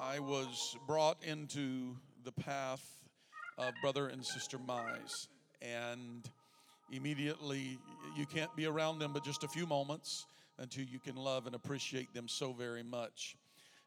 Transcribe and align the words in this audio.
I 0.00 0.18
was 0.18 0.78
brought 0.86 1.18
into 1.22 1.94
the 2.24 2.32
path 2.32 2.82
of 3.58 3.74
brother 3.82 4.08
and 4.08 4.24
sister 4.24 4.58
Mize. 4.58 5.28
And 5.60 6.26
immediately, 6.90 7.78
you 8.16 8.24
can't 8.24 8.54
be 8.56 8.64
around 8.64 8.98
them 8.98 9.12
but 9.12 9.24
just 9.24 9.44
a 9.44 9.48
few 9.48 9.66
moments 9.66 10.24
until 10.58 10.84
you 10.84 11.00
can 11.00 11.16
love 11.16 11.46
and 11.46 11.54
appreciate 11.54 12.14
them 12.14 12.28
so 12.28 12.54
very 12.54 12.82
much. 12.82 13.36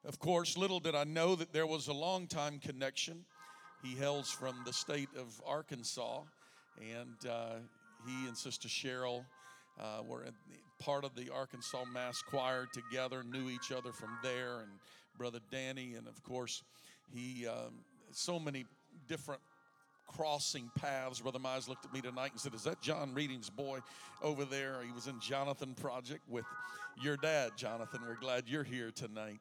Of 0.06 0.20
course, 0.20 0.56
little 0.56 0.80
did 0.80 0.94
I 0.94 1.04
know 1.04 1.36
that 1.36 1.52
there 1.52 1.66
was 1.66 1.88
a 1.88 1.94
long 1.94 2.28
time 2.28 2.60
connection. 2.60 3.26
He 3.82 3.96
hails 3.96 4.30
from 4.30 4.56
the 4.68 4.74
state 4.74 5.10
of 5.18 5.42
Arkansas, 5.48 6.22
and 6.80 7.30
uh, 7.30 7.56
he 8.06 8.28
and 8.28 8.38
Sister 8.38 8.68
Cheryl 8.68 9.26
uh, 9.82 10.04
were 10.08 10.26
part 10.80 11.06
of 11.06 11.16
the 11.16 11.32
Arkansas 11.32 11.86
Mass 11.92 12.22
Choir 12.22 12.68
together, 12.72 13.24
knew 13.24 13.50
each 13.50 13.72
other 13.72 13.92
from 13.92 14.10
there, 14.22 14.60
and 14.60 14.70
Brother 15.18 15.40
Danny, 15.52 15.96
and 15.96 16.08
of 16.08 16.24
course, 16.24 16.64
he 17.14 17.48
um, 17.48 17.84
so 18.12 18.40
many 18.40 18.66
different 19.08 19.42
crossing 20.08 20.70
paths. 20.76 21.22
Brother 21.22 21.40
Mize 21.40 21.68
looked 21.68 21.86
at 21.86 21.94
me 21.94 22.02
tonight 22.02 22.32
and 22.32 22.40
said, 22.40 22.54
Is 22.54 22.64
that 22.64 22.82
John 22.82 23.14
Reading's 23.14 23.50
boy 23.50 23.80
over 24.22 24.46
there? 24.46 24.78
He 24.86 24.92
was 24.92 25.08
in 25.08 25.20
Jonathan 25.20 25.74
Project 25.74 26.22
with 26.30 26.46
your 27.02 27.18
dad, 27.18 27.52
Jonathan. 27.56 28.02
We're 28.08 28.16
glad 28.16 28.44
you're 28.48 28.64
here 28.64 28.92
tonight. 28.92 29.40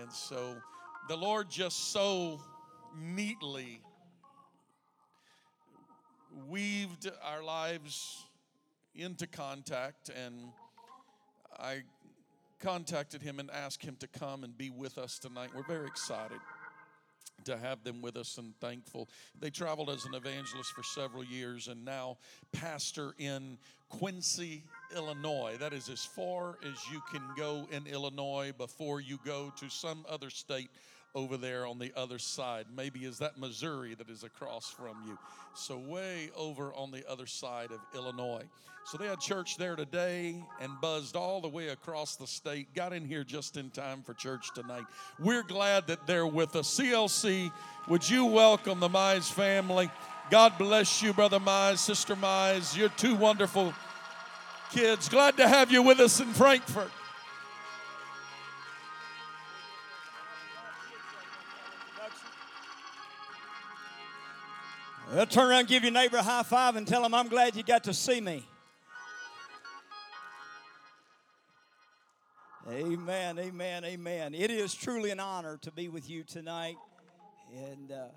And 0.00 0.12
so 0.12 0.56
the 1.08 1.16
Lord 1.16 1.50
just 1.50 1.92
so 1.92 2.40
neatly 2.98 3.80
weaved 6.48 7.10
our 7.24 7.42
lives 7.42 8.24
into 8.94 9.26
contact 9.26 10.10
and 10.10 10.34
I 11.58 11.82
contacted 12.60 13.22
him 13.22 13.38
and 13.38 13.50
asked 13.50 13.84
him 13.84 13.96
to 14.00 14.06
come 14.06 14.44
and 14.44 14.56
be 14.56 14.70
with 14.70 14.98
us 14.98 15.18
tonight. 15.18 15.50
We're 15.54 15.62
very 15.62 15.86
excited 15.86 16.38
to 17.44 17.56
have 17.56 17.84
them 17.84 18.02
with 18.02 18.16
us 18.16 18.38
and 18.38 18.54
thankful. 18.60 19.08
They 19.38 19.50
traveled 19.50 19.90
as 19.90 20.04
an 20.04 20.14
evangelist 20.14 20.72
for 20.72 20.82
several 20.82 21.24
years 21.24 21.68
and 21.68 21.84
now 21.84 22.18
pastor 22.52 23.14
in 23.18 23.58
Quincy, 23.88 24.64
Illinois. 24.94 25.56
That 25.58 25.72
is 25.72 25.88
as 25.88 26.04
far 26.04 26.58
as 26.64 26.74
you 26.92 27.00
can 27.10 27.22
go 27.36 27.68
in 27.70 27.86
Illinois 27.86 28.52
before 28.56 29.00
you 29.00 29.18
go 29.24 29.52
to 29.60 29.68
some 29.68 30.04
other 30.08 30.30
state 30.30 30.70
over 31.16 31.38
there 31.38 31.66
on 31.66 31.78
the 31.78 31.90
other 31.96 32.18
side. 32.18 32.66
Maybe 32.76 33.00
is 33.00 33.18
that 33.18 33.38
Missouri 33.38 33.94
that 33.94 34.10
is 34.10 34.22
across 34.22 34.70
from 34.70 34.96
you. 35.06 35.18
So, 35.54 35.78
way 35.78 36.30
over 36.36 36.74
on 36.74 36.90
the 36.90 37.10
other 37.10 37.26
side 37.26 37.72
of 37.72 37.80
Illinois. 37.94 38.44
So, 38.84 38.98
they 38.98 39.06
had 39.06 39.18
church 39.18 39.56
there 39.56 39.74
today 39.74 40.44
and 40.60 40.70
buzzed 40.82 41.16
all 41.16 41.40
the 41.40 41.48
way 41.48 41.68
across 41.68 42.16
the 42.16 42.26
state. 42.26 42.74
Got 42.74 42.92
in 42.92 43.06
here 43.06 43.24
just 43.24 43.56
in 43.56 43.70
time 43.70 44.02
for 44.02 44.12
church 44.12 44.52
tonight. 44.54 44.84
We're 45.18 45.42
glad 45.42 45.86
that 45.86 46.06
they're 46.06 46.26
with 46.26 46.54
us. 46.54 46.78
CLC, 46.78 47.50
would 47.88 48.08
you 48.08 48.26
welcome 48.26 48.78
the 48.78 48.90
Mize 48.90 49.32
family? 49.32 49.90
God 50.30 50.58
bless 50.58 51.02
you, 51.02 51.14
Brother 51.14 51.40
Mize, 51.40 51.78
Sister 51.78 52.14
Mize. 52.14 52.76
You're 52.76 52.90
two 52.90 53.14
wonderful 53.14 53.72
kids. 54.70 55.08
Glad 55.08 55.38
to 55.38 55.48
have 55.48 55.72
you 55.72 55.80
with 55.80 55.98
us 55.98 56.20
in 56.20 56.28
Frankfort. 56.34 56.90
Well, 65.16 65.24
turn 65.24 65.48
around, 65.48 65.68
give 65.68 65.82
your 65.82 65.92
neighbor 65.92 66.18
a 66.18 66.22
high 66.22 66.42
five, 66.42 66.76
and 66.76 66.86
tell 66.86 67.02
him, 67.02 67.14
I'm 67.14 67.28
glad 67.28 67.56
you 67.56 67.62
got 67.62 67.84
to 67.84 67.94
see 67.94 68.20
me. 68.20 68.46
Amen, 72.70 73.38
amen, 73.38 73.86
amen. 73.86 74.34
It 74.34 74.50
is 74.50 74.74
truly 74.74 75.08
an 75.08 75.18
honor 75.18 75.56
to 75.62 75.72
be 75.72 75.88
with 75.88 76.10
you 76.10 76.22
tonight. 76.22 76.76
And 77.54 77.92
uh, 77.92 78.08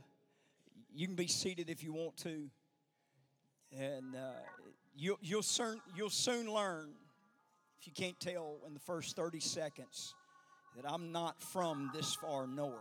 you 0.93 1.07
can 1.07 1.15
be 1.15 1.27
seated 1.27 1.69
if 1.69 1.85
you 1.85 1.93
want 1.93 2.17
to. 2.17 2.49
And 3.71 4.17
uh, 4.17 4.31
you'll, 4.93 5.19
you'll, 5.21 5.41
soon, 5.41 5.79
you'll 5.95 6.09
soon 6.09 6.51
learn, 6.51 6.89
if 7.79 7.87
you 7.87 7.93
can't 7.93 8.19
tell 8.19 8.57
in 8.67 8.73
the 8.73 8.81
first 8.81 9.15
30 9.15 9.39
seconds, 9.39 10.15
that 10.75 10.83
I'm 10.85 11.13
not 11.13 11.41
from 11.41 11.91
this 11.95 12.13
far 12.15 12.45
north. 12.45 12.75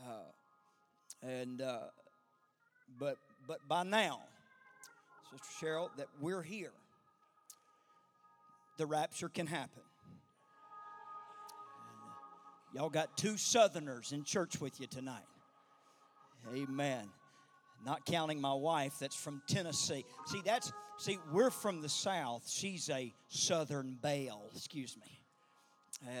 Uh, 0.00 0.30
and 1.22 1.60
uh, 1.60 1.78
but 2.98 3.16
but 3.46 3.66
by 3.68 3.82
now, 3.82 4.20
Sister 5.30 5.66
Cheryl, 5.66 5.88
that 5.96 6.08
we're 6.20 6.42
here, 6.42 6.72
the 8.76 8.86
rapture 8.86 9.28
can 9.28 9.46
happen. 9.46 9.82
And 12.70 12.78
y'all 12.80 12.90
got 12.90 13.16
two 13.16 13.36
Southerners 13.36 14.12
in 14.12 14.24
church 14.24 14.60
with 14.60 14.80
you 14.80 14.86
tonight. 14.86 15.26
Amen. 16.54 17.08
Not 17.84 18.04
counting 18.04 18.40
my 18.40 18.54
wife, 18.54 18.94
that's 19.00 19.16
from 19.16 19.42
Tennessee. 19.48 20.04
See, 20.26 20.42
that's 20.44 20.72
see, 20.98 21.18
we're 21.32 21.50
from 21.50 21.80
the 21.80 21.88
South. 21.88 22.48
She's 22.48 22.90
a 22.90 23.12
Southern 23.28 23.96
Belle. 24.00 24.50
Excuse 24.54 24.96
me. 24.96 25.22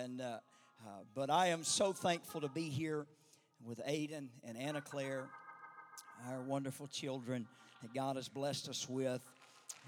And 0.00 0.20
uh, 0.20 0.38
uh, 0.86 0.90
but 1.14 1.30
I 1.30 1.48
am 1.48 1.64
so 1.64 1.92
thankful 1.92 2.40
to 2.40 2.48
be 2.48 2.68
here 2.68 3.06
with 3.64 3.80
Aiden 3.86 4.28
and 4.44 4.56
Anna 4.56 4.80
Claire, 4.80 5.24
our 6.30 6.40
wonderful 6.40 6.86
children 6.86 7.46
that 7.82 7.94
God 7.94 8.16
has 8.16 8.28
blessed 8.28 8.68
us 8.68 8.88
with. 8.88 9.20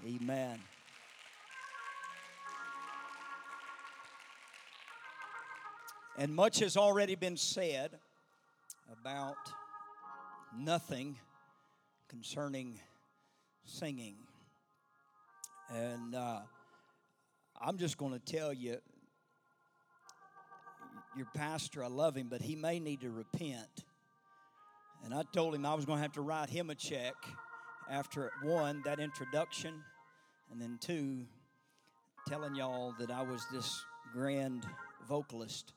Amen. 0.05 0.59
And 6.17 6.35
much 6.35 6.59
has 6.59 6.77
already 6.77 7.15
been 7.15 7.37
said 7.37 7.91
about 8.91 9.37
nothing 10.55 11.17
concerning 12.09 12.79
singing. 13.63 14.15
And 15.73 16.13
uh, 16.13 16.41
I'm 17.59 17.77
just 17.77 17.97
going 17.97 18.13
to 18.13 18.19
tell 18.19 18.51
you 18.51 18.77
your 21.15 21.27
pastor, 21.35 21.83
I 21.83 21.87
love 21.87 22.15
him, 22.15 22.27
but 22.29 22.41
he 22.41 22.55
may 22.55 22.79
need 22.79 23.01
to 23.01 23.09
repent. 23.09 23.85
And 25.03 25.13
I 25.13 25.23
told 25.33 25.55
him 25.55 25.65
I 25.65 25.73
was 25.73 25.85
going 25.85 25.97
to 25.97 26.01
have 26.03 26.13
to 26.13 26.21
write 26.21 26.49
him 26.49 26.69
a 26.69 26.75
check 26.75 27.15
after 27.89 28.31
one, 28.43 28.81
that 28.85 28.99
introduction, 28.99 29.73
and 30.51 30.61
then 30.61 30.77
two, 30.79 31.25
telling 32.27 32.55
y'all 32.55 32.93
that 32.99 33.11
I 33.11 33.23
was 33.23 33.45
this 33.51 33.83
grand 34.13 34.65
vocalist. 35.07 35.73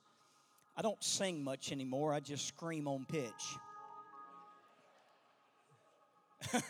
I 0.77 0.83
don't 0.83 1.03
sing 1.03 1.43
much 1.43 1.73
anymore, 1.73 2.13
I 2.13 2.21
just 2.21 2.47
scream 2.47 2.87
on 2.87 3.07
pitch. 3.07 3.57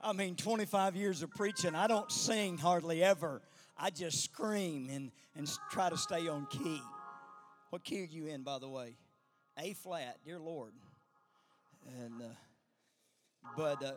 I 0.00 0.12
mean, 0.12 0.36
25 0.36 0.94
years 0.94 1.22
of 1.22 1.30
preaching, 1.30 1.74
I 1.74 1.86
don't 1.86 2.12
sing 2.12 2.58
hardly 2.58 3.02
ever. 3.02 3.40
I 3.78 3.90
just 3.90 4.22
scream 4.22 4.88
and, 4.90 5.10
and 5.36 5.50
try 5.70 5.90
to 5.90 5.96
stay 5.96 6.28
on 6.28 6.46
key. 6.46 6.80
What 7.76 7.84
key 7.84 8.00
are 8.00 8.06
you 8.06 8.28
in, 8.28 8.42
by 8.42 8.58
the 8.58 8.70
way? 8.70 8.96
A 9.58 9.74
flat, 9.74 10.16
dear 10.24 10.38
Lord. 10.38 10.72
And 12.00 12.22
uh, 12.22 12.24
but 13.54 13.84
uh, 13.84 13.92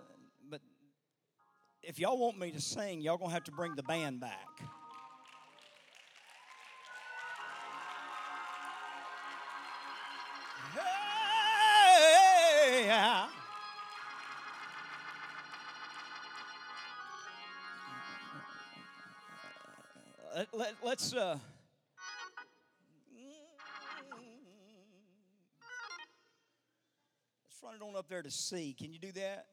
but 0.50 0.60
if 1.82 1.98
y'all 1.98 2.18
want 2.18 2.38
me 2.38 2.52
to 2.52 2.60
sing, 2.60 3.00
y'all 3.00 3.16
gonna 3.16 3.32
have 3.32 3.46
to 3.46 3.54
bring 3.54 3.76
the 3.76 3.84
band 3.84 4.20
back. 4.20 4.50
Hey, 10.74 12.84
yeah. 12.86 13.28
Let, 20.36 20.54
let, 20.54 20.74
let's 20.84 21.14
uh 21.14 21.38
run 27.64 27.76
it 27.76 27.82
on 27.82 27.96
up 27.96 28.08
there 28.08 28.22
to 28.22 28.32
C. 28.32 28.76
Can 28.78 28.94
you 28.94 29.00
do 29.00 29.12
that? 29.14 29.48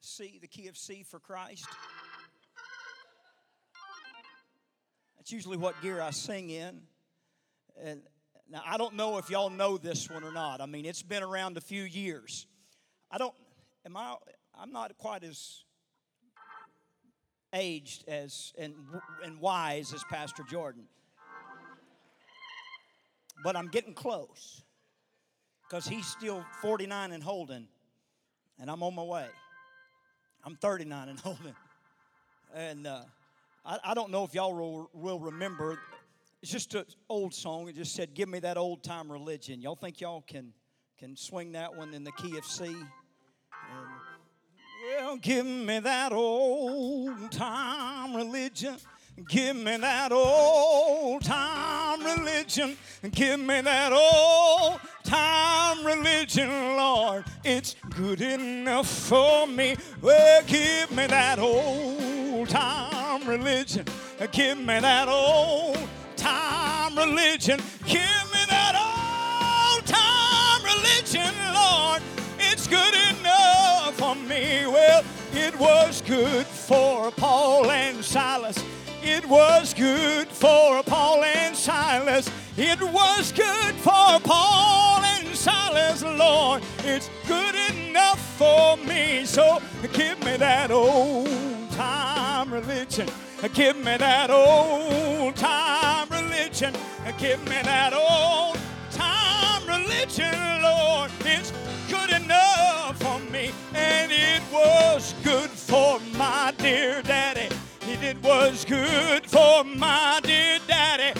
C, 0.00 0.38
the 0.40 0.48
key 0.48 0.68
of 0.68 0.76
C 0.76 1.02
for 1.02 1.18
Christ. 1.18 1.66
That's 5.16 5.32
usually 5.32 5.58
what 5.58 5.80
gear 5.82 6.00
I 6.00 6.10
sing 6.10 6.50
in. 6.50 6.80
And 7.82 8.02
now 8.50 8.62
I 8.66 8.78
don't 8.78 8.94
know 8.94 9.18
if 9.18 9.30
y'all 9.30 9.50
know 9.50 9.76
this 9.76 10.08
one 10.08 10.24
or 10.24 10.32
not. 10.32 10.60
I 10.60 10.66
mean, 10.66 10.86
it's 10.86 11.02
been 11.02 11.22
around 11.22 11.56
a 11.56 11.60
few 11.60 11.82
years. 11.82 12.46
I 13.10 13.18
don't 13.18 13.34
am 13.84 13.96
I 13.96 14.16
I'm 14.58 14.72
not 14.72 14.96
quite 14.96 15.22
as 15.22 15.64
aged 17.52 18.08
as 18.08 18.52
and 18.58 18.74
and 19.22 19.38
wise 19.40 19.92
as 19.92 20.02
Pastor 20.04 20.42
Jordan. 20.42 20.84
But 23.44 23.56
I'm 23.56 23.68
getting 23.68 23.94
close. 23.94 24.62
Cuz 25.70 25.86
he's 25.86 26.06
still 26.06 26.44
49 26.60 27.12
and 27.12 27.22
holding 27.22 27.66
and 28.60 28.70
I'm 28.70 28.82
on 28.82 28.94
my 28.94 29.02
way. 29.02 29.26
I'm 30.44 30.56
39 30.56 31.08
and 31.08 31.18
holding. 31.20 31.54
And 32.54 32.86
uh, 32.86 33.02
I, 33.64 33.78
I, 33.84 33.94
don't 33.94 34.10
know 34.10 34.24
if 34.24 34.34
y'all 34.34 34.54
will, 34.54 34.90
will 34.92 35.18
remember. 35.18 35.78
It's 36.42 36.52
just 36.52 36.74
an 36.74 36.84
old 37.08 37.34
song. 37.34 37.68
It 37.68 37.76
just 37.76 37.94
said, 37.94 38.14
Give 38.14 38.28
me 38.28 38.38
that 38.40 38.56
old 38.56 38.82
time 38.82 39.10
religion. 39.10 39.60
Y'all 39.60 39.76
think 39.76 40.00
y'all 40.00 40.22
can, 40.26 40.52
can 40.98 41.16
swing 41.16 41.52
that 41.52 41.74
one 41.74 41.94
in 41.94 42.04
the 42.04 42.12
key 42.12 42.36
of 42.36 42.44
C? 42.44 42.66
And, 42.66 42.76
well, 44.98 45.16
give 45.16 45.46
me 45.46 45.78
that 45.78 46.12
old 46.12 47.30
time 47.32 48.14
religion. 48.14 48.76
Give 49.28 49.54
me 49.56 49.76
that 49.76 50.12
old 50.12 51.22
time 51.22 52.02
religion. 52.04 52.76
Give 53.10 53.38
me 53.38 53.60
that 53.60 53.92
old 53.92 54.80
time 55.10 55.84
religion, 55.84 56.48
Lord. 56.76 57.24
It's 57.42 57.74
good 57.96 58.20
enough 58.20 58.86
for 58.86 59.44
me. 59.48 59.76
Well, 60.00 60.42
give 60.46 60.92
me 60.92 61.08
that 61.08 61.40
old 61.40 62.48
time 62.48 63.28
religion. 63.28 63.84
Give 64.30 64.56
me 64.58 64.78
that 64.78 65.08
old 65.08 65.78
time 66.16 66.96
religion. 66.96 67.58
Give 67.84 68.22
me 68.34 68.42
that 68.54 68.74
old 68.78 69.84
time 69.84 70.62
religion, 70.62 71.34
Lord. 71.54 72.02
It's 72.38 72.68
good 72.68 72.94
enough 72.94 73.94
for 73.94 74.14
me. 74.14 74.64
Well, 74.66 75.02
it 75.32 75.58
was 75.58 76.02
good 76.02 76.46
for 76.46 77.10
Paul 77.10 77.68
and 77.68 78.04
Silas. 78.04 78.62
It 79.02 79.28
was 79.28 79.74
good 79.74 80.28
for 80.28 80.84
Paul 80.84 81.24
and 81.24 81.56
Silas. 81.56 82.30
It 82.62 82.82
was 82.82 83.32
good 83.32 83.74
for 83.76 84.20
Paul 84.20 85.02
and 85.02 85.34
Silas, 85.34 86.02
Lord. 86.02 86.62
It's 86.84 87.08
good 87.26 87.54
enough 87.72 88.20
for 88.36 88.76
me. 88.76 89.24
So 89.24 89.62
give 89.94 90.22
me 90.22 90.36
that 90.36 90.70
old 90.70 91.26
time 91.70 92.52
religion. 92.52 93.08
Give 93.54 93.78
me 93.78 93.96
that 93.96 94.28
old 94.30 95.36
time 95.36 96.06
religion. 96.10 96.74
Give 97.16 97.42
me 97.44 97.62
that 97.62 97.94
old 97.94 98.58
time 98.90 99.66
religion, 99.66 100.60
Lord. 100.62 101.10
It's 101.20 101.54
good 101.88 102.10
enough 102.10 102.98
for 102.98 103.20
me. 103.32 103.52
And 103.72 104.12
it 104.12 104.42
was 104.52 105.14
good 105.24 105.48
for 105.48 105.98
my 106.14 106.52
dear 106.58 107.00
daddy. 107.00 107.48
It 107.80 108.22
was 108.22 108.66
good 108.66 109.24
for 109.24 109.64
my 109.64 110.20
dear 110.22 110.58
daddy. 110.66 111.19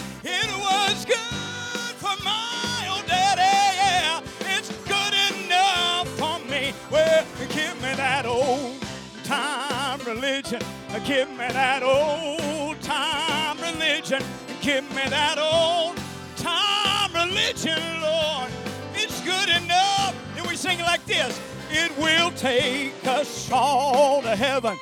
Daddy. 3.11 3.55
Yeah, 3.81 4.21
it's 4.55 4.69
good 4.87 5.13
enough 5.29 6.07
for 6.19 6.39
me. 6.49 6.73
Well, 6.89 7.25
give 7.49 7.75
me 7.81 7.91
that 7.95 8.25
old 8.25 8.81
time 9.23 9.99
religion. 10.05 10.61
Give 11.05 11.29
me 11.29 11.47
that 11.61 11.83
old 11.83 12.79
time 12.81 13.57
religion. 13.59 14.21
Give 14.61 14.83
me 14.95 15.03
that 15.09 15.37
old 15.37 15.97
time 16.37 17.11
religion, 17.13 17.81
Lord. 18.01 18.49
It's 18.93 19.19
good 19.21 19.49
enough. 19.49 20.15
And 20.37 20.47
we 20.47 20.55
sing 20.55 20.79
it 20.79 20.83
like 20.83 21.05
this. 21.05 21.39
It 21.71 21.91
will 21.97 22.31
take 22.31 22.93
us 23.07 23.49
all 23.51 24.21
to 24.21 24.35
heaven. 24.35 24.77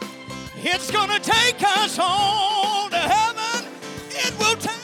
It's 0.57 0.91
gonna 0.91 1.19
take 1.19 1.61
us 1.63 1.97
all 1.99 2.89
to 2.89 2.97
heaven. 2.97 3.71
It 4.09 4.37
will 4.39 4.55
take 4.55 4.78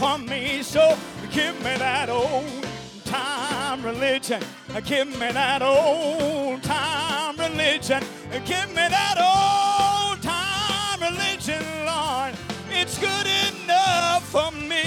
for 0.00 0.16
me. 0.16 0.62
So 0.62 0.96
give 1.30 1.54
me 1.58 1.76
that 1.76 2.08
old 2.08 2.66
time 3.04 3.84
religion. 3.84 4.42
Give 4.86 5.06
me 5.06 5.30
that 5.30 5.60
old 5.60 6.62
time 6.62 7.36
religion. 7.36 8.02
Give 8.46 8.68
me 8.68 8.86
that 8.96 9.16
old 9.20 10.22
time 10.22 11.00
religion, 11.02 11.62
Lord. 11.84 12.34
It's 12.70 12.96
good 12.98 13.26
enough 13.26 14.24
for 14.26 14.50
me. 14.52 14.86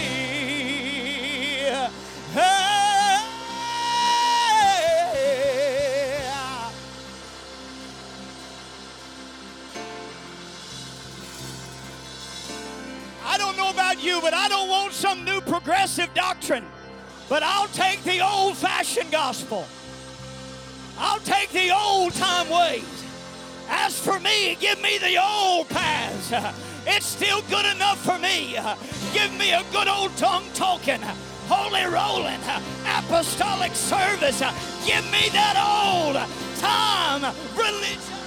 I 2.36 2.83
about 13.74 14.04
you, 14.04 14.20
but 14.22 14.34
I 14.34 14.48
don't 14.48 14.70
want 14.70 14.94
some 14.94 15.26
new 15.26 15.42
progressive 15.42 16.14
doctrine. 16.14 16.66
But 17.30 17.44
I'll 17.44 17.68
take 17.70 18.04
the 18.04 18.20
old 18.20 18.56
fashioned 18.58 19.12
gospel. 19.12 19.66
I'll 20.98 21.20
take 21.20 21.50
the 21.50 21.72
old 21.72 22.14
time 22.14 22.50
ways. 22.50 23.04
As 23.70 23.98
for 23.98 24.20
me, 24.20 24.56
give 24.60 24.82
me 24.82 24.98
the 24.98 25.22
old 25.22 25.70
paths. 25.70 26.60
It's 26.86 27.06
still 27.06 27.42
good 27.44 27.66
enough 27.66 28.04
for 28.04 28.20
me. 28.20 28.58
Give 29.14 29.34
me 29.40 29.54
a 29.54 29.64
good 29.72 29.88
old 29.88 30.14
tongue 30.18 30.44
talking, 30.54 31.00
holy 31.48 31.86
rolling, 31.86 32.42
apostolic 32.86 33.74
service. 33.74 34.42
Give 34.86 35.06
me 35.10 35.30
that 35.32 35.56
old 35.56 36.18
time 36.60 37.34
religion. 37.56 38.23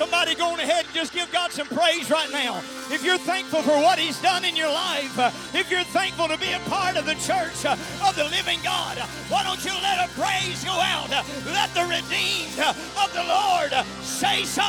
Somebody 0.00 0.34
going 0.34 0.58
ahead 0.60 0.86
and 0.86 0.94
just 0.94 1.12
give 1.12 1.30
God 1.30 1.52
some 1.52 1.66
praise 1.66 2.10
right 2.10 2.32
now. 2.32 2.62
If 2.88 3.04
you're 3.04 3.18
thankful 3.18 3.60
for 3.60 3.76
what 3.82 3.98
He's 3.98 4.18
done 4.22 4.46
in 4.46 4.56
your 4.56 4.72
life, 4.72 5.18
uh, 5.18 5.30
if 5.52 5.70
you're 5.70 5.84
thankful 5.84 6.26
to 6.26 6.38
be 6.38 6.52
a 6.52 6.58
part 6.70 6.96
of 6.96 7.04
the 7.04 7.16
church 7.16 7.66
uh, 7.66 7.76
of 8.08 8.16
the 8.16 8.24
living 8.24 8.60
God, 8.64 8.96
why 9.28 9.42
don't 9.42 9.62
you 9.62 9.72
let 9.82 10.08
a 10.08 10.10
praise 10.18 10.64
go 10.64 10.72
out? 10.72 11.10
Let 11.52 11.74
the 11.74 11.82
redeemed 11.82 12.58
of 12.96 13.12
the 13.12 13.24
Lord 13.28 13.74
say 14.00 14.44
so. 14.44 14.64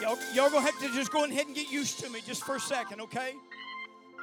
Y'all, 0.00 0.18
y'all 0.32 0.50
to 0.88 0.94
just 0.94 1.12
go 1.12 1.24
ahead 1.24 1.46
and 1.46 1.54
get 1.54 1.70
used 1.70 2.00
to 2.00 2.10
me 2.10 2.20
just 2.26 2.44
for 2.44 2.56
a 2.56 2.60
second, 2.60 3.00
okay? 3.00 3.34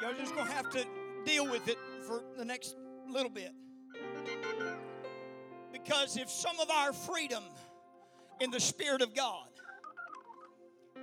Y'all 0.01 0.13
just 0.13 0.35
gonna 0.35 0.51
have 0.51 0.69
to 0.71 0.85
deal 1.23 1.49
with 1.49 1.67
it 1.67 1.77
for 2.07 2.23
the 2.37 2.45
next 2.45 2.75
little 3.07 3.29
bit. 3.29 3.51
Because 5.71 6.17
if 6.17 6.29
some 6.29 6.59
of 6.59 6.69
our 6.69 6.93
freedom 6.93 7.43
in 8.39 8.51
the 8.51 8.59
Spirit 8.59 9.01
of 9.01 9.13
God 9.13 9.47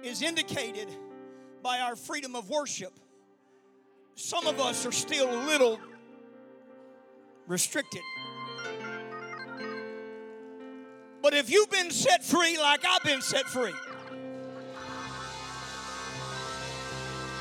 is 0.03 0.23
indicated 0.23 0.89
by 1.63 1.79
our 1.79 1.97
freedom 1.97 2.35
of 2.35 2.51
worship, 2.51 2.93
some 4.17 4.47
of 4.47 4.61
us 4.61 4.85
are 4.85 4.93
still 4.93 5.31
a 5.31 5.41
little 5.47 5.79
restricted. 7.47 8.03
But 11.23 11.35
if 11.35 11.51
you've 11.51 11.71
been 11.71 11.91
set 11.91 12.25
free 12.25 12.59
like 12.59 12.85
I've 12.85 13.05
been 13.05 13.23
set 13.23 13.47
free, 13.47 13.73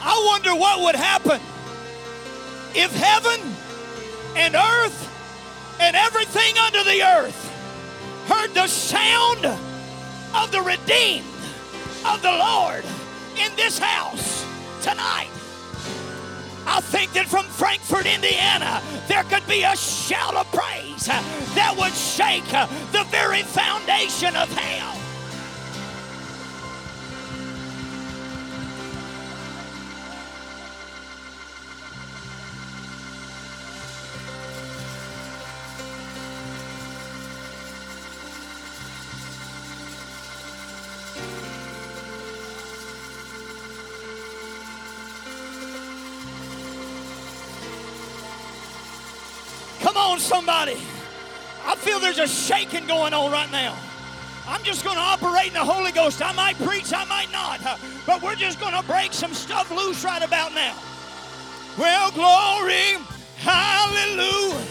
I 0.04 0.24
wonder 0.26 0.56
what 0.56 0.82
would 0.82 0.96
happen 0.96 1.40
if 2.74 2.92
heaven 2.96 3.40
and 4.36 4.56
earth 4.56 5.78
and 5.80 5.96
everything 5.96 6.58
under 6.58 6.84
the 6.84 7.04
earth 7.04 7.48
heard 8.28 8.54
the 8.54 8.68
sound 8.68 9.46
of 9.46 10.52
the 10.52 10.62
redeemed 10.62 11.26
of 12.06 12.22
the 12.22 12.32
Lord 12.32 12.86
in 13.38 13.56
this 13.56 13.78
house 13.78 14.46
tonight. 14.82 15.30
I 16.66 16.80
think 16.80 17.14
that 17.14 17.28
from 17.28 17.46
Frankfort, 17.46 18.06
Indiana, 18.06 18.82
there 19.08 19.24
could 19.24 19.46
be 19.48 19.64
a 19.64 19.76
shout 19.76 20.36
of 20.36 20.50
praise 20.52 21.06
that 21.06 21.76
would 21.78 21.94
shake 21.94 22.46
the 22.92 23.04
very 23.10 23.42
foundation 23.42 24.36
of 24.36 24.52
hell. 24.54 25.01
Somebody. 50.32 50.78
I 51.66 51.76
feel 51.76 52.00
there's 52.00 52.18
a 52.18 52.26
shaking 52.26 52.88
going 52.88 53.14
on 53.14 53.34
right 53.34 53.52
now. 53.52 53.78
I'm 54.48 54.64
just 54.64 54.86
going 54.86 54.96
to 54.96 55.02
operate 55.02 55.48
in 55.48 55.54
the 55.54 55.60
Holy 55.60 55.92
Ghost. 55.92 56.22
I 56.24 56.32
might 56.32 56.56
preach, 56.56 56.94
I 56.94 57.04
might 57.04 57.30
not, 57.34 57.60
but 58.08 58.22
we're 58.22 58.36
just 58.36 58.58
going 58.58 58.74
to 58.74 58.82
break 58.84 59.12
some 59.12 59.34
stuff 59.34 59.70
loose 59.72 60.06
right 60.06 60.24
about 60.24 60.54
now. 60.54 60.74
Well, 61.78 62.12
glory, 62.12 62.96
hallelujah. 63.40 64.66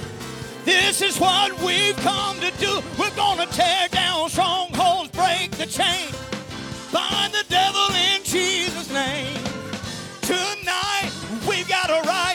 This 0.64 1.02
is 1.02 1.21
what 1.21 1.52
we've 1.61 1.97
come 1.97 2.40
to 2.40 2.50
do. 2.59 2.81
We're 2.99 3.14
going 3.14 3.47
to 3.47 3.55
tear 3.55 3.88
down 3.88 4.31
strongholds, 4.31 5.11
break 5.11 5.50
the 5.52 5.67
chain, 5.67 6.09
bind 6.90 7.35
the 7.35 7.45
devil 7.50 7.87
in 8.14 8.25
Jesus' 8.25 8.90
name. 8.90 9.37
Tonight, 10.23 11.12
we've 11.47 11.69
got 11.69 11.90
a 11.90 12.00
right 12.09 12.30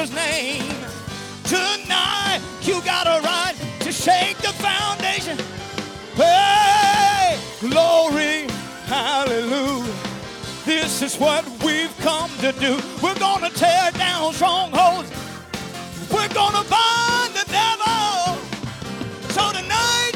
Jesus' 0.00 0.16
name. 0.16 0.62
Tonight, 1.44 2.40
you 2.62 2.80
got 2.82 3.06
a 3.06 3.20
right 3.22 3.54
to 3.80 3.92
shake 3.92 4.38
the 4.38 4.52
foundation. 4.54 5.36
Hey, 6.14 7.38
glory, 7.60 8.46
hallelujah. 8.86 9.92
This 10.64 11.02
is 11.02 11.16
what 11.16 11.44
we've 11.62 11.94
come 11.98 12.30
to 12.38 12.52
do. 12.52 12.78
We're 13.02 13.18
going 13.18 13.42
to 13.42 13.50
tear 13.50 13.90
down 13.92 14.32
strongholds. 14.32 15.10
We're 16.10 16.28
going 16.28 16.54
to 16.54 16.70
bind 16.70 17.34
the 17.34 17.44
devil. 17.50 18.38
So 19.30 19.52
tonight, 19.52 20.12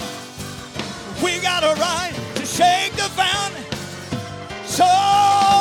we 1.22 1.40
got 1.40 1.62
a 1.62 1.78
right 1.78 2.14
to 2.36 2.46
shake 2.46 2.92
the 2.92 3.10
foundation. 3.10 3.64
So 4.64 5.53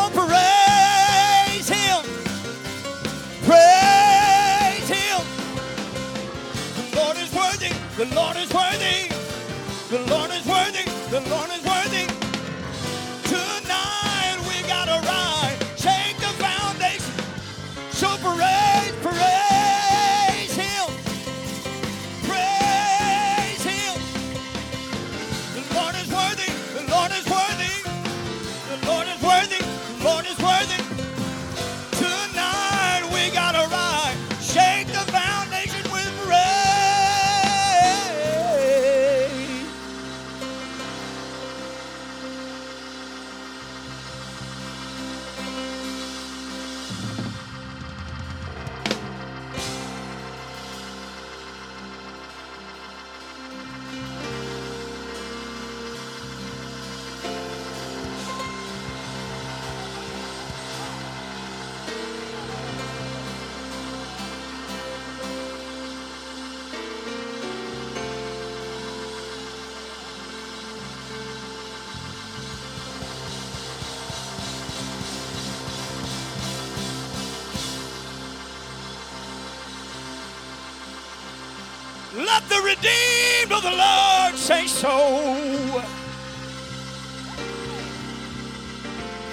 redeemed 82.83 83.51
of 83.51 83.61
the 83.63 83.71
Lord 83.71 84.35
say 84.35 84.67
so. 84.67 85.79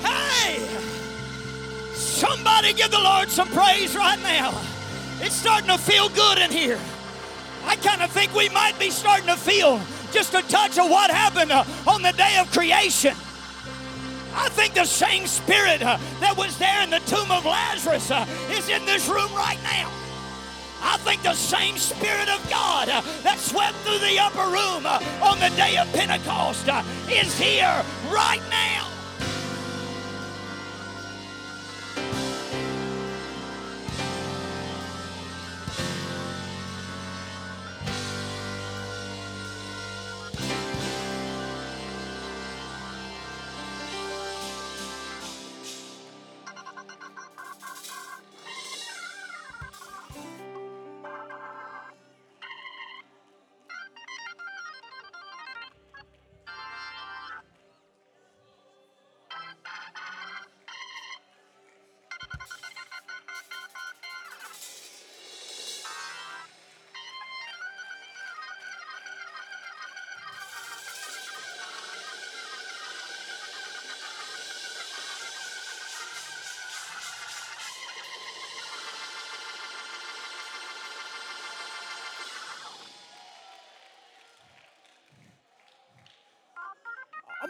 Hey, 0.03 0.67
somebody 1.93 2.73
give 2.75 2.91
the 2.91 3.01
Lord 3.01 3.29
some 3.29 3.49
praise 3.49 3.97
right 3.97 4.21
now. 4.23 4.53
It's 5.21 5.35
starting 5.35 5.69
to 5.69 5.79
feel 5.79 6.09
good 6.11 6.39
in 6.39 6.51
here. 6.51 6.79
I 7.65 7.77
kind 7.77 8.03
of 8.03 8.11
think 8.11 8.35
we 8.35 8.49
might 8.51 8.79
be 8.79 8.91
starting 8.91 9.27
to 9.27 9.37
feel 9.37 9.81
just 10.13 10.35
a 10.35 10.43
touch 10.43 10.79
of 10.79 10.91
what 10.91 11.11
happened 11.11 11.53
uh, 11.53 11.65
on 11.87 12.03
the 12.03 12.13
day 12.13 12.39
of 12.39 12.51
creation. 12.53 13.15
I 14.33 14.49
think 14.51 14.75
the 14.75 14.85
same 14.85 15.27
spirit 15.27 15.83
uh, 15.83 15.99
that 16.21 16.37
was 16.37 16.57
there 16.59 16.83
in 16.83 16.91
the 16.91 17.01
tomb 17.01 17.31
of 17.31 17.45
Lazarus 17.45 18.11
uh, 18.11 18.27
is 18.51 18.69
in 18.69 18.85
this 18.87 19.09
room 19.09 19.33
right 19.35 19.59
now. 19.63 20.00
I 20.83 20.97
think 20.99 21.23
the 21.23 21.35
same 21.35 21.77
Spirit 21.77 22.29
of 22.29 22.49
God 22.51 22.89
that 23.23 23.39
swept 23.39 23.77
through 23.79 23.99
the 23.99 24.19
upper 24.19 24.47
room 24.51 24.87
on 25.23 25.39
the 25.39 25.51
day 25.57 25.77
of 25.77 25.93
Pentecost 25.93 26.69
is 27.09 27.39
here 27.39 27.85
right 28.11 28.43
now. 28.51 28.80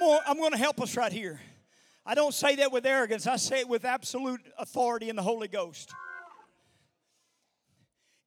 I'm 0.00 0.06
going, 0.06 0.20
I'm 0.26 0.36
going 0.38 0.52
to 0.52 0.58
help 0.58 0.80
us 0.80 0.96
right 0.96 1.12
here. 1.12 1.40
I 2.06 2.14
don't 2.14 2.32
say 2.32 2.56
that 2.56 2.72
with 2.72 2.86
arrogance, 2.86 3.26
I 3.26 3.36
say 3.36 3.60
it 3.60 3.68
with 3.68 3.84
absolute 3.84 4.40
authority 4.58 5.10
in 5.10 5.16
the 5.16 5.22
Holy 5.22 5.48
Ghost. 5.48 5.92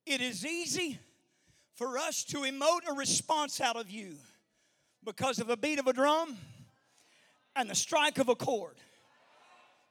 It 0.05 0.21
is 0.21 0.45
easy 0.45 0.99
for 1.75 1.97
us 1.97 2.23
to 2.25 2.39
emote 2.39 2.87
a 2.87 2.93
response 2.93 3.59
out 3.59 3.75
of 3.75 3.89
you 3.89 4.15
because 5.03 5.39
of 5.39 5.47
the 5.47 5.57
beat 5.57 5.79
of 5.79 5.87
a 5.87 5.93
drum 5.93 6.37
and 7.55 7.69
the 7.69 7.75
strike 7.75 8.19
of 8.19 8.29
a 8.29 8.35
chord. 8.35 8.75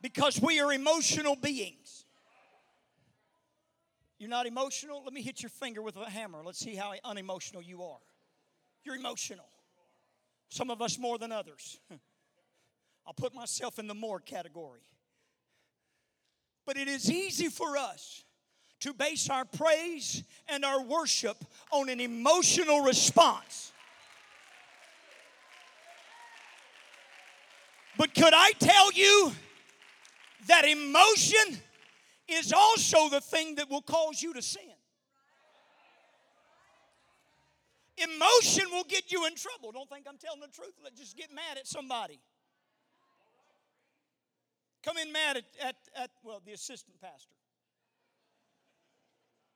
Because 0.00 0.40
we 0.40 0.60
are 0.60 0.72
emotional 0.72 1.34
beings. 1.34 2.04
You're 4.18 4.30
not 4.30 4.46
emotional? 4.46 5.02
Let 5.02 5.12
me 5.12 5.22
hit 5.22 5.42
your 5.42 5.50
finger 5.50 5.82
with 5.82 5.96
a 5.96 6.08
hammer. 6.08 6.42
Let's 6.44 6.60
see 6.60 6.76
how 6.76 6.94
unemotional 7.04 7.62
you 7.62 7.82
are. 7.82 7.98
You're 8.84 8.94
emotional. 8.94 9.46
Some 10.52 10.68
of 10.68 10.82
us 10.82 10.98
more 10.98 11.16
than 11.16 11.32
others. 11.32 11.80
I'll 13.06 13.14
put 13.14 13.34
myself 13.34 13.78
in 13.78 13.86
the 13.86 13.94
more 13.94 14.20
category. 14.20 14.82
But 16.66 16.76
it 16.76 16.88
is 16.88 17.10
easy 17.10 17.48
for 17.48 17.78
us 17.78 18.22
to 18.80 18.92
base 18.92 19.30
our 19.30 19.46
praise 19.46 20.22
and 20.48 20.62
our 20.62 20.82
worship 20.82 21.42
on 21.70 21.88
an 21.88 22.00
emotional 22.00 22.82
response. 22.82 23.72
But 27.96 28.14
could 28.14 28.34
I 28.34 28.50
tell 28.58 28.92
you 28.92 29.32
that 30.48 30.66
emotion 30.66 31.62
is 32.28 32.52
also 32.52 33.08
the 33.08 33.22
thing 33.22 33.54
that 33.54 33.70
will 33.70 33.80
cause 33.80 34.22
you 34.22 34.34
to 34.34 34.42
sin? 34.42 34.71
Emotion 38.04 38.64
will 38.70 38.84
get 38.84 39.12
you 39.12 39.26
in 39.26 39.34
trouble. 39.34 39.72
Don't 39.72 39.88
think 39.88 40.06
I'm 40.08 40.18
telling 40.18 40.40
the 40.40 40.48
truth. 40.48 40.74
Let's 40.82 40.98
just 40.98 41.16
get 41.16 41.32
mad 41.32 41.58
at 41.58 41.66
somebody. 41.66 42.20
Come 44.82 44.96
in 44.98 45.12
mad 45.12 45.36
at, 45.36 45.44
at, 45.62 45.76
at 45.96 46.10
well, 46.24 46.42
the 46.44 46.52
assistant 46.52 47.00
pastor. 47.00 47.36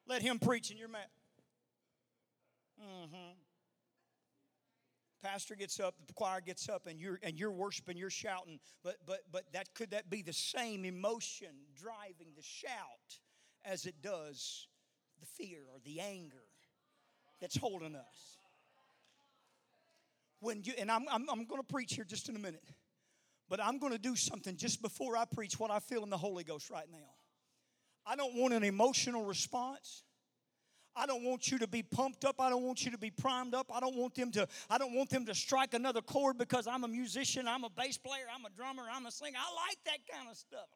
Let 0.07 0.23
him 0.23 0.39
preach 0.39 0.71
and 0.71 0.79
you're 0.79 0.89
mad. 0.89 1.09
Mm-hmm. 2.81 3.33
Pastor 5.23 5.57
gets 5.57 5.81
up, 5.81 5.95
the 6.07 6.13
choir 6.13 6.41
gets 6.41 6.69
up, 6.69 6.87
and 6.87 7.01
you're 7.01 7.19
and 7.23 7.37
you're 7.37 7.51
worshiping, 7.51 7.97
you're 7.97 8.11
shouting. 8.11 8.61
But 8.85 8.99
but 9.07 9.23
but 9.33 9.45
that 9.53 9.75
could 9.75 9.91
that 9.91 10.09
be 10.09 10.23
the 10.23 10.33
same 10.33 10.85
emotion 10.85 11.49
driving 11.75 12.29
the 12.37 12.43
shout 12.43 13.19
as 13.65 13.87
it 13.87 13.97
does 14.03 14.69
the 15.19 15.27
fear 15.27 15.63
or 15.73 15.81
the 15.85 16.01
anger 16.01 16.46
that's 17.41 17.57
holding 17.57 17.95
us. 17.95 18.39
When 20.41 20.63
you 20.63 20.75
and 20.79 20.91
I'm 20.91 21.07
I'm, 21.11 21.29
I'm 21.31 21.45
going 21.47 21.61
to 21.61 21.67
preach 21.67 21.95
here 21.95 22.05
just 22.05 22.29
in 22.29 22.37
a 22.37 22.41
minute. 22.41 22.65
But 23.49 23.63
I'm 23.63 23.79
going 23.79 23.93
to 23.93 23.99
do 23.99 24.17
something 24.17 24.57
just 24.57 24.83
before 24.83 25.17
I 25.17 25.25
preach 25.25 25.59
what 25.59 25.71
I 25.71 25.79
feel 25.79 26.03
in 26.03 26.11
the 26.11 26.19
Holy 26.19 26.43
Ghost 26.43 26.69
right 26.69 26.87
now. 26.91 27.15
I 28.05 28.17
don't 28.17 28.35
want 28.35 28.55
an 28.55 28.65
emotional 28.65 29.25
response. 29.25 30.03
I 30.97 31.07
don't 31.07 31.25
want 31.25 31.51
you 31.51 31.59
to 31.59 31.69
be 31.69 31.83
pumped 31.83 32.25
up. 32.25 32.41
I 32.41 32.49
don't 32.49 32.63
want 32.63 32.85
you 32.85 32.91
to 32.91 32.99
be 32.99 33.11
primed 33.11 33.55
up. 33.55 33.71
I 33.73 33.81
don't 33.81 33.97
want 33.97 34.15
them 34.15 34.31
to 34.33 34.49
I 34.71 34.79
don't 34.79 34.95
want 34.95 35.11
them 35.11 35.27
to 35.27 35.35
strike 35.35 35.75
another 35.75 36.01
chord 36.01 36.39
because 36.39 36.67
I'm 36.67 36.85
a 36.85 36.89
musician, 36.89 37.47
I'm 37.47 37.65
a 37.65 37.71
bass 37.71 37.99
player, 37.99 38.25
I'm 38.35 38.45
a 38.47 38.51
drummer, 38.57 38.85
I'm 38.91 39.05
a 39.05 39.11
singer. 39.11 39.37
I 39.39 39.69
like 39.69 39.79
that 39.85 39.99
kind 40.11 40.29
of 40.31 40.37
stuff. 40.37 40.67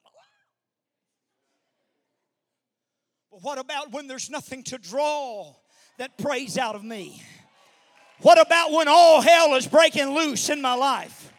But 3.31 3.43
what 3.43 3.59
about 3.59 3.93
when 3.93 4.09
there's 4.09 4.29
nothing 4.29 4.63
to 4.65 4.79
draw 4.79 5.55
that 6.01 6.17
praise 6.17 6.57
out 6.57 6.75
of 6.75 6.83
me? 6.83 7.23
What 8.23 8.41
about 8.41 8.73
when 8.73 8.89
all 8.89 9.21
hell 9.21 9.55
is 9.55 9.67
breaking 9.67 10.15
loose 10.15 10.49
in 10.49 10.63
my 10.63 10.73
life? 10.73 11.31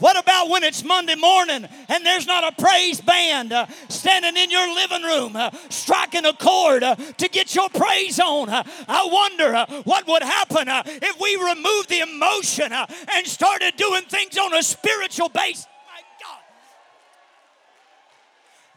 What 0.00 0.18
about 0.18 0.50
when 0.50 0.64
it's 0.64 0.82
Monday 0.82 1.14
morning 1.14 1.64
and 1.88 2.04
there's 2.04 2.26
not 2.26 2.42
a 2.42 2.60
praise 2.60 3.00
band 3.00 3.52
uh, 3.52 3.66
standing 3.88 4.36
in 4.36 4.50
your 4.50 4.74
living 4.74 5.02
room 5.04 5.36
uh, 5.36 5.50
striking 5.68 6.26
a 6.26 6.32
chord 6.32 6.82
uh, 6.82 6.96
to 6.96 7.28
get 7.28 7.54
your 7.54 7.68
praise 7.68 8.18
on? 8.18 8.48
Uh, 8.48 8.64
I 8.88 9.08
wonder 9.10 9.54
uh, 9.54 9.82
what 9.84 10.08
would 10.08 10.24
happen 10.24 10.68
uh, 10.68 10.82
if 10.84 11.20
we 11.20 11.36
removed 11.36 11.88
the 11.88 12.00
emotion 12.00 12.72
and 12.72 13.26
started 13.28 13.76
doing 13.76 14.02
things 14.02 14.36
on 14.36 14.54
a 14.54 14.62
spiritual 14.62 15.28
basis. 15.28 15.68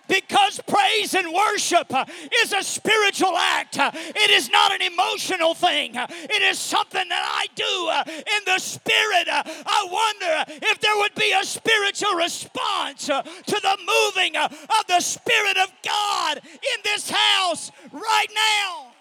Because 0.09 0.59
praise 0.67 1.13
and 1.13 1.31
worship 1.31 1.93
uh, 1.93 2.03
is 2.43 2.51
a 2.51 2.63
spiritual 2.63 3.37
act. 3.37 3.77
Uh, 3.77 3.91
it 3.93 4.31
is 4.31 4.49
not 4.49 4.73
an 4.73 4.81
emotional 4.81 5.53
thing. 5.53 5.95
Uh, 5.95 6.07
it 6.09 6.41
is 6.41 6.59
something 6.59 7.07
that 7.07 7.23
I 7.23 7.45
do 7.55 8.09
in 8.17 8.41
the 8.45 8.59
spirit. 8.59 9.27
I 9.29 9.87
wonder 9.89 10.53
if 10.65 10.79
there 10.81 10.97
would 10.97 11.15
be 11.15 11.31
a 11.31 11.45
spiritual 11.45 12.15
response 12.15 13.05
to 13.05 13.23
the 13.47 13.77
moving 13.79 14.35
of 14.35 14.87
the 14.87 14.99
Spirit 14.99 15.57
of 15.57 15.71
God 15.83 16.41
in 16.43 16.81
this 16.83 17.09
house 17.09 17.71
right 17.91 18.27
now. 18.33 18.98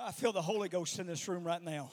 I 0.00 0.12
feel 0.12 0.32
the 0.32 0.42
Holy 0.42 0.68
Ghost 0.68 1.00
in 1.00 1.08
this 1.08 1.26
room 1.26 1.44
right 1.44 1.60
now. 1.60 1.90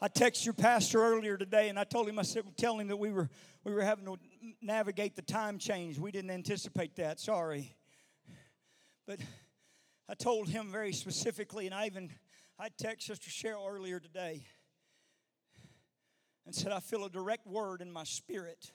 I 0.00 0.08
texted 0.08 0.44
your 0.44 0.54
pastor 0.54 1.04
earlier 1.04 1.36
today, 1.36 1.68
and 1.68 1.78
I 1.78 1.82
told 1.82 2.08
him 2.08 2.20
I 2.20 2.22
said, 2.22 2.44
"Tell 2.56 2.78
him 2.78 2.86
that 2.88 2.96
we 2.96 3.10
were 3.10 3.30
we 3.64 3.72
were 3.72 3.82
having 3.82 4.04
to 4.04 4.16
navigate 4.60 5.16
the 5.16 5.22
time 5.22 5.58
change. 5.58 5.98
We 5.98 6.12
didn't 6.12 6.30
anticipate 6.30 6.94
that. 6.96 7.18
Sorry." 7.18 7.74
But 9.06 9.18
I 10.08 10.14
told 10.14 10.48
him 10.48 10.70
very 10.70 10.92
specifically, 10.92 11.66
and 11.66 11.74
I 11.74 11.86
even 11.86 12.10
I 12.58 12.68
texted 12.68 13.02
Sister 13.02 13.30
Cheryl 13.30 13.68
earlier 13.68 13.98
today 13.98 14.46
and 16.46 16.54
said, 16.54 16.70
"I 16.70 16.78
feel 16.78 17.04
a 17.04 17.10
direct 17.10 17.46
word 17.46 17.80
in 17.80 17.90
my 17.90 18.04
spirit 18.04 18.72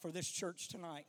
for 0.00 0.10
this 0.10 0.28
church 0.28 0.66
tonight." 0.66 1.06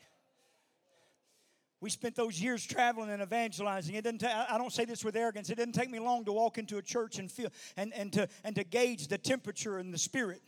We 1.81 1.89
spent 1.89 2.15
those 2.15 2.41
years 2.41 2.65
traveling 2.65 3.09
and 3.09 3.21
evangelizing. 3.21 3.95
It 3.95 4.03
didn't 4.03 4.19
ta- 4.19 4.47
I 4.49 4.57
don't 4.57 4.73
say 4.73 4.83
this 4.83 5.05
with 5.05 5.15
arrogance. 5.15 5.49
It 5.49 5.55
didn't 5.55 5.75
take 5.75 5.89
me 5.89 5.99
long 5.99 6.25
to 6.25 6.33
walk 6.33 6.57
into 6.57 6.77
a 6.77 6.81
church 6.81 7.19
and 7.19 7.31
feel 7.31 7.49
and, 7.77 7.93
and 7.93 8.11
to 8.13 8.27
and 8.43 8.53
to 8.55 8.65
gauge 8.65 9.07
the 9.07 9.17
temperature 9.17 9.77
and 9.77 9.93
the 9.93 9.97
spirit. 9.97 10.41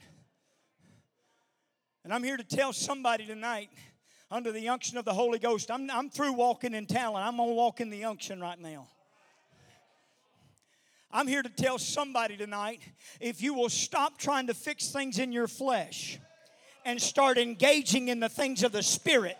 And 2.03 2.13
I'm 2.13 2.23
here 2.23 2.35
to 2.35 2.43
tell 2.43 2.73
somebody 2.73 3.25
tonight, 3.25 3.69
under 4.29 4.51
the 4.51 4.67
unction 4.69 4.97
of 4.97 5.05
the 5.05 5.13
Holy 5.13 5.39
Ghost, 5.39 5.71
I'm, 5.71 5.89
I'm 5.89 6.09
through 6.09 6.33
walking 6.33 6.73
in 6.73 6.85
talent. 6.85 7.25
I'm 7.25 7.37
gonna 7.37 7.53
walk 7.53 7.79
in 7.79 7.89
the 7.89 8.03
unction 8.03 8.41
right 8.41 8.59
now. 8.59 8.87
I'm 11.13 11.27
here 11.27 11.43
to 11.43 11.49
tell 11.49 11.77
somebody 11.77 12.35
tonight 12.35 12.81
if 13.19 13.41
you 13.41 13.53
will 13.53 13.69
stop 13.69 14.17
trying 14.17 14.47
to 14.47 14.53
fix 14.53 14.89
things 14.89 15.19
in 15.19 15.31
your 15.31 15.47
flesh 15.47 16.19
and 16.83 17.01
start 17.01 17.37
engaging 17.37 18.07
in 18.09 18.19
the 18.19 18.29
things 18.29 18.63
of 18.63 18.71
the 18.71 18.83
Spirit 18.83 19.37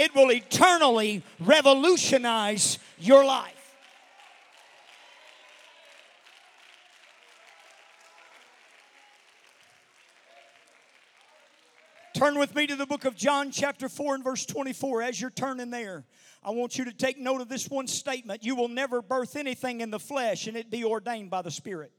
it 0.00 0.14
will 0.14 0.32
eternally 0.32 1.22
revolutionize 1.38 2.78
your 2.98 3.22
life. 3.22 3.54
Turn 12.14 12.38
with 12.38 12.54
me 12.54 12.66
to 12.66 12.76
the 12.76 12.86
book 12.86 13.04
of 13.04 13.14
John, 13.14 13.50
chapter 13.50 13.90
4, 13.90 14.14
and 14.14 14.24
verse 14.24 14.46
24. 14.46 15.02
As 15.02 15.20
you're 15.20 15.28
turning 15.30 15.70
there, 15.70 16.04
I 16.42 16.50
want 16.50 16.78
you 16.78 16.86
to 16.86 16.92
take 16.94 17.18
note 17.18 17.42
of 17.42 17.50
this 17.50 17.68
one 17.68 17.86
statement 17.86 18.42
You 18.42 18.56
will 18.56 18.68
never 18.68 19.02
birth 19.02 19.36
anything 19.36 19.82
in 19.82 19.90
the 19.90 20.00
flesh 20.00 20.46
and 20.46 20.56
it 20.56 20.70
be 20.70 20.82
ordained 20.82 21.28
by 21.28 21.42
the 21.42 21.50
Spirit. 21.50 21.92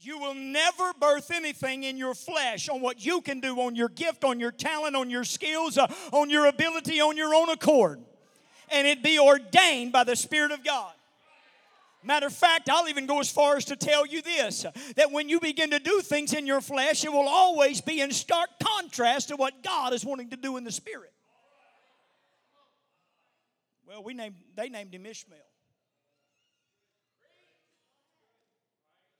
You 0.00 0.18
will 0.18 0.34
never 0.34 0.92
birth 1.00 1.30
anything 1.32 1.82
in 1.82 1.96
your 1.96 2.14
flesh 2.14 2.68
on 2.68 2.80
what 2.80 3.04
you 3.04 3.20
can 3.20 3.40
do, 3.40 3.60
on 3.60 3.74
your 3.74 3.88
gift, 3.88 4.22
on 4.22 4.38
your 4.38 4.52
talent, 4.52 4.94
on 4.94 5.10
your 5.10 5.24
skills, 5.24 5.76
uh, 5.76 5.92
on 6.12 6.30
your 6.30 6.46
ability, 6.46 7.00
on 7.00 7.16
your 7.16 7.34
own 7.34 7.48
accord. 7.48 8.00
And 8.70 8.86
it 8.86 9.02
be 9.02 9.18
ordained 9.18 9.92
by 9.92 10.04
the 10.04 10.14
Spirit 10.14 10.52
of 10.52 10.62
God. 10.64 10.92
Matter 12.04 12.26
of 12.26 12.32
fact, 12.32 12.70
I'll 12.70 12.88
even 12.88 13.06
go 13.06 13.18
as 13.18 13.28
far 13.28 13.56
as 13.56 13.64
to 13.66 13.76
tell 13.76 14.06
you 14.06 14.22
this 14.22 14.64
that 14.94 15.10
when 15.10 15.28
you 15.28 15.40
begin 15.40 15.70
to 15.70 15.80
do 15.80 16.00
things 16.00 16.32
in 16.32 16.46
your 16.46 16.60
flesh, 16.60 17.04
it 17.04 17.12
will 17.12 17.28
always 17.28 17.80
be 17.80 18.00
in 18.00 18.12
stark 18.12 18.50
contrast 18.62 19.28
to 19.28 19.36
what 19.36 19.64
God 19.64 19.92
is 19.92 20.04
wanting 20.04 20.30
to 20.30 20.36
do 20.36 20.56
in 20.58 20.64
the 20.64 20.70
Spirit. 20.70 21.12
Well, 23.84 24.04
we 24.04 24.14
named, 24.14 24.36
they 24.54 24.68
named 24.68 24.94
him 24.94 25.06
Ishmael. 25.06 25.38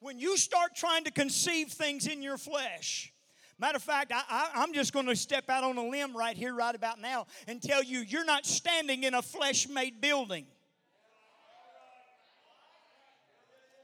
When 0.01 0.19
you 0.19 0.37
start 0.37 0.77
trying 0.77 1.05
to 1.05 1.11
conceive 1.11 1.69
things 1.69 2.07
in 2.07 2.23
your 2.23 2.39
flesh, 2.39 3.13
Matter 3.61 3.75
of 3.75 3.83
fact, 3.83 4.13
I, 4.15 4.63
am 4.63 4.73
just 4.73 4.93
going 4.93 5.07
to 5.07 5.17
step 5.17 5.51
out 5.51 5.65
on 5.65 5.77
a 5.79 5.85
limb 5.85 6.17
right 6.17 6.37
here, 6.37 6.55
right 6.55 6.73
about 6.73 7.01
now, 7.01 7.27
and 7.49 7.61
tell 7.61 7.83
you 7.83 7.99
you're 8.01 8.25
not 8.25 8.47
standing 8.47 9.03
in 9.03 9.15
a 9.15 9.23
flesh 9.23 9.69
made 9.69 10.01
building. 10.01 10.47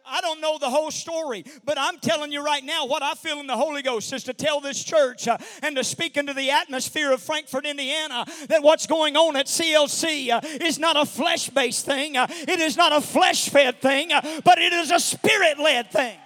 I 0.06 0.20
don't 0.20 0.40
know 0.40 0.58
the 0.58 0.68
whole 0.68 0.90
story, 0.90 1.44
but 1.64 1.78
I'm 1.78 1.98
telling 1.98 2.30
you 2.30 2.44
right 2.44 2.62
now 2.62 2.86
what 2.86 3.02
I 3.02 3.14
feel 3.14 3.40
in 3.40 3.46
the 3.46 3.56
Holy 3.56 3.82
Ghost 3.82 4.12
is 4.12 4.24
to 4.24 4.34
tell 4.34 4.60
this 4.60 4.82
church 4.82 5.26
uh, 5.28 5.38
and 5.62 5.76
to 5.76 5.84
speak 5.84 6.16
into 6.16 6.34
the 6.34 6.50
atmosphere 6.50 7.10
of 7.12 7.22
Frankfort, 7.22 7.64
Indiana, 7.64 8.26
that 8.48 8.62
what's 8.62 8.86
going 8.86 9.16
on 9.16 9.36
at 9.36 9.46
CLC 9.46 10.30
uh, 10.30 10.40
is 10.42 10.78
not 10.78 10.96
a 10.96 11.06
flesh 11.06 11.48
based 11.50 11.86
thing, 11.86 12.16
uh, 12.16 12.26
it 12.30 12.60
is 12.60 12.76
not 12.76 12.92
a 12.92 13.00
flesh 13.00 13.48
fed 13.48 13.80
thing, 13.80 14.12
uh, 14.12 14.20
but 14.44 14.58
it 14.58 14.72
is 14.72 14.90
a 14.90 15.00
spirit 15.00 15.58
led 15.58 15.90
thing. 15.90 16.18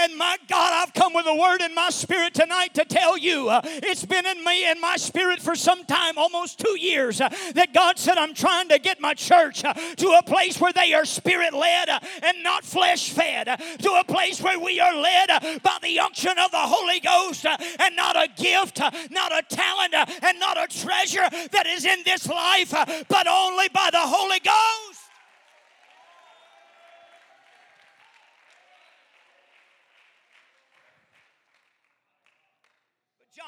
And 0.00 0.16
my 0.16 0.36
God, 0.48 0.72
I've 0.72 0.94
come 0.94 1.12
with 1.12 1.26
a 1.26 1.34
word 1.34 1.60
in 1.60 1.74
my 1.74 1.90
spirit 1.90 2.32
tonight 2.32 2.72
to 2.74 2.84
tell 2.84 3.18
you 3.18 3.48
uh, 3.48 3.60
it's 3.64 4.04
been 4.04 4.26
in 4.26 4.44
me 4.44 4.64
and 4.64 4.80
my 4.80 4.96
spirit 4.96 5.40
for 5.40 5.56
some 5.56 5.84
time, 5.86 6.16
almost 6.16 6.60
two 6.60 6.78
years, 6.78 7.20
uh, 7.20 7.28
that 7.54 7.74
God 7.74 7.98
said, 7.98 8.16
I'm 8.16 8.32
trying 8.32 8.68
to 8.68 8.78
get 8.78 9.00
my 9.00 9.14
church 9.14 9.64
uh, 9.64 9.74
to 9.74 10.08
a 10.10 10.22
place 10.22 10.60
where 10.60 10.72
they 10.72 10.94
are 10.94 11.04
spirit 11.04 11.52
led 11.52 11.88
uh, 11.88 11.98
and 12.22 12.44
not 12.44 12.64
flesh 12.64 13.10
fed, 13.10 13.48
uh, 13.48 13.56
to 13.56 13.90
a 13.94 14.04
place 14.04 14.40
where 14.40 14.60
we 14.60 14.78
are 14.78 14.94
led 14.94 15.30
uh, 15.30 15.58
by 15.64 15.78
the 15.82 15.98
unction 15.98 16.38
of 16.38 16.52
the 16.52 16.58
Holy 16.58 17.00
Ghost 17.00 17.44
and 17.44 17.96
not 17.96 18.14
a 18.16 18.28
gift, 18.40 18.80
not 19.10 19.32
a 19.32 19.42
talent, 19.48 19.94
and 19.94 20.38
not 20.38 20.56
a 20.56 20.68
treasure 20.68 21.28
that 21.50 21.66
is 21.66 21.84
in 21.84 21.98
this 22.04 22.28
life, 22.28 22.70
but 23.08 23.26
only 23.26 23.68
by 23.70 23.88
the 23.90 23.98
Holy 23.98 24.38
Ghost. 24.38 24.97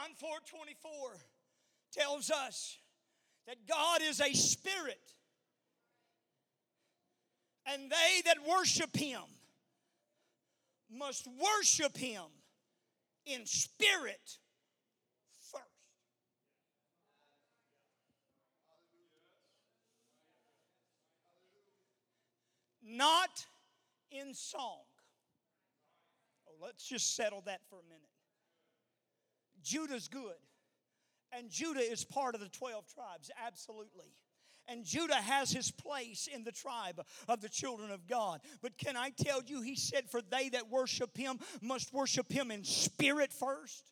John 0.00 0.10
4 0.16 0.30
24 0.50 0.90
tells 1.92 2.30
us 2.30 2.78
that 3.46 3.56
God 3.68 4.00
is 4.02 4.20
a 4.20 4.32
spirit, 4.32 5.00
and 7.66 7.90
they 7.90 8.22
that 8.24 8.36
worship 8.48 8.96
him 8.96 9.22
must 10.90 11.26
worship 11.26 11.96
him 11.96 12.22
in 13.26 13.44
spirit 13.44 14.38
first. 15.40 15.64
Not 22.82 23.46
in 24.10 24.32
song. 24.34 24.84
Oh, 26.48 26.52
let's 26.62 26.86
just 26.88 27.14
settle 27.16 27.42
that 27.42 27.60
for 27.68 27.80
a 27.80 27.84
minute. 27.84 28.10
Judah's 29.62 30.08
good. 30.08 30.36
And 31.32 31.48
Judah 31.48 31.80
is 31.80 32.04
part 32.04 32.34
of 32.34 32.40
the 32.40 32.48
12 32.48 32.86
tribes, 32.92 33.30
absolutely. 33.46 34.16
And 34.66 34.84
Judah 34.84 35.14
has 35.14 35.50
his 35.50 35.70
place 35.70 36.28
in 36.32 36.44
the 36.44 36.52
tribe 36.52 37.00
of 37.28 37.40
the 37.40 37.48
children 37.48 37.90
of 37.90 38.06
God. 38.06 38.40
But 38.62 38.78
can 38.78 38.96
I 38.96 39.10
tell 39.10 39.42
you, 39.44 39.62
he 39.62 39.74
said, 39.74 40.08
For 40.08 40.20
they 40.22 40.48
that 40.50 40.70
worship 40.70 41.16
him 41.16 41.38
must 41.60 41.92
worship 41.92 42.30
him 42.30 42.50
in 42.50 42.64
spirit 42.64 43.32
first. 43.32 43.90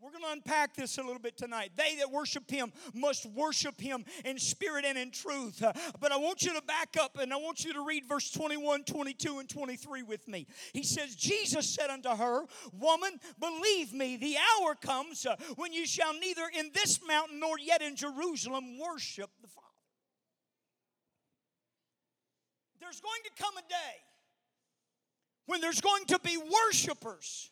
We're 0.00 0.12
going 0.12 0.24
to 0.24 0.32
unpack 0.32 0.74
this 0.74 0.96
a 0.96 1.02
little 1.02 1.18
bit 1.18 1.36
tonight. 1.36 1.72
They 1.76 1.96
that 1.96 2.10
worship 2.10 2.50
him 2.50 2.72
must 2.94 3.26
worship 3.26 3.78
him 3.78 4.04
in 4.24 4.38
spirit 4.38 4.86
and 4.86 4.96
in 4.96 5.10
truth. 5.10 5.62
But 6.00 6.10
I 6.10 6.16
want 6.16 6.42
you 6.42 6.54
to 6.54 6.62
back 6.62 6.96
up 6.98 7.18
and 7.18 7.32
I 7.34 7.36
want 7.36 7.64
you 7.64 7.74
to 7.74 7.84
read 7.84 8.06
verse 8.08 8.30
21, 8.30 8.84
22, 8.84 9.40
and 9.40 9.48
23 9.48 10.02
with 10.02 10.26
me. 10.26 10.46
He 10.72 10.82
says, 10.84 11.14
Jesus 11.14 11.68
said 11.68 11.90
unto 11.90 12.08
her, 12.08 12.44
Woman, 12.72 13.10
believe 13.38 13.92
me, 13.92 14.16
the 14.16 14.36
hour 14.38 14.74
comes 14.74 15.26
uh, 15.26 15.36
when 15.56 15.74
you 15.74 15.86
shall 15.86 16.18
neither 16.18 16.44
in 16.58 16.70
this 16.72 17.00
mountain 17.06 17.38
nor 17.38 17.58
yet 17.58 17.82
in 17.82 17.94
Jerusalem 17.94 18.78
worship 18.78 19.30
the 19.42 19.48
Father. 19.48 19.66
There's 22.80 23.00
going 23.00 23.20
to 23.24 23.42
come 23.42 23.56
a 23.58 23.68
day 23.68 23.96
when 25.44 25.60
there's 25.60 25.82
going 25.82 26.06
to 26.06 26.18
be 26.20 26.38
worshipers 26.38 27.50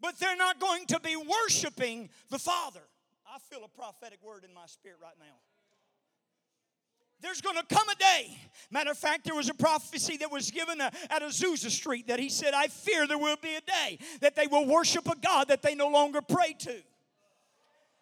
but 0.00 0.18
they're 0.18 0.36
not 0.36 0.60
going 0.60 0.86
to 0.86 1.00
be 1.00 1.16
worshiping 1.16 2.08
the 2.30 2.38
Father. 2.38 2.82
I 3.26 3.38
feel 3.50 3.64
a 3.64 3.68
prophetic 3.68 4.18
word 4.22 4.44
in 4.44 4.54
my 4.54 4.66
spirit 4.66 4.98
right 5.02 5.16
now. 5.18 5.36
There's 7.20 7.40
going 7.40 7.56
to 7.56 7.74
come 7.74 7.88
a 7.88 7.96
day. 7.96 8.38
Matter 8.70 8.92
of 8.92 8.98
fact, 8.98 9.24
there 9.24 9.34
was 9.34 9.48
a 9.48 9.54
prophecy 9.54 10.16
that 10.18 10.30
was 10.30 10.50
given 10.50 10.80
uh, 10.80 10.90
at 11.10 11.22
Azusa 11.22 11.68
Street 11.68 12.06
that 12.06 12.20
he 12.20 12.28
said, 12.28 12.54
I 12.54 12.68
fear 12.68 13.08
there 13.08 13.18
will 13.18 13.36
be 13.42 13.56
a 13.56 13.60
day 13.60 13.98
that 14.20 14.36
they 14.36 14.46
will 14.46 14.66
worship 14.66 15.08
a 15.08 15.16
God 15.16 15.48
that 15.48 15.62
they 15.62 15.74
no 15.74 15.88
longer 15.88 16.20
pray 16.22 16.54
to. 16.60 16.80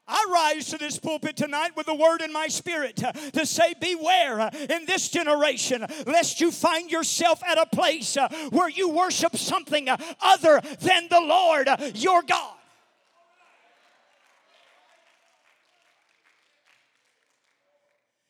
I 0.09 0.27
rise 0.33 0.69
to 0.69 0.79
this 0.79 0.99
pulpit 0.99 1.37
tonight 1.37 1.71
with 1.77 1.88
a 1.88 1.95
word 1.95 2.21
in 2.21 2.33
my 2.33 2.47
spirit 2.49 2.97
to, 2.97 3.47
say, 3.47 3.75
Beware 3.81 4.40
uh, 4.40 4.51
in 4.53 4.87
this 4.87 5.09
generation, 5.09 5.85
lest 6.07 6.40
you 6.40 6.53
find 6.53 6.90
yourself 6.90 7.42
at 7.45 7.59
a 7.59 7.66
place 7.66 8.16
uh, 8.16 8.29
where 8.51 8.69
you 8.69 8.88
worship 8.88 9.37
something 9.37 9.88
uh, 9.88 9.97
other 10.21 10.61
than 10.81 11.09
the 11.09 11.21
Lord 11.21 11.69
your 11.95 12.23
God. 12.23 12.55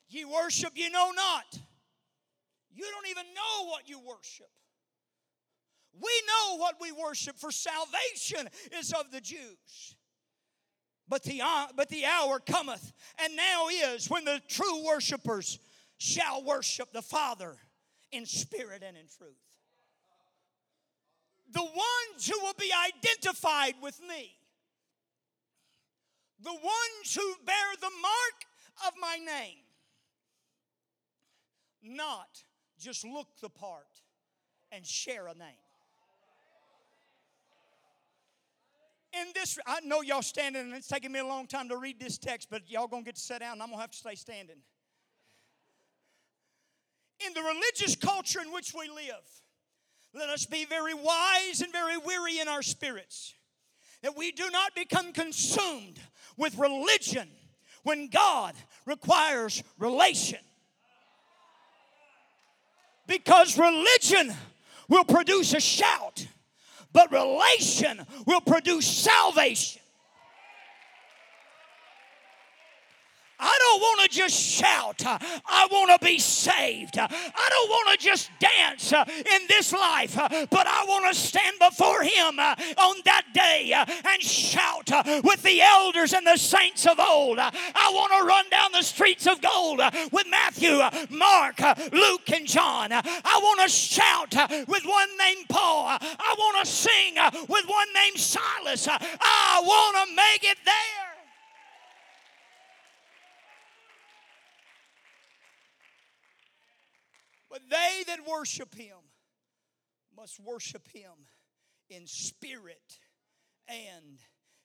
Ye 0.08 0.24
worship 0.24 0.72
you 0.74 0.88
know 0.90 1.10
not. 1.14 1.60
You 2.72 2.84
don't 2.84 3.10
even 3.10 3.26
know 3.34 3.68
what 3.68 3.88
you 3.88 3.98
worship. 3.98 4.48
We 5.92 6.10
know 6.26 6.56
what 6.56 6.76
we 6.80 6.92
worship, 6.92 7.38
for 7.38 7.50
salvation 7.50 8.48
is 8.78 8.92
of 8.92 9.10
the 9.10 9.20
Jews. 9.20 9.95
But 11.08 11.22
the, 11.22 11.40
uh, 11.42 11.66
but 11.76 11.88
the 11.88 12.04
hour 12.04 12.40
cometh, 12.40 12.92
and 13.22 13.36
now 13.36 13.68
is, 13.68 14.10
when 14.10 14.24
the 14.24 14.40
true 14.48 14.84
worshipers 14.84 15.58
shall 15.98 16.42
worship 16.42 16.92
the 16.92 17.02
Father 17.02 17.56
in 18.10 18.26
spirit 18.26 18.82
and 18.86 18.96
in 18.96 19.06
truth. 19.16 19.36
The 21.52 21.62
ones 21.62 22.28
who 22.28 22.38
will 22.40 22.56
be 22.58 22.70
identified 22.88 23.74
with 23.80 24.00
me, 24.00 24.36
the 26.42 26.52
ones 26.52 27.14
who 27.14 27.34
bear 27.44 27.54
the 27.80 27.90
mark 28.02 28.86
of 28.86 28.92
my 29.00 29.16
name, 29.24 29.58
not 31.82 32.42
just 32.80 33.04
look 33.04 33.28
the 33.40 33.48
part 33.48 34.02
and 34.72 34.84
share 34.84 35.28
a 35.28 35.34
name. 35.34 35.65
In 39.16 39.28
this, 39.34 39.58
I 39.66 39.80
know 39.80 40.02
y'all 40.02 40.22
standing, 40.22 40.62
and 40.62 40.74
it's 40.74 40.88
taking 40.88 41.12
me 41.12 41.20
a 41.20 41.26
long 41.26 41.46
time 41.46 41.68
to 41.68 41.76
read 41.76 41.98
this 42.00 42.18
text, 42.18 42.48
but 42.50 42.62
y'all 42.68 42.86
gonna 42.86 43.02
get 43.02 43.16
to 43.16 43.20
sit 43.20 43.40
down, 43.40 43.54
and 43.54 43.62
I'm 43.62 43.70
gonna 43.70 43.80
have 43.80 43.90
to 43.90 43.96
stay 43.96 44.14
standing. 44.14 44.56
In 47.26 47.32
the 47.32 47.42
religious 47.42 47.96
culture 47.96 48.40
in 48.40 48.52
which 48.52 48.74
we 48.74 48.88
live, 48.88 49.24
let 50.14 50.28
us 50.28 50.46
be 50.46 50.64
very 50.64 50.94
wise 50.94 51.60
and 51.60 51.72
very 51.72 51.96
weary 51.96 52.38
in 52.38 52.48
our 52.48 52.62
spirits, 52.62 53.34
that 54.02 54.16
we 54.16 54.32
do 54.32 54.50
not 54.50 54.74
become 54.74 55.12
consumed 55.12 55.98
with 56.36 56.58
religion 56.58 57.28
when 57.82 58.08
God 58.08 58.54
requires 58.84 59.62
relation. 59.78 60.40
Because 63.06 63.58
religion 63.58 64.34
will 64.88 65.04
produce 65.04 65.54
a 65.54 65.60
shout 65.60 66.26
but 66.96 67.12
relation 67.12 68.00
will 68.24 68.40
produce 68.40 68.86
salvation. 68.86 69.82
I 73.38 73.58
don't 73.58 73.80
want 73.80 74.10
to 74.10 74.16
just 74.16 74.34
shout. 74.34 75.02
I 75.04 75.68
want 75.70 76.00
to 76.00 76.04
be 76.04 76.18
saved. 76.18 76.98
I 76.98 77.48
don't 77.50 77.68
want 77.68 77.98
to 77.98 78.04
just 78.04 78.30
dance 78.38 78.92
in 78.92 79.46
this 79.48 79.72
life, 79.72 80.14
but 80.14 80.66
I 80.66 80.84
want 80.88 81.12
to 81.12 81.20
stand 81.20 81.56
before 81.58 82.02
Him 82.02 82.38
on 82.38 82.96
that 83.04 83.24
day 83.34 83.72
and 83.74 84.22
shout 84.22 84.90
with 85.22 85.42
the 85.42 85.60
elders 85.60 86.12
and 86.12 86.26
the 86.26 86.36
saints 86.36 86.86
of 86.86 86.98
old. 86.98 87.38
I 87.38 87.90
want 87.92 88.12
to 88.20 88.26
run 88.26 88.48
down 88.50 88.72
the 88.72 88.82
streets 88.82 89.26
of 89.26 89.40
gold 89.40 89.80
with 90.12 90.26
Matthew, 90.30 90.80
Mark, 91.10 91.60
Luke, 91.92 92.30
and 92.32 92.46
John. 92.46 92.92
I 92.92 93.40
want 93.42 93.60
to 93.62 93.68
shout 93.68 94.34
with 94.66 94.84
one 94.84 95.08
named 95.18 95.48
Paul. 95.48 95.86
I 95.88 96.34
want 96.38 96.64
to 96.64 96.70
sing 96.70 97.14
with 97.48 97.66
one 97.66 97.88
named 97.94 98.18
Silas. 98.18 98.88
I 98.88 99.62
want 99.62 100.08
to 100.08 100.16
make 100.16 100.50
it 100.50 100.58
there. 100.64 101.05
But 107.56 107.70
they 107.70 108.02
that 108.08 108.28
worship 108.28 108.74
him 108.74 108.98
must 110.14 110.38
worship 110.38 110.86
him 110.88 111.12
in 111.88 112.06
spirit 112.06 112.98
and 113.66 114.18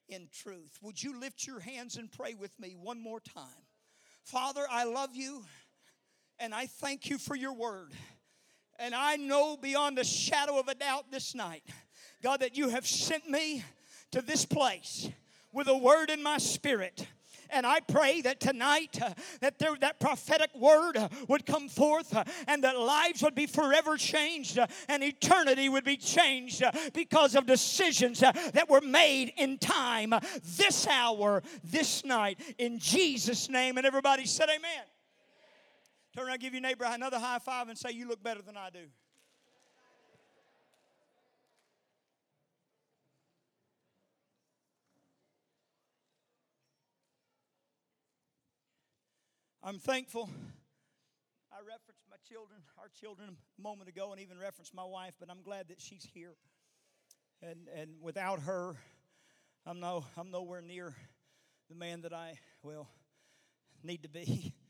in 0.10 0.27
truth. 0.34 0.77
Would 0.82 1.01
you 1.01 1.17
lift 1.17 1.47
your 1.47 1.62
hands 1.62 1.95
and 1.95 2.12
pray 2.12 2.34
with 2.34 2.60
me 2.60 2.75
one 2.77 3.01
more 3.01 3.21
time? 3.21 3.63
Father, 4.23 4.65
I 4.69 4.84
love 4.84 5.15
you 5.15 5.41
and 6.38 6.54
I 6.54 6.65
thank 6.65 7.10
you 7.10 7.17
for 7.17 7.34
your 7.34 7.54
word. 7.54 7.93
And 8.77 8.93
I 8.93 9.15
know 9.15 9.56
beyond 9.56 9.97
a 9.97 10.04
shadow 10.04 10.60
of 10.60 10.67
a 10.67 10.75
doubt 10.75 11.12
this 11.12 11.34
night, 11.34 11.63
God, 12.21 12.41
that 12.41 12.58
you 12.58 12.67
have 12.67 12.86
sent 12.86 13.30
me 13.30 13.63
to 14.12 14.21
this 14.21 14.43
place 14.43 15.10
with 15.54 15.69
a 15.69 15.77
word 15.77 16.10
in 16.10 16.21
my 16.21 16.39
spirit 16.39 17.08
and 17.52 17.66
I 17.66 17.80
pray 17.80 18.22
that 18.22 18.40
tonight 18.40 19.02
uh, 19.02 19.14
that 19.42 19.60
there, 19.60 19.76
that 19.82 20.00
prophetic 20.00 20.50
word 20.56 20.98
uh, 20.98 21.10
would 21.28 21.46
come 21.46 21.70
forth 21.70 22.16
uh, 22.16 22.24
and 22.48 22.64
that 22.64 22.78
lives 22.78 23.22
would 23.24 23.36
be 23.36 23.46
forever 23.46 23.98
changed 23.98 24.58
uh, 24.58 24.68
and 24.88 25.04
eternity 25.04 25.70
would 25.70 25.84
be 25.84 25.98
changed 25.98 26.64
uh, 26.64 26.72
because 26.94 27.36
of 27.36 27.46
decisions 27.46 28.24
uh, 28.24 28.32
that 28.54 28.70
were 28.70 28.82
made 28.82 29.34
in 29.38 29.58
time, 29.58 30.14
this 30.58 30.88
hour, 30.88 31.44
this 31.64 32.04
night, 32.06 32.40
in 32.58 32.80
Jesus' 32.80 33.50
name. 33.50 33.78
And 33.78 33.86
everybody 33.86 34.26
said, 34.26 34.50
Amen. 34.50 34.86
Turn 36.16 36.28
around, 36.28 36.40
give 36.40 36.54
your 36.54 36.62
neighbor 36.62 36.86
another 36.86 37.20
high 37.20 37.40
five, 37.40 37.70
and 37.70 37.78
say, 37.78 37.92
You 37.92 38.08
look 38.08 38.22
better 38.22 38.42
than 38.42 38.58
I 38.58 38.70
do. 38.70 38.88
I'm 49.63 49.78
thankful. 49.78 50.28
I 51.52 51.58
referenced 51.60 52.02
my 52.10 52.15
children, 52.28 52.62
our 52.80 52.89
children, 53.00 53.38
a 53.60 53.62
moment 53.62 53.89
ago, 53.89 54.12
and 54.12 54.19
even 54.19 54.39
referenced 54.39 54.74
my 54.74 54.84
wife, 54.84 55.13
but 55.19 55.30
I'm 55.30 55.43
glad 55.43 55.67
that 55.67 55.80
she's 55.80 56.08
here. 56.15 56.34
And 57.43 57.67
and 57.76 57.91
without 58.02 58.39
her, 58.41 58.76
I'm 59.67 59.80
no 59.80 60.04
I'm 60.17 60.32
nowhere 60.32 60.62
near 60.62 60.95
the 61.69 61.76
man 61.76 62.02
that 62.02 62.13
I 62.13 62.39
well 62.63 62.88
need 63.84 64.04
to 64.04 64.10
be. 64.10 64.54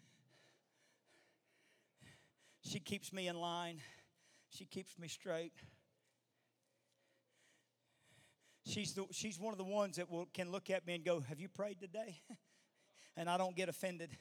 She 2.63 2.79
keeps 2.79 3.11
me 3.11 3.27
in 3.27 3.35
line. 3.35 3.81
She 4.49 4.65
keeps 4.65 4.97
me 4.99 5.07
straight. 5.07 5.51
She's, 8.67 8.93
the, 8.93 9.07
she's 9.11 9.39
one 9.39 9.51
of 9.51 9.57
the 9.57 9.65
ones 9.65 9.97
that 9.97 10.09
will, 10.09 10.27
can 10.31 10.51
look 10.51 10.69
at 10.69 10.85
me 10.85 10.93
and 10.93 11.03
go, 11.03 11.21
Have 11.21 11.39
you 11.39 11.49
prayed 11.49 11.81
today? 11.81 12.21
and 13.17 13.27
I 13.27 13.37
don't 13.37 13.55
get 13.55 13.67
offended. 13.67 14.15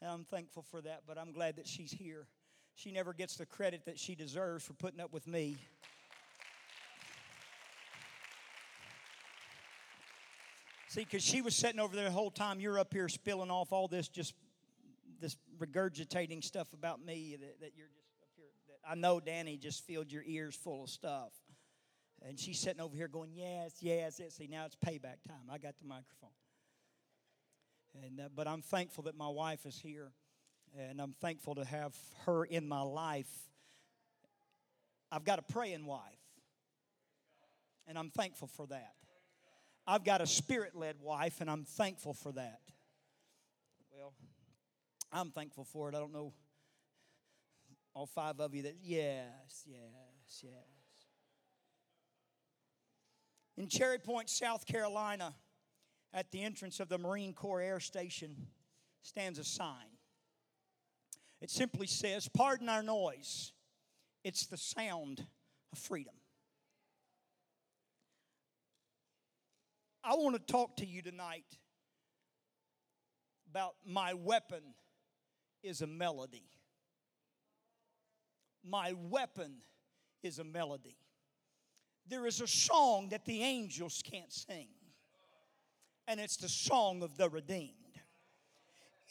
And 0.00 0.10
I'm 0.10 0.24
thankful 0.24 0.62
for 0.62 0.80
that, 0.82 1.02
but 1.06 1.18
I'm 1.18 1.32
glad 1.32 1.56
that 1.56 1.66
she's 1.66 1.92
here. 1.92 2.26
She 2.74 2.92
never 2.92 3.14
gets 3.14 3.36
the 3.36 3.46
credit 3.46 3.86
that 3.86 3.98
she 3.98 4.14
deserves 4.14 4.64
for 4.64 4.74
putting 4.74 5.00
up 5.00 5.12
with 5.12 5.26
me. 5.26 5.56
See, 10.88 11.00
because 11.00 11.22
she 11.22 11.42
was 11.42 11.56
sitting 11.56 11.80
over 11.80 11.96
there 11.96 12.04
the 12.04 12.10
whole 12.10 12.30
time. 12.30 12.60
You're 12.60 12.78
up 12.78 12.92
here 12.92 13.08
spilling 13.08 13.50
off 13.50 13.72
all 13.72 13.88
this, 13.88 14.08
just 14.08 14.34
this 15.20 15.36
regurgitating 15.58 16.44
stuff 16.44 16.72
about 16.72 17.04
me 17.04 17.36
that, 17.40 17.60
that 17.60 17.72
you're 17.76 17.88
just 17.88 18.08
up 18.22 18.28
here. 18.36 18.46
I 18.88 18.94
know 18.94 19.20
Danny 19.20 19.56
just 19.56 19.86
filled 19.86 20.12
your 20.12 20.22
ears 20.26 20.54
full 20.54 20.84
of 20.84 20.90
stuff. 20.90 21.32
And 22.22 22.38
she's 22.38 22.58
sitting 22.58 22.80
over 22.80 22.96
here 22.96 23.08
going, 23.08 23.30
Yes, 23.34 23.74
yes, 23.80 24.18
yes. 24.18 24.34
See, 24.34 24.46
now 24.46 24.66
it's 24.66 24.76
payback 24.76 25.22
time. 25.28 25.50
I 25.50 25.58
got 25.58 25.74
the 25.78 25.86
microphone. 25.86 26.30
And, 28.04 28.20
uh, 28.20 28.28
but 28.34 28.46
I'm 28.46 28.62
thankful 28.62 29.04
that 29.04 29.16
my 29.16 29.28
wife 29.28 29.64
is 29.66 29.78
here, 29.78 30.12
and 30.78 31.00
I'm 31.00 31.12
thankful 31.20 31.54
to 31.54 31.64
have 31.64 31.94
her 32.24 32.44
in 32.44 32.68
my 32.68 32.82
life. 32.82 33.30
I've 35.10 35.24
got 35.24 35.38
a 35.38 35.42
praying 35.42 35.86
wife, 35.86 36.02
and 37.86 37.98
I'm 37.98 38.10
thankful 38.10 38.48
for 38.48 38.66
that. 38.66 38.94
I've 39.86 40.04
got 40.04 40.20
a 40.20 40.26
spirit 40.26 40.74
led 40.74 40.96
wife, 41.00 41.40
and 41.40 41.48
I'm 41.48 41.64
thankful 41.64 42.12
for 42.12 42.32
that. 42.32 42.60
Well, 43.90 44.12
I'm 45.12 45.30
thankful 45.30 45.64
for 45.64 45.88
it. 45.88 45.94
I 45.94 45.98
don't 45.98 46.12
know 46.12 46.32
all 47.94 48.06
five 48.06 48.40
of 48.40 48.54
you 48.54 48.62
that, 48.62 48.76
yes, 48.82 49.64
yes, 49.64 50.42
yes. 50.42 50.52
In 53.56 53.68
Cherry 53.68 53.98
Point, 53.98 54.28
South 54.28 54.66
Carolina, 54.66 55.34
at 56.16 56.32
the 56.32 56.42
entrance 56.42 56.80
of 56.80 56.88
the 56.88 56.96
Marine 56.96 57.34
Corps 57.34 57.60
Air 57.60 57.78
Station 57.78 58.34
stands 59.02 59.38
a 59.38 59.44
sign. 59.44 59.98
It 61.42 61.50
simply 61.50 61.86
says, 61.86 62.26
Pardon 62.26 62.70
our 62.70 62.82
noise, 62.82 63.52
it's 64.24 64.46
the 64.46 64.56
sound 64.56 65.26
of 65.72 65.78
freedom. 65.78 66.14
I 70.02 70.14
want 70.14 70.34
to 70.36 70.52
talk 70.52 70.78
to 70.78 70.86
you 70.86 71.02
tonight 71.02 71.44
about 73.50 73.74
my 73.84 74.14
weapon 74.14 74.62
is 75.62 75.82
a 75.82 75.86
melody. 75.86 76.48
My 78.64 78.94
weapon 78.96 79.56
is 80.22 80.38
a 80.38 80.44
melody. 80.44 80.96
There 82.08 82.26
is 82.26 82.40
a 82.40 82.46
song 82.46 83.10
that 83.10 83.26
the 83.26 83.42
angels 83.42 84.02
can't 84.02 84.32
sing 84.32 84.68
and 86.06 86.20
it's 86.20 86.36
the 86.36 86.48
song 86.48 87.02
of 87.02 87.16
the 87.16 87.28
redeemed. 87.28 87.72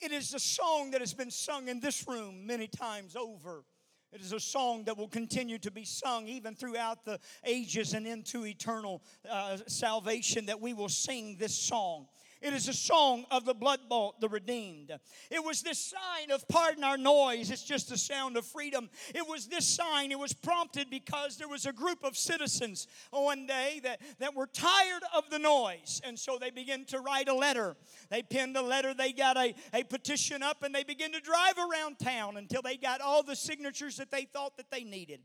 It 0.02 0.12
is 0.12 0.34
a 0.34 0.40
song 0.40 0.92
that 0.92 1.02
has 1.02 1.14
been 1.14 1.32
sung 1.32 1.68
in 1.68 1.80
this 1.80 2.08
room 2.08 2.46
many 2.46 2.68
times 2.68 3.16
over. 3.16 3.64
It 4.12 4.22
is 4.22 4.32
a 4.32 4.40
song 4.40 4.86
that 4.86 4.98
will 4.98 5.08
continue 5.08 5.58
to 5.60 5.72
be 5.72 5.84
sung 5.84 6.28
even 6.28 6.56
throughout 6.56 7.04
the 7.04 7.20
ages 7.44 7.94
and 7.94 8.08
into 8.08 8.46
eternal 8.46 9.04
uh, 9.30 9.58
salvation, 9.68 10.46
that 10.46 10.62
we 10.62 10.74
will 10.74 10.90
sing 10.90 11.36
this 11.38 11.54
song. 11.54 12.08
It 12.46 12.54
is 12.54 12.68
a 12.68 12.74
song 12.74 13.26
of 13.32 13.44
the 13.44 13.56
blood 13.56 13.80
bought, 13.90 14.22
the 14.22 14.30
redeemed. 14.30 14.92
It 15.32 15.44
was 15.44 15.64
this 15.64 15.80
sign 15.80 16.30
of 16.30 16.48
pardon 16.48 16.84
our 16.84 16.96
noise. 16.96 17.50
It's 17.50 17.64
just 17.64 17.90
the 17.90 17.98
sound 17.98 18.38
of 18.38 18.46
freedom. 18.46 18.88
It 19.16 19.28
was 19.28 19.48
this 19.48 19.66
sign. 19.66 20.12
It 20.12 20.20
was 20.20 20.32
prompted 20.32 20.92
because 20.92 21.38
there 21.38 21.48
was 21.48 21.66
a 21.66 21.74
group 21.74 22.04
of 22.04 22.16
citizens 22.16 22.86
one 23.10 23.48
day 23.48 23.82
that, 23.82 24.00
that 24.20 24.36
were 24.36 24.46
tired 24.46 25.02
of 25.16 25.28
the 25.32 25.40
noise. 25.40 26.00
And 26.04 26.20
so 26.20 26.38
they 26.40 26.52
began 26.52 26.86
to 26.86 27.00
write 27.00 27.30
a 27.30 27.34
letter. 27.34 27.76
They 28.12 28.22
penned 28.22 28.56
a 28.58 28.62
letter. 28.62 28.94
They 28.94 29.12
got 29.12 29.38
a, 29.38 29.56
a 29.74 29.82
petition 29.82 30.44
up 30.44 30.62
and 30.62 30.76
they 30.76 30.84
began 30.84 31.14
to 31.14 31.22
drive 31.22 31.56
around 31.58 31.98
town 31.98 32.38
until 32.38 32.62
they 32.62 32.78
got 32.78 33.02
all 33.02 33.24
the 33.24 33.36
signatures 33.36 33.98
that 33.98 34.12
they 34.12 34.26
thought 34.26 34.56
that 34.58 34.70
they 34.70 34.84
needed. 34.84 35.22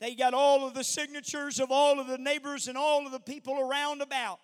They 0.00 0.14
got 0.14 0.32
all 0.32 0.66
of 0.66 0.72
the 0.72 0.84
signatures 0.84 1.60
of 1.60 1.70
all 1.70 2.00
of 2.00 2.06
the 2.06 2.16
neighbors 2.16 2.66
and 2.66 2.78
all 2.78 3.04
of 3.04 3.12
the 3.12 3.20
people 3.20 3.60
around 3.60 4.00
about 4.00 4.40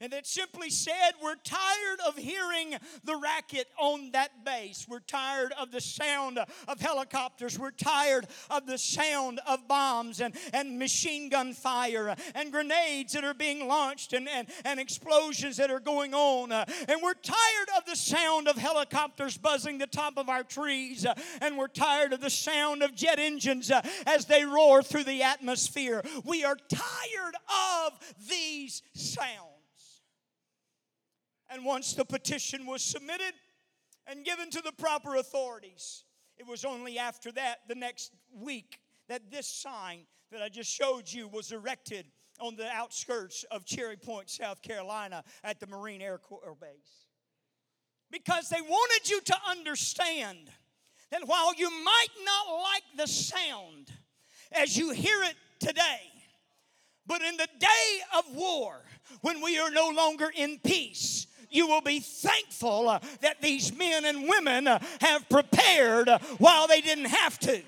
and 0.00 0.12
it 0.12 0.26
simply 0.26 0.70
said, 0.70 1.12
We're 1.22 1.36
tired 1.36 2.00
of 2.06 2.16
hearing 2.16 2.76
the 3.04 3.16
racket 3.16 3.68
on 3.78 4.10
that 4.12 4.44
base. 4.44 4.86
We're 4.88 5.00
tired 5.00 5.52
of 5.58 5.70
the 5.70 5.80
sound 5.80 6.38
of 6.68 6.80
helicopters. 6.80 7.58
We're 7.58 7.70
tired 7.70 8.26
of 8.50 8.66
the 8.66 8.78
sound 8.78 9.40
of 9.46 9.66
bombs 9.66 10.20
and, 10.20 10.34
and 10.52 10.78
machine 10.78 11.28
gun 11.28 11.54
fire 11.54 12.14
and 12.34 12.52
grenades 12.52 13.14
that 13.14 13.24
are 13.24 13.34
being 13.34 13.66
launched 13.66 14.12
and, 14.12 14.28
and, 14.28 14.48
and 14.64 14.78
explosions 14.78 15.56
that 15.56 15.70
are 15.70 15.80
going 15.80 16.12
on. 16.12 16.52
And 16.52 17.02
we're 17.02 17.14
tired 17.14 17.68
of 17.76 17.86
the 17.86 17.96
sound 17.96 18.48
of 18.48 18.56
helicopters 18.56 19.38
buzzing 19.38 19.78
the 19.78 19.86
top 19.86 20.18
of 20.18 20.28
our 20.28 20.42
trees. 20.42 21.06
And 21.40 21.56
we're 21.56 21.68
tired 21.68 22.12
of 22.12 22.20
the 22.20 22.30
sound 22.30 22.82
of 22.82 22.94
jet 22.94 23.18
engines 23.18 23.70
uh, 23.70 23.80
as 24.06 24.26
they 24.26 24.44
roar 24.44 24.82
through 24.82 25.04
the 25.04 25.22
atmosphere. 25.22 26.02
We 26.24 26.44
are 26.44 26.56
tired 26.68 27.34
of 27.84 27.98
these 28.28 28.82
sounds. 28.94 29.55
And 31.50 31.64
once 31.64 31.94
the 31.94 32.04
petition 32.04 32.66
was 32.66 32.82
submitted 32.82 33.34
and 34.06 34.24
given 34.24 34.50
to 34.50 34.60
the 34.60 34.72
proper 34.72 35.16
authorities, 35.16 36.04
it 36.36 36.46
was 36.46 36.64
only 36.64 36.98
after 36.98 37.32
that, 37.32 37.60
the 37.68 37.74
next 37.74 38.12
week, 38.34 38.80
that 39.08 39.30
this 39.30 39.46
sign 39.46 40.06
that 40.32 40.42
I 40.42 40.48
just 40.48 40.70
showed 40.70 41.10
you 41.10 41.28
was 41.28 41.52
erected 41.52 42.06
on 42.40 42.56
the 42.56 42.68
outskirts 42.68 43.44
of 43.50 43.64
Cherry 43.64 43.96
Point, 43.96 44.28
South 44.28 44.60
Carolina, 44.60 45.24
at 45.42 45.60
the 45.60 45.66
Marine 45.66 46.02
Air 46.02 46.18
Corps 46.18 46.56
Base. 46.60 47.06
because 48.10 48.48
they 48.48 48.60
wanted 48.60 49.10
you 49.10 49.20
to 49.20 49.36
understand 49.50 50.50
that 51.10 51.26
while 51.26 51.54
you 51.54 51.70
might 51.70 52.06
not 52.24 52.62
like 52.62 52.82
the 52.96 53.06
sound 53.06 53.92
as 54.52 54.76
you 54.76 54.90
hear 54.90 55.22
it 55.24 55.34
today, 55.58 56.00
but 57.06 57.22
in 57.22 57.36
the 57.36 57.48
day 57.58 58.00
of 58.16 58.24
war, 58.34 58.82
when 59.22 59.40
we 59.40 59.58
are 59.58 59.70
no 59.70 59.90
longer 59.90 60.30
in 60.36 60.58
peace, 60.64 61.26
you 61.56 61.66
will 61.66 61.80
be 61.80 62.00
thankful 62.00 62.88
uh, 62.88 63.00
that 63.22 63.40
these 63.40 63.76
men 63.76 64.04
and 64.04 64.28
women 64.28 64.68
uh, 64.68 64.78
have 65.00 65.28
prepared 65.28 66.08
uh, 66.08 66.18
while 66.38 66.68
they 66.68 66.80
didn't 66.80 67.06
have 67.06 67.38
to. 67.40 67.62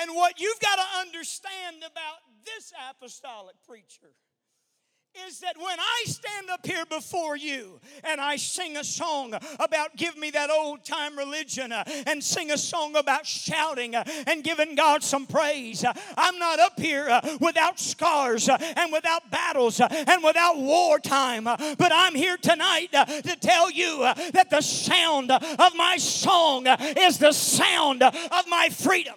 And 0.00 0.14
what 0.14 0.40
you've 0.40 0.60
got 0.60 0.76
to 0.76 1.00
understand 1.00 1.78
about 1.78 2.18
this 2.44 2.72
apostolic 2.90 3.56
preacher 3.66 4.14
is 5.26 5.40
that 5.40 5.56
when 5.58 5.78
I 5.78 6.02
stand 6.06 6.50
up 6.50 6.64
here 6.64 6.84
before 6.86 7.36
you 7.36 7.80
and 8.04 8.20
I 8.20 8.36
sing 8.36 8.76
a 8.76 8.84
song 8.84 9.34
about 9.58 9.96
give 9.96 10.16
me 10.16 10.30
that 10.30 10.50
old 10.50 10.84
time 10.84 11.18
religion 11.18 11.72
uh, 11.72 11.84
and 12.06 12.22
sing 12.22 12.50
a 12.50 12.58
song 12.58 12.96
about 12.96 13.26
shouting 13.26 13.94
uh, 13.94 14.04
and 14.26 14.42
giving 14.44 14.74
God 14.74 15.02
some 15.02 15.26
praise, 15.26 15.84
uh, 15.84 15.92
I'm 16.16 16.38
not 16.38 16.60
up 16.60 16.78
here 16.78 17.08
uh, 17.08 17.36
without 17.40 17.78
scars 17.78 18.48
uh, 18.48 18.56
and 18.76 18.92
without 18.92 19.30
battles 19.30 19.80
uh, 19.80 19.88
and 19.90 20.22
without 20.22 20.56
wartime, 20.56 21.44
but 21.44 21.92
I'm 21.92 22.14
here 22.14 22.36
tonight 22.36 22.92
to 22.92 23.36
tell 23.40 23.70
you 23.70 24.00
that 24.32 24.48
the 24.50 24.60
sound 24.60 25.30
of 25.30 25.74
my 25.74 25.96
song 25.98 26.66
is 26.66 27.18
the 27.18 27.32
sound 27.32 28.02
of 28.02 28.48
my 28.48 28.68
freedom. 28.70 29.14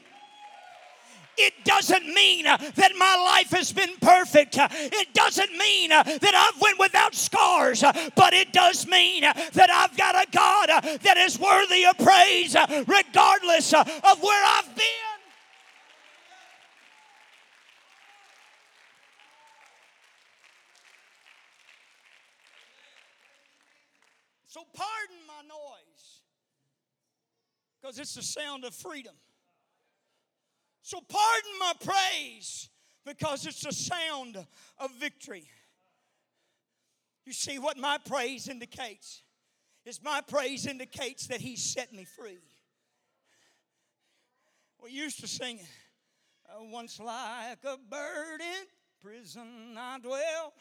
It 1.43 1.65
doesn't 1.65 2.05
mean 2.07 2.45
uh, 2.45 2.57
that 2.57 2.91
my 2.97 3.15
life 3.15 3.51
has 3.51 3.71
been 3.71 3.95
perfect. 4.01 4.57
Uh, 4.57 4.67
it 4.71 5.13
doesn't 5.13 5.51
mean 5.57 5.91
uh, 5.91 6.03
that 6.03 6.35
I've 6.35 6.61
went 6.61 6.77
without 6.77 7.15
scars, 7.15 7.81
but 7.81 8.33
it 8.33 8.53
does 8.53 8.85
mean 8.87 9.23
that 9.23 9.69
I've 9.69 9.97
got 9.97 10.15
a 10.15 10.27
God 10.31 10.69
that 11.01 11.17
is 11.17 11.39
worthy 11.39 11.85
of 11.85 11.97
praise 11.97 12.55
regardless 12.87 13.73
of 13.73 13.87
where 14.21 14.45
I've 14.45 14.75
been. 14.75 14.85
So 24.47 24.61
pardon 24.73 25.15
my 25.27 25.41
noise 25.47 26.21
because 27.81 27.97
it's 27.97 28.15
the 28.15 28.21
sound 28.21 28.65
of 28.65 28.75
freedom. 28.75 29.15
So 30.81 30.99
pardon 30.99 31.51
my 31.59 31.73
praise 31.83 32.69
because 33.05 33.45
it's 33.45 33.61
the 33.63 33.71
sound 33.71 34.37
of 34.79 34.91
victory. 34.99 35.47
You 37.25 37.33
see, 37.33 37.59
what 37.59 37.77
my 37.77 37.97
praise 38.03 38.47
indicates 38.47 39.21
is 39.85 40.01
my 40.03 40.21
praise 40.21 40.65
indicates 40.65 41.27
that 41.27 41.41
He 41.41 41.55
set 41.55 41.93
me 41.93 42.05
free. 42.05 42.39
We 44.83 44.91
used 44.91 45.19
to 45.21 45.27
sing 45.27 45.59
it. 45.59 45.65
Oh, 46.53 46.65
once 46.69 46.99
like 46.99 47.63
a 47.63 47.77
bird 47.89 48.41
in 48.41 48.65
prison 49.01 49.75
I 49.77 49.99
dwell, 49.99 50.53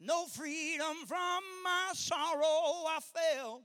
no 0.00 0.26
freedom 0.26 0.96
from 1.06 1.42
my 1.64 1.90
sorrow 1.94 2.86
I 2.86 2.98
felt. 3.00 3.62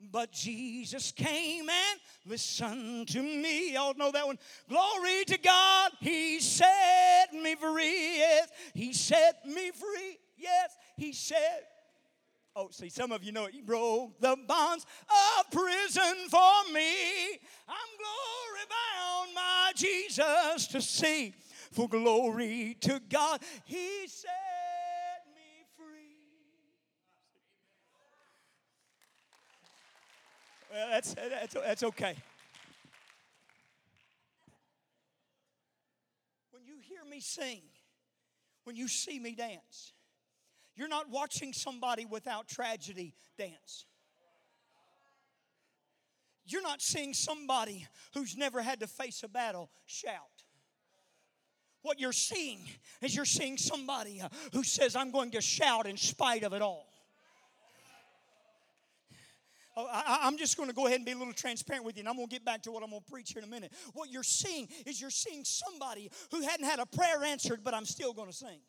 But 0.00 0.32
Jesus 0.32 1.12
came 1.12 1.68
and 1.68 2.00
listened 2.26 3.08
to 3.08 3.22
me. 3.22 3.72
Y'all 3.74 3.94
know 3.94 4.10
that 4.10 4.26
one. 4.26 4.38
Glory 4.68 5.24
to 5.26 5.38
God, 5.38 5.92
He 6.00 6.40
set 6.40 7.32
me 7.32 7.54
free. 7.54 8.16
Yes, 8.18 8.48
He 8.74 8.92
set 8.92 9.46
me 9.46 9.70
free. 9.70 10.18
Yes, 10.36 10.76
He 10.96 11.12
said. 11.12 11.62
Oh, 12.56 12.68
see, 12.70 12.88
some 12.88 13.10
of 13.10 13.24
you 13.24 13.32
know 13.32 13.46
it. 13.46 13.54
He 13.54 13.62
broke 13.62 14.20
the 14.20 14.36
bonds 14.46 14.86
of 15.08 15.50
prison 15.50 16.28
for 16.28 16.72
me. 16.72 17.32
I'm 17.68 17.90
glory 17.98 18.64
bound, 18.70 19.34
my 19.34 19.72
Jesus, 19.74 20.68
to 20.68 20.80
see. 20.80 21.34
For 21.72 21.88
glory 21.88 22.76
to 22.82 23.00
God, 23.08 23.40
He 23.64 24.06
said. 24.06 24.30
Well, 30.74 30.88
that's, 30.90 31.12
uh, 31.12 31.28
that's, 31.30 31.54
that's 31.54 31.82
okay. 31.84 32.16
When 36.50 36.64
you 36.66 36.74
hear 36.82 36.98
me 37.08 37.20
sing, 37.20 37.60
when 38.64 38.74
you 38.74 38.88
see 38.88 39.20
me 39.20 39.36
dance, 39.36 39.92
you're 40.74 40.88
not 40.88 41.08
watching 41.10 41.52
somebody 41.52 42.06
without 42.06 42.48
tragedy 42.48 43.14
dance. 43.38 43.86
You're 46.44 46.62
not 46.62 46.82
seeing 46.82 47.14
somebody 47.14 47.86
who's 48.12 48.36
never 48.36 48.60
had 48.60 48.80
to 48.80 48.88
face 48.88 49.22
a 49.22 49.28
battle 49.28 49.70
shout. 49.86 50.18
What 51.82 52.00
you're 52.00 52.12
seeing 52.12 52.58
is 53.00 53.14
you're 53.14 53.24
seeing 53.24 53.58
somebody 53.58 54.20
who 54.52 54.64
says, 54.64 54.96
I'm 54.96 55.12
going 55.12 55.30
to 55.32 55.40
shout 55.40 55.86
in 55.86 55.96
spite 55.96 56.42
of 56.42 56.52
it 56.52 56.62
all. 56.62 56.93
Oh, 59.76 59.88
I, 59.90 60.28
am 60.28 60.38
just 60.38 60.56
going 60.56 60.68
to 60.68 60.74
go 60.74 60.86
ahead 60.86 60.98
and 60.98 61.06
be 61.06 61.12
a 61.12 61.16
little 61.16 61.32
transparent 61.32 61.84
with 61.84 61.96
you, 61.96 62.00
and 62.00 62.08
I'm 62.08 62.14
going 62.16 62.28
to 62.28 62.32
get 62.32 62.44
back 62.44 62.62
to 62.62 62.70
what 62.70 62.82
I'm 62.84 62.90
going 62.90 63.02
to 63.02 63.10
preach 63.10 63.32
here 63.32 63.42
in 63.42 63.48
a 63.48 63.50
minute. 63.50 63.72
What 63.92 64.10
you're 64.10 64.22
seeing 64.22 64.68
is 64.86 65.00
you're 65.00 65.10
seeing 65.10 65.44
somebody 65.44 66.10
who 66.30 66.42
hadn't 66.42 66.66
had 66.66 66.78
a 66.78 66.86
prayer 66.86 67.24
answered, 67.24 67.60
but 67.64 67.74
I'm 67.74 67.84
still 67.84 68.12
going 68.12 68.28
to 68.28 68.36
sing. 68.36 68.60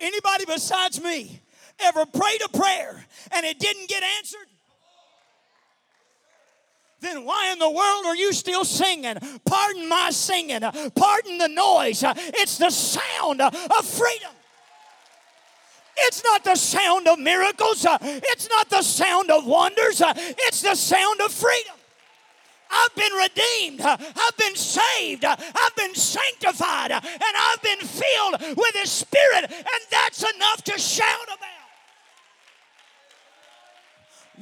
Anybody 0.00 0.44
besides 0.46 1.02
me 1.02 1.40
ever 1.78 2.06
prayed 2.06 2.40
a 2.44 2.48
prayer 2.56 3.04
and 3.32 3.44
it 3.44 3.58
didn't 3.58 3.88
get 3.88 4.02
answered? 4.18 4.46
then 7.00 7.24
why 7.24 7.50
in 7.52 7.58
the 7.58 7.70
world 7.70 8.06
are 8.06 8.16
you 8.16 8.32
still 8.32 8.64
singing? 8.64 9.16
Pardon 9.44 9.88
my 9.88 10.10
singing. 10.10 10.60
Pardon 10.60 11.38
the 11.38 11.48
noise. 11.48 12.04
It's 12.04 12.58
the 12.58 12.70
sound 12.70 13.40
of 13.40 13.84
freedom. 13.84 14.32
It's 16.02 16.22
not 16.24 16.44
the 16.44 16.56
sound 16.56 17.08
of 17.08 17.18
miracles, 17.18 17.84
uh, 17.84 17.98
it's 18.00 18.48
not 18.48 18.70
the 18.70 18.82
sound 18.82 19.30
of 19.30 19.46
wonders, 19.46 20.00
uh, 20.00 20.12
it's 20.16 20.62
the 20.62 20.74
sound 20.74 21.20
of 21.20 21.32
freedom. 21.32 21.74
I've 22.70 22.94
been 22.94 23.12
redeemed. 23.12 23.80
Uh, 23.80 23.96
I've 23.98 24.36
been 24.36 24.54
saved. 24.54 25.24
I've 25.24 25.76
been 25.76 25.94
sanctified. 25.94 26.92
And 26.92 27.02
I've 27.02 27.62
been 27.62 27.80
filled 27.80 28.56
with 28.56 28.74
His 28.76 28.90
Spirit. 28.92 29.50
And 29.50 29.82
that's 29.90 30.22
enough 30.22 30.62
to 30.64 30.78
shout 30.78 31.24
about. 31.24 31.48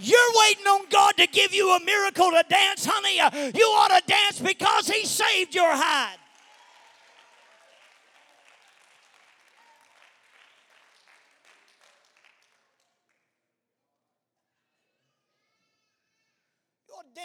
You're 0.00 0.18
waiting 0.46 0.66
on 0.66 0.86
God 0.90 1.16
to 1.16 1.26
give 1.26 1.54
you 1.54 1.74
a 1.74 1.80
miracle 1.80 2.30
to 2.30 2.44
dance, 2.48 2.86
honey. 2.88 3.16
You 3.56 3.64
ought 3.64 3.98
to 3.98 4.06
dance 4.06 4.40
because 4.40 4.88
He 4.88 5.06
saved 5.06 5.54
your 5.54 5.72
hide. 5.72 6.18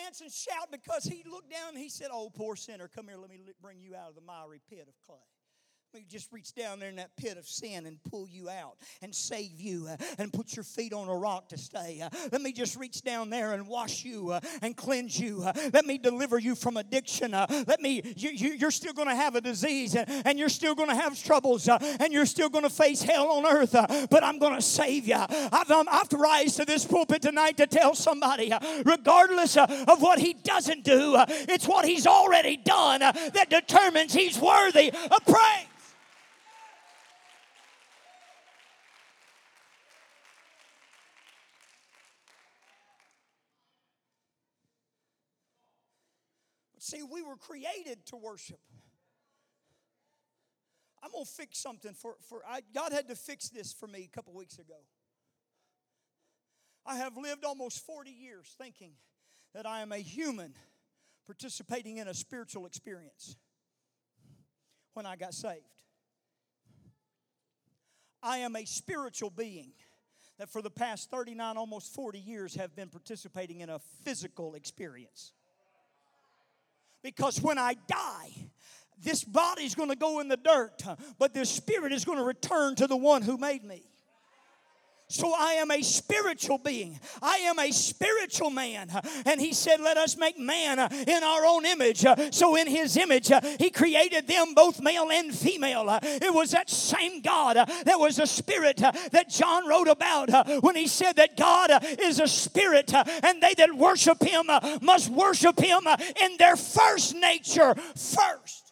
Dance 0.03 0.21
and 0.21 0.31
shout 0.31 0.71
because 0.71 1.03
he 1.03 1.23
looked 1.29 1.51
down 1.51 1.69
and 1.69 1.77
he 1.77 1.89
said, 1.89 2.07
Oh, 2.11 2.29
poor 2.33 2.55
sinner, 2.55 2.89
come 2.93 3.07
here, 3.07 3.17
let 3.17 3.29
me 3.29 3.39
bring 3.61 3.81
you 3.81 3.95
out 3.95 4.09
of 4.09 4.15
the 4.15 4.21
miry 4.21 4.61
pit 4.69 4.87
of 4.87 4.93
clay. 5.05 5.17
Let 5.93 5.99
me 5.99 6.07
just 6.09 6.33
reach 6.33 6.55
down 6.55 6.79
there 6.79 6.89
in 6.89 6.95
that 6.95 7.15
pit 7.17 7.37
of 7.37 7.47
sin 7.47 7.85
and 7.85 8.03
pull 8.09 8.27
you 8.27 8.49
out 8.49 8.77
and 9.03 9.13
save 9.13 9.61
you 9.61 9.87
uh, 9.87 9.95
and 10.17 10.33
put 10.33 10.55
your 10.55 10.63
feet 10.63 10.91
on 10.91 11.07
a 11.07 11.15
rock 11.15 11.49
to 11.49 11.57
stay. 11.57 12.01
Uh, 12.01 12.09
let 12.31 12.41
me 12.41 12.51
just 12.51 12.75
reach 12.75 13.03
down 13.03 13.29
there 13.29 13.53
and 13.53 13.67
wash 13.67 14.03
you 14.03 14.31
uh, 14.31 14.39
and 14.63 14.75
cleanse 14.75 15.19
you. 15.19 15.43
Uh. 15.43 15.53
Let 15.71 15.85
me 15.85 15.99
deliver 15.99 16.39
you 16.39 16.55
from 16.55 16.77
addiction. 16.77 17.35
Uh. 17.35 17.45
Let 17.67 17.79
me, 17.79 18.01
you, 18.15 18.65
are 18.65 18.71
still 18.71 18.93
going 18.93 19.07
to 19.07 19.13
have 19.13 19.35
a 19.35 19.41
disease 19.41 19.95
uh, 19.95 20.03
and, 20.25 20.39
you're 20.39 20.49
still 20.49 20.73
going 20.73 20.89
to 20.89 20.95
have 20.95 21.21
troubles 21.23 21.69
and 21.69 22.11
you're 22.11 22.25
still 22.25 22.49
going 22.49 22.63
to 22.63 22.71
face 22.71 23.03
hell 23.03 23.27
on 23.27 23.45
earth, 23.45 23.73
but 24.09 24.23
I'm 24.23 24.39
going 24.39 24.55
to 24.55 24.63
save 24.63 25.07
you. 25.07 25.17
I've, 25.29 25.69
um, 25.69 25.87
I've 25.91 26.09
to 26.09 26.17
rise 26.17 26.55
to 26.55 26.65
this 26.65 26.85
pulpit 26.85 27.21
tonight 27.21 27.57
to 27.57 27.67
tell 27.67 27.93
somebody, 27.93 28.51
regardless 28.83 29.57
of 29.57 30.01
what 30.01 30.17
he 30.17 30.33
doesn't 30.33 30.85
do, 30.85 31.17
it's 31.27 31.67
what 31.67 31.85
he's 31.85 32.07
already 32.07 32.57
done 32.57 33.01
that 33.01 33.51
determines 33.51 34.11
he's 34.11 34.39
worthy 34.39 34.89
of 34.89 35.23
praise. 35.27 35.67
See, 46.83 47.01
we 47.01 47.21
were 47.23 47.37
created 47.37 48.05
to 48.07 48.17
worship. 48.17 48.59
I'm 51.01 51.11
going 51.13 51.23
to 51.23 51.31
fix 51.31 51.57
something 51.57 51.93
for, 51.93 52.15
for 52.27 52.41
I, 52.45 52.59
God 52.75 52.91
had 52.91 53.07
to 53.07 53.15
fix 53.15 53.47
this 53.47 53.71
for 53.71 53.87
me 53.87 54.09
a 54.11 54.13
couple 54.13 54.33
weeks 54.33 54.59
ago. 54.59 54.75
I 56.85 56.97
have 56.97 57.15
lived 57.15 57.45
almost 57.45 57.85
40 57.85 58.11
years 58.11 58.53
thinking 58.57 58.91
that 59.53 59.65
I 59.65 59.79
am 59.79 59.93
a 59.93 59.97
human 59.97 60.55
participating 61.25 61.99
in 61.99 62.09
a 62.09 62.13
spiritual 62.13 62.65
experience. 62.65 63.37
when 64.93 65.05
I 65.05 65.15
got 65.15 65.33
saved. 65.33 65.83
I 68.21 68.39
am 68.39 68.57
a 68.57 68.65
spiritual 68.65 69.29
being 69.29 69.71
that 70.37 70.49
for 70.49 70.61
the 70.61 70.69
past 70.69 71.09
39, 71.09 71.55
almost 71.55 71.93
40 71.93 72.19
years 72.19 72.55
have 72.55 72.75
been 72.75 72.89
participating 72.89 73.61
in 73.61 73.69
a 73.69 73.79
physical 74.03 74.55
experience. 74.55 75.31
Because 77.03 77.41
when 77.41 77.57
I 77.57 77.75
die, 77.87 78.31
this 79.03 79.23
body's 79.23 79.75
going 79.75 79.89
to 79.89 79.95
go 79.95 80.19
in 80.21 80.29
the 80.29 80.37
dirt, 80.37 80.81
but 81.19 81.33
this 81.33 81.49
spirit 81.49 81.91
is 81.91 82.05
going 82.05 82.17
to 82.17 82.23
return 82.23 82.75
to 82.75 82.87
the 82.87 82.97
one 82.97 83.21
who 83.21 83.37
made 83.37 83.63
me. 83.63 83.83
So 85.13 85.31
I 85.31 85.53
am 85.53 85.69
a 85.69 85.83
spiritual 85.83 86.57
being. 86.57 86.99
I 87.21 87.35
am 87.37 87.59
a 87.59 87.71
spiritual 87.71 88.49
man. 88.49 88.89
And 89.27 89.39
he 89.39 89.53
said, 89.53 89.79
Let 89.79 89.95
us 89.95 90.17
make 90.17 90.39
man 90.39 90.79
in 90.79 91.23
our 91.23 91.45
own 91.45 91.67
image. 91.67 92.03
So 92.31 92.55
in 92.55 92.65
his 92.65 92.97
image, 92.97 93.31
he 93.59 93.69
created 93.69 94.27
them 94.27 94.55
both 94.55 94.81
male 94.81 95.11
and 95.11 95.31
female. 95.31 95.99
It 96.01 96.33
was 96.33 96.49
that 96.51 96.67
same 96.67 97.21
God 97.21 97.57
that 97.57 97.99
was 97.99 98.17
a 98.17 98.25
spirit 98.25 98.77
that 98.77 99.29
John 99.29 99.67
wrote 99.67 99.87
about 99.87 100.31
when 100.63 100.75
he 100.75 100.87
said 100.87 101.17
that 101.17 101.37
God 101.37 101.69
is 101.99 102.19
a 102.19 102.27
spirit 102.27 102.91
and 102.91 103.39
they 103.39 103.53
that 103.53 103.75
worship 103.75 104.19
him 104.23 104.47
must 104.81 105.09
worship 105.11 105.59
him 105.59 105.83
in 106.23 106.37
their 106.37 106.55
first 106.55 107.13
nature 107.13 107.75
first. 107.95 108.62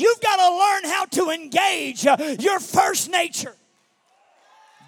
You've 0.00 0.20
got 0.20 0.36
to 0.36 0.56
learn 0.56 0.84
how 0.90 1.04
to 1.04 1.30
engage 1.30 2.06
uh, 2.06 2.16
your 2.38 2.58
first 2.58 3.10
nature. 3.10 3.54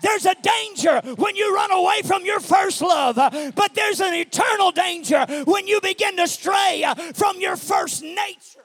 There's 0.01 0.25
a 0.25 0.35
danger 0.35 1.01
when 1.17 1.37
you 1.37 1.55
run 1.55 1.71
away 1.71 2.01
from 2.03 2.25
your 2.25 2.41
first 2.41 2.81
love, 2.81 3.19
uh, 3.19 3.53
but 3.55 3.75
there's 3.75 4.01
an 4.01 4.15
eternal 4.15 4.73
danger 4.73 5.27
when 5.45 5.67
you 5.69 5.81
begin 5.81 6.17
to 6.17 6.27
stray 6.27 6.83
uh, 6.83 6.95
from 7.13 7.41
your 7.41 7.57
first 7.57 8.03
nature. 8.03 8.65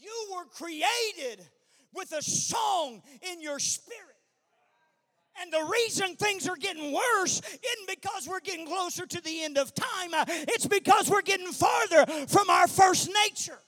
You 0.00 0.34
were 0.34 0.46
created 0.46 1.46
with 1.94 2.12
a 2.12 2.22
song 2.22 3.02
in 3.30 3.40
your 3.42 3.58
spirit. 3.58 4.17
And 5.40 5.52
the 5.52 5.68
reason 5.70 6.16
things 6.16 6.48
are 6.48 6.56
getting 6.56 6.92
worse 6.92 7.40
isn't 7.40 7.88
because 7.88 8.28
we're 8.28 8.40
getting 8.40 8.66
closer 8.66 9.06
to 9.06 9.20
the 9.22 9.44
end 9.44 9.58
of 9.58 9.74
time, 9.74 10.10
it's 10.26 10.66
because 10.66 11.08
we're 11.10 11.22
getting 11.22 11.52
farther 11.52 12.06
from 12.26 12.50
our 12.50 12.66
first 12.66 13.10
nature. 13.26 13.58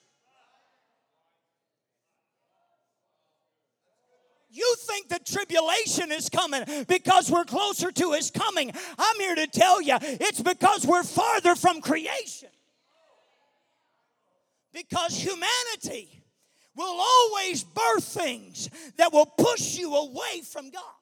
You 4.52 4.74
think 4.80 5.08
the 5.08 5.20
tribulation 5.20 6.10
is 6.10 6.28
coming 6.28 6.64
because 6.88 7.30
we're 7.30 7.44
closer 7.44 7.92
to 7.92 8.12
His 8.12 8.32
coming. 8.32 8.72
I'm 8.98 9.16
here 9.20 9.36
to 9.36 9.46
tell 9.46 9.80
you 9.80 9.96
it's 10.00 10.42
because 10.42 10.84
we're 10.84 11.04
farther 11.04 11.54
from 11.54 11.80
creation. 11.80 12.48
Because 14.72 15.16
humanity 15.16 16.24
will 16.76 17.00
always 17.00 17.62
birth 17.62 18.04
things 18.04 18.68
that 18.96 19.12
will 19.12 19.26
push 19.26 19.78
you 19.78 19.94
away 19.94 20.42
from 20.42 20.70
God. 20.70 20.99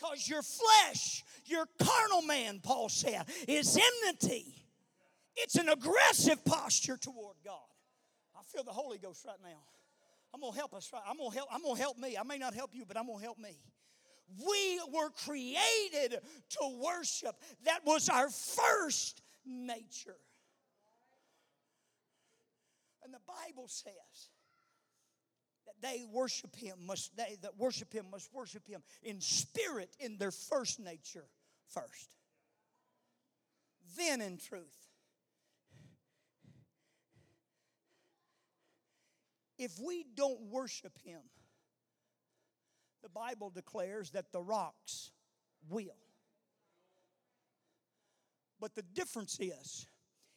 Because 0.00 0.28
your 0.28 0.42
flesh, 0.42 1.24
your 1.46 1.66
carnal 1.78 2.22
man, 2.22 2.60
Paul 2.62 2.88
said, 2.88 3.24
is 3.46 3.78
enmity. 3.78 4.64
It's 5.36 5.56
an 5.56 5.68
aggressive 5.68 6.44
posture 6.44 6.96
toward 6.96 7.36
God. 7.44 7.58
I 8.36 8.42
feel 8.42 8.64
the 8.64 8.72
Holy 8.72 8.98
Ghost 8.98 9.24
right 9.26 9.36
now. 9.42 9.60
I'm 10.32 10.40
gonna 10.40 10.56
help 10.56 10.74
us 10.74 10.90
right. 10.92 11.02
I'm 11.08 11.18
gonna 11.18 11.34
help, 11.34 11.48
I'm 11.52 11.62
gonna 11.62 11.78
help 11.78 11.98
me. 11.98 12.16
I 12.16 12.22
may 12.22 12.38
not 12.38 12.54
help 12.54 12.70
you, 12.74 12.84
but 12.86 12.96
I'm 12.96 13.06
gonna 13.06 13.22
help 13.22 13.38
me. 13.38 13.58
We 14.38 14.80
were 14.92 15.10
created 15.24 16.20
to 16.50 16.80
worship. 16.82 17.34
That 17.64 17.80
was 17.84 18.08
our 18.08 18.30
first 18.30 19.22
nature. 19.44 20.16
And 23.02 23.12
the 23.12 23.18
Bible 23.26 23.66
says 23.66 24.30
they 25.80 26.04
worship 26.12 26.54
him 26.56 26.78
must 26.86 27.16
they 27.16 27.36
that 27.42 27.56
worship 27.58 27.92
him 27.92 28.06
must 28.10 28.32
worship 28.32 28.66
him 28.66 28.82
in 29.02 29.20
spirit 29.20 29.94
in 29.98 30.18
their 30.18 30.30
first 30.30 30.80
nature 30.80 31.24
first. 31.68 32.16
Then 33.96 34.20
in 34.20 34.38
truth. 34.38 34.86
If 39.58 39.78
we 39.78 40.06
don't 40.14 40.40
worship 40.50 40.96
him 41.02 41.20
the 43.02 43.08
bible 43.08 43.50
declares 43.50 44.10
that 44.10 44.32
the 44.32 44.40
rocks 44.40 45.10
will. 45.68 45.96
But 48.60 48.74
the 48.74 48.82
difference 48.82 49.38
is 49.40 49.86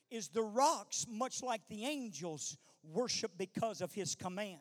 is 0.10 0.28
the 0.30 0.44
rocks 0.44 1.06
much 1.10 1.42
like 1.42 1.62
the 1.68 1.86
angels 1.86 2.58
worship 2.84 3.32
because 3.38 3.82
of 3.82 3.94
his 3.94 4.16
command 4.16 4.60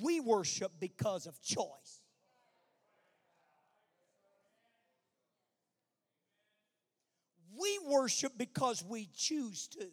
we 0.00 0.20
worship 0.20 0.72
because 0.80 1.26
of 1.26 1.40
choice. 1.42 2.02
We 7.58 7.78
worship 7.88 8.32
because 8.36 8.84
we 8.84 9.08
choose 9.14 9.68
to. 9.68 9.86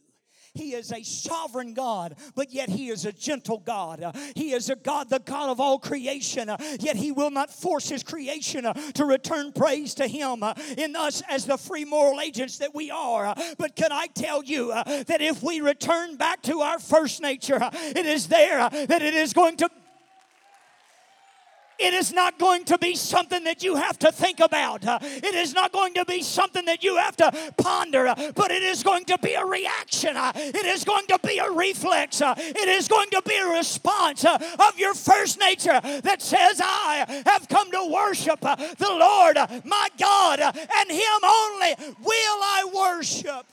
He 0.55 0.73
is 0.73 0.91
a 0.91 1.01
sovereign 1.01 1.73
God, 1.73 2.15
but 2.35 2.51
yet 2.51 2.69
He 2.69 2.89
is 2.89 3.05
a 3.05 3.11
gentle 3.11 3.57
God. 3.57 4.15
He 4.35 4.51
is 4.51 4.69
a 4.69 4.75
God, 4.75 5.09
the 5.09 5.19
God 5.19 5.49
of 5.49 5.59
all 5.59 5.79
creation, 5.79 6.51
yet 6.79 6.95
He 6.95 7.11
will 7.11 7.31
not 7.31 7.49
force 7.49 7.89
His 7.89 8.03
creation 8.03 8.65
to 8.93 9.05
return 9.05 9.51
praise 9.51 9.95
to 9.95 10.07
Him 10.07 10.43
in 10.77 10.95
us 10.95 11.23
as 11.27 11.45
the 11.45 11.57
free 11.57 11.85
moral 11.85 12.21
agents 12.21 12.59
that 12.59 12.75
we 12.75 12.91
are. 12.91 13.33
But 13.57 13.75
can 13.75 13.91
I 13.91 14.07
tell 14.07 14.43
you 14.43 14.67
that 14.73 15.21
if 15.21 15.41
we 15.41 15.61
return 15.61 16.17
back 16.17 16.43
to 16.43 16.59
our 16.59 16.77
first 16.77 17.21
nature, 17.21 17.59
it 17.73 18.05
is 18.05 18.27
there 18.27 18.69
that 18.69 19.01
it 19.01 19.15
is 19.15 19.33
going 19.33 19.57
to 19.57 19.69
it 21.79 21.93
is 21.93 22.13
not 22.13 22.37
going 22.39 22.65
to 22.65 22.77
be 22.77 22.95
something 22.95 23.43
that 23.43 23.63
you 23.63 23.75
have 23.75 23.97
to 23.99 24.11
think 24.11 24.39
about. 24.39 24.85
Uh, 24.85 24.99
it 25.01 25.35
is 25.35 25.53
not 25.53 25.71
going 25.71 25.93
to 25.95 26.05
be 26.05 26.21
something 26.21 26.65
that 26.65 26.83
you 26.83 26.97
have 26.97 27.15
to 27.17 27.31
ponder, 27.57 28.07
uh, 28.07 28.31
but 28.35 28.51
it 28.51 28.63
is 28.63 28.83
going 28.83 29.05
to 29.05 29.17
be 29.19 29.33
a 29.33 29.45
reaction. 29.45 30.15
Uh, 30.15 30.31
it 30.35 30.65
is 30.65 30.83
going 30.83 31.05
to 31.07 31.19
be 31.25 31.37
a 31.39 31.51
reflex. 31.51 32.21
It 32.21 32.67
is 32.67 32.87
going 32.87 33.09
to 33.11 33.21
be 33.25 33.35
a 33.35 33.47
response 33.47 34.25
of 34.25 34.77
your 34.77 34.93
first 34.93 35.39
nature 35.39 35.79
that 35.81 36.21
says, 36.21 36.61
I 36.63 37.23
have 37.25 37.47
come 37.49 37.71
to 37.71 37.91
worship 37.93 38.39
the 38.41 38.87
Lord 38.89 39.37
my 39.65 39.89
God, 39.99 40.39
and 40.39 40.91
Him 40.91 41.19
only 41.23 41.75
will 41.99 42.09
I 42.09 42.69
worship. 42.73 43.45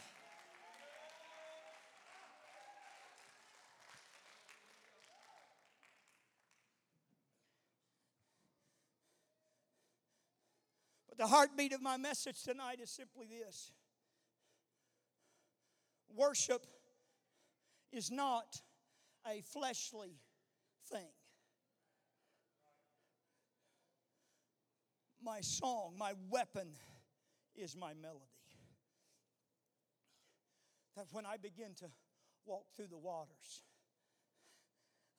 The 11.20 11.26
heartbeat 11.26 11.74
of 11.74 11.82
my 11.82 11.98
message 11.98 12.42
tonight 12.44 12.80
is 12.82 12.88
simply 12.88 13.26
this 13.26 13.72
worship 16.16 16.64
is 17.92 18.10
not 18.10 18.62
a 19.30 19.42
fleshly 19.42 20.16
thing. 20.90 21.12
My 25.22 25.42
song, 25.42 25.92
my 25.98 26.14
weapon 26.30 26.68
is 27.54 27.76
my 27.76 27.92
melody. 27.92 28.24
That 30.96 31.04
when 31.12 31.26
I 31.26 31.36
begin 31.36 31.74
to 31.80 31.90
walk 32.46 32.64
through 32.74 32.88
the 32.88 32.96
waters, 32.96 33.62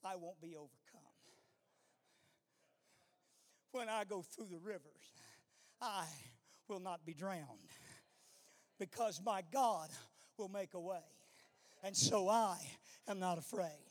I 0.03 0.15
won't 0.15 0.41
be 0.41 0.55
overcome. 0.55 1.11
When 3.71 3.87
I 3.87 4.03
go 4.03 4.23
through 4.23 4.47
the 4.47 4.57
rivers, 4.57 5.13
I 5.81 6.05
will 6.67 6.79
not 6.79 7.05
be 7.05 7.13
drowned 7.13 7.71
because 8.79 9.21
my 9.25 9.41
God 9.51 9.89
will 10.37 10.49
make 10.49 10.73
a 10.73 10.79
way. 10.79 11.03
And 11.83 11.95
so 11.95 12.29
I 12.29 12.57
am 13.07 13.19
not 13.19 13.37
afraid. 13.37 13.90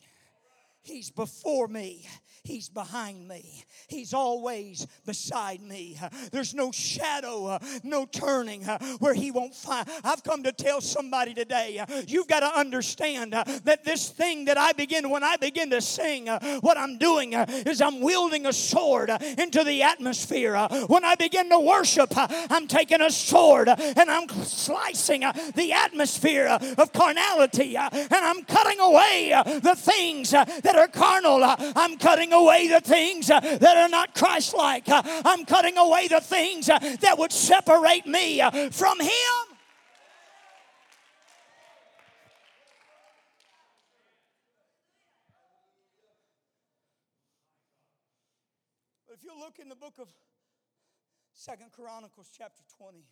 He's 0.82 1.10
before 1.10 1.68
me. 1.68 2.06
He's 2.42 2.70
behind 2.70 3.28
me. 3.28 3.64
He's 3.86 4.14
always 4.14 4.86
beside 5.04 5.60
me. 5.60 5.98
There's 6.32 6.54
no 6.54 6.72
shadow, 6.72 7.58
no 7.82 8.06
turning 8.06 8.62
where 8.98 9.12
He 9.12 9.30
won't 9.30 9.54
find. 9.54 9.86
I've 10.02 10.24
come 10.24 10.44
to 10.44 10.52
tell 10.52 10.80
somebody 10.80 11.34
today 11.34 11.84
you've 12.08 12.28
got 12.28 12.40
to 12.40 12.58
understand 12.58 13.34
that 13.34 13.84
this 13.84 14.08
thing 14.08 14.46
that 14.46 14.56
I 14.56 14.72
begin, 14.72 15.10
when 15.10 15.22
I 15.22 15.36
begin 15.36 15.68
to 15.68 15.82
sing, 15.82 16.28
what 16.28 16.78
I'm 16.78 16.96
doing 16.96 17.34
is 17.34 17.82
I'm 17.82 18.00
wielding 18.00 18.46
a 18.46 18.54
sword 18.54 19.10
into 19.36 19.62
the 19.62 19.82
atmosphere. 19.82 20.56
When 20.86 21.04
I 21.04 21.16
begin 21.16 21.50
to 21.50 21.60
worship, 21.60 22.10
I'm 22.16 22.66
taking 22.68 23.02
a 23.02 23.10
sword 23.10 23.68
and 23.68 24.10
I'm 24.10 24.30
slicing 24.30 25.20
the 25.54 25.72
atmosphere 25.74 26.58
of 26.78 26.92
carnality 26.94 27.76
and 27.76 28.08
I'm 28.10 28.44
cutting 28.44 28.80
away 28.80 29.34
the 29.62 29.76
things 29.76 30.30
that 30.30 30.69
that 30.72 30.78
are 30.78 30.88
carnal. 30.88 31.42
Uh, 31.42 31.56
I'm 31.76 31.96
cutting 31.98 32.32
away 32.32 32.68
the 32.68 32.80
things 32.80 33.30
uh, 33.30 33.40
that 33.40 33.76
are 33.76 33.88
not 33.88 34.14
Christ 34.14 34.54
like. 34.54 34.88
Uh, 34.88 35.02
I'm 35.24 35.44
cutting 35.44 35.76
away 35.76 36.08
the 36.08 36.20
things 36.20 36.66
that 36.66 37.14
would 37.18 37.32
separate 37.32 38.06
me 38.06 38.40
from 38.70 39.00
Him. 39.00 39.10
If 49.12 49.24
you 49.24 49.32
look 49.38 49.58
in 49.58 49.68
the 49.68 49.74
book 49.74 49.94
of 49.98 50.08
Second 51.32 51.72
Chronicles 51.72 52.30
chapter 52.36 52.62
20, 52.78 53.04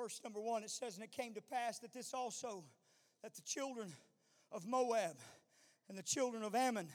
verse 0.00 0.20
number 0.24 0.40
one, 0.40 0.62
it 0.62 0.70
says, 0.70 0.94
And 0.94 1.04
it 1.04 1.12
came 1.12 1.34
to 1.34 1.42
pass 1.42 1.78
that 1.80 1.92
this 1.92 2.14
also, 2.14 2.64
that 3.22 3.34
the 3.34 3.42
children 3.42 3.92
of 4.50 4.66
Moab 4.66 5.16
and 5.88 5.98
the 5.98 6.02
children 6.02 6.42
of 6.42 6.54
Ammon, 6.54 6.88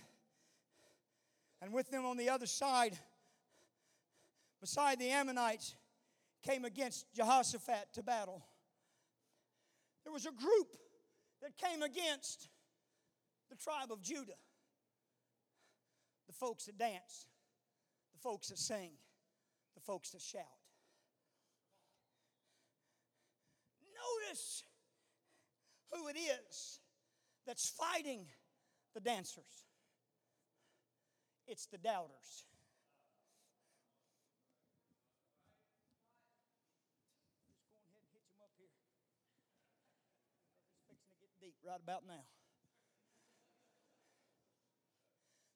and 1.61 1.71
with 1.71 1.89
them 1.91 2.05
on 2.05 2.17
the 2.17 2.29
other 2.29 2.47
side, 2.47 2.97
beside 4.59 4.99
the 4.99 5.09
Ammonites, 5.09 5.75
came 6.43 6.65
against 6.65 7.05
Jehoshaphat 7.13 7.93
to 7.93 8.03
battle. 8.03 8.43
There 10.03 10.13
was 10.13 10.25
a 10.25 10.31
group 10.31 10.75
that 11.41 11.57
came 11.57 11.81
against 11.81 12.49
the 13.49 13.55
tribe 13.55 13.91
of 13.91 14.01
Judah 14.01 14.33
the 16.27 16.33
folks 16.33 16.65
that 16.65 16.77
dance, 16.79 17.27
the 18.13 18.19
folks 18.19 18.47
that 18.47 18.57
sing, 18.57 18.89
the 19.75 19.81
folks 19.81 20.09
that 20.09 20.21
shout. 20.21 20.64
Notice 24.05 24.63
who 25.91 26.07
it 26.07 26.17
is 26.17 26.79
that's 27.47 27.69
fighting 27.69 28.25
the 28.93 28.99
dancers. 28.99 29.65
It's 31.47 31.67
the 31.67 31.77
doubters. 31.77 32.45
Just 37.53 37.71
go 37.71 37.77
ahead 37.77 38.01
and 38.01 38.09
hit 38.13 38.25
them 38.25 38.41
up 38.41 38.51
here. 38.57 38.67
It's 40.67 40.85
fixing 40.89 41.09
to 41.09 41.17
get 41.21 41.31
deep 41.39 41.55
right 41.65 41.79
about 41.81 42.03
now. 42.07 42.25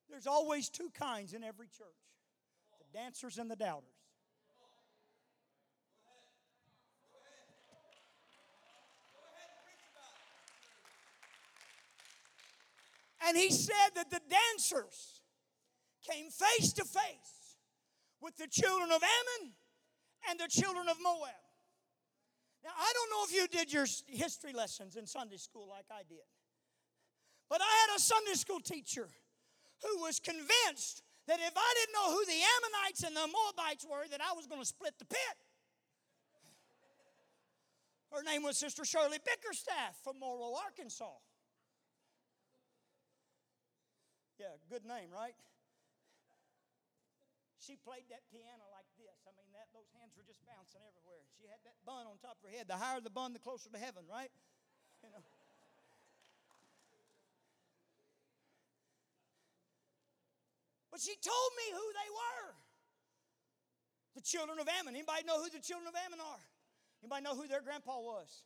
There's 0.09 0.27
always 0.27 0.69
two 0.69 0.89
kinds 0.97 1.33
in 1.33 1.43
every 1.43 1.67
church 1.67 1.87
the 2.79 2.97
dancers 2.97 3.37
and 3.37 3.49
the 3.49 3.55
doubters. 3.55 3.98
And 13.27 13.37
he 13.37 13.51
said 13.51 13.95
that 13.95 14.09
the 14.09 14.21
dancers 14.29 15.21
came 16.09 16.29
face 16.29 16.73
to 16.73 16.85
face 16.85 17.57
with 18.21 18.37
the 18.37 18.47
children 18.47 18.91
of 18.91 19.01
Ammon 19.03 19.53
and 20.29 20.39
the 20.39 20.47
children 20.47 20.87
of 20.87 20.97
Moab. 21.01 21.43
Now, 22.63 22.71
I 22.77 22.91
don't 22.93 23.09
know 23.11 23.23
if 23.23 23.33
you 23.33 23.47
did 23.47 23.71
your 23.71 23.85
history 24.07 24.53
lessons 24.53 24.95
in 24.95 25.05
Sunday 25.07 25.37
school 25.37 25.67
like 25.69 25.85
I 25.91 26.03
did, 26.07 26.27
but 27.49 27.61
I 27.61 27.87
had 27.87 27.97
a 27.97 27.99
Sunday 27.99 28.33
school 28.33 28.59
teacher 28.59 29.07
who 29.83 30.01
was 30.01 30.19
convinced 30.19 31.03
that 31.27 31.39
if 31.39 31.53
I 31.55 31.73
didn't 31.79 31.93
know 31.93 32.11
who 32.11 32.25
the 32.25 32.41
Ammonites 32.41 33.03
and 33.03 33.15
the 33.15 33.27
Moabites 33.27 33.85
were, 33.89 34.07
that 34.11 34.19
I 34.19 34.33
was 34.35 34.47
going 34.47 34.59
to 34.59 34.67
split 34.67 34.93
the 34.99 35.05
pit. 35.05 35.37
Her 38.11 38.23
name 38.23 38.43
was 38.43 38.57
Sister 38.57 38.83
Shirley 38.83 39.19
Bickerstaff 39.23 39.95
from 40.03 40.19
Morrow, 40.19 40.55
Arkansas. 40.65 41.05
Yeah, 44.39 44.55
good 44.69 44.85
name, 44.85 45.09
right? 45.09 45.33
She 47.57 47.75
played 47.75 48.05
that 48.13 48.23
piano 48.29 48.69
like 48.71 48.87
this. 48.95 49.19
I 49.25 49.33
mean, 49.35 49.49
that 49.57 49.67
those 49.75 49.89
hands 49.97 50.15
were 50.15 50.23
just 50.23 50.39
bouncing 50.45 50.79
everywhere. 50.85 51.25
She 51.35 51.49
had 51.49 51.59
that 51.65 51.75
bun 51.83 52.07
on 52.07 52.21
top 52.21 52.37
of 52.39 52.47
her 52.47 52.53
head. 52.53 52.69
The 52.69 52.79
higher 52.79 53.01
the 53.01 53.11
bun, 53.11 53.33
the 53.33 53.43
closer 53.43 53.67
to 53.73 53.81
heaven, 53.81 54.05
right? 54.05 54.31
You 54.99 55.07
know. 55.15 55.23
But 60.91 60.99
she 60.99 61.15
told 61.23 61.51
me 61.55 61.71
who 61.71 61.87
they 61.95 62.09
were. 62.11 62.47
The 64.19 64.21
children 64.27 64.59
of 64.59 64.67
Ammon. 64.67 64.99
Anybody 64.99 65.23
know 65.23 65.39
who 65.39 65.47
the 65.47 65.63
children 65.63 65.87
of 65.87 65.95
Ammon 65.95 66.19
are? 66.19 66.43
Anybody 66.99 67.23
know 67.23 67.35
who 67.39 67.47
their 67.47 67.63
grandpa 67.63 67.95
was? 67.95 68.43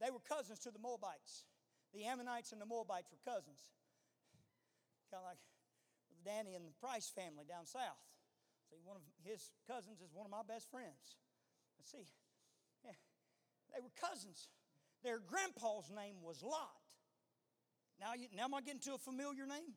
They 0.00 0.08
were 0.08 0.24
cousins 0.24 0.60
to 0.60 0.70
the 0.70 0.78
Moabites. 0.78 1.44
The 1.92 2.08
Ammonites 2.08 2.52
and 2.52 2.60
the 2.60 2.66
Moabites 2.66 3.12
were 3.12 3.20
cousins. 3.20 3.60
Kind 5.10 5.24
of 5.24 5.28
like 5.28 5.42
Danny 6.24 6.54
and 6.54 6.68
the 6.68 6.76
Price 6.80 7.08
family 7.08 7.48
down 7.48 7.64
south. 7.64 8.00
See, 8.68 8.76
one 8.84 8.96
of 9.00 9.04
his 9.24 9.50
cousins 9.64 10.04
is 10.04 10.12
one 10.12 10.28
of 10.28 10.32
my 10.32 10.44
best 10.44 10.68
friends. 10.68 11.16
Let's 11.80 11.88
see. 11.88 12.04
Yeah, 12.84 12.96
they 13.72 13.80
were 13.80 13.92
cousins. 13.96 14.52
Their 15.02 15.20
grandpa's 15.24 15.88
name 15.88 16.20
was 16.20 16.42
Lot. 16.42 16.76
Now, 18.00 18.14
you, 18.14 18.28
now 18.36 18.44
am 18.44 18.54
I 18.54 18.60
getting 18.60 18.84
to 18.86 18.94
a 18.94 18.98
familiar 18.98 19.46
name? 19.46 19.74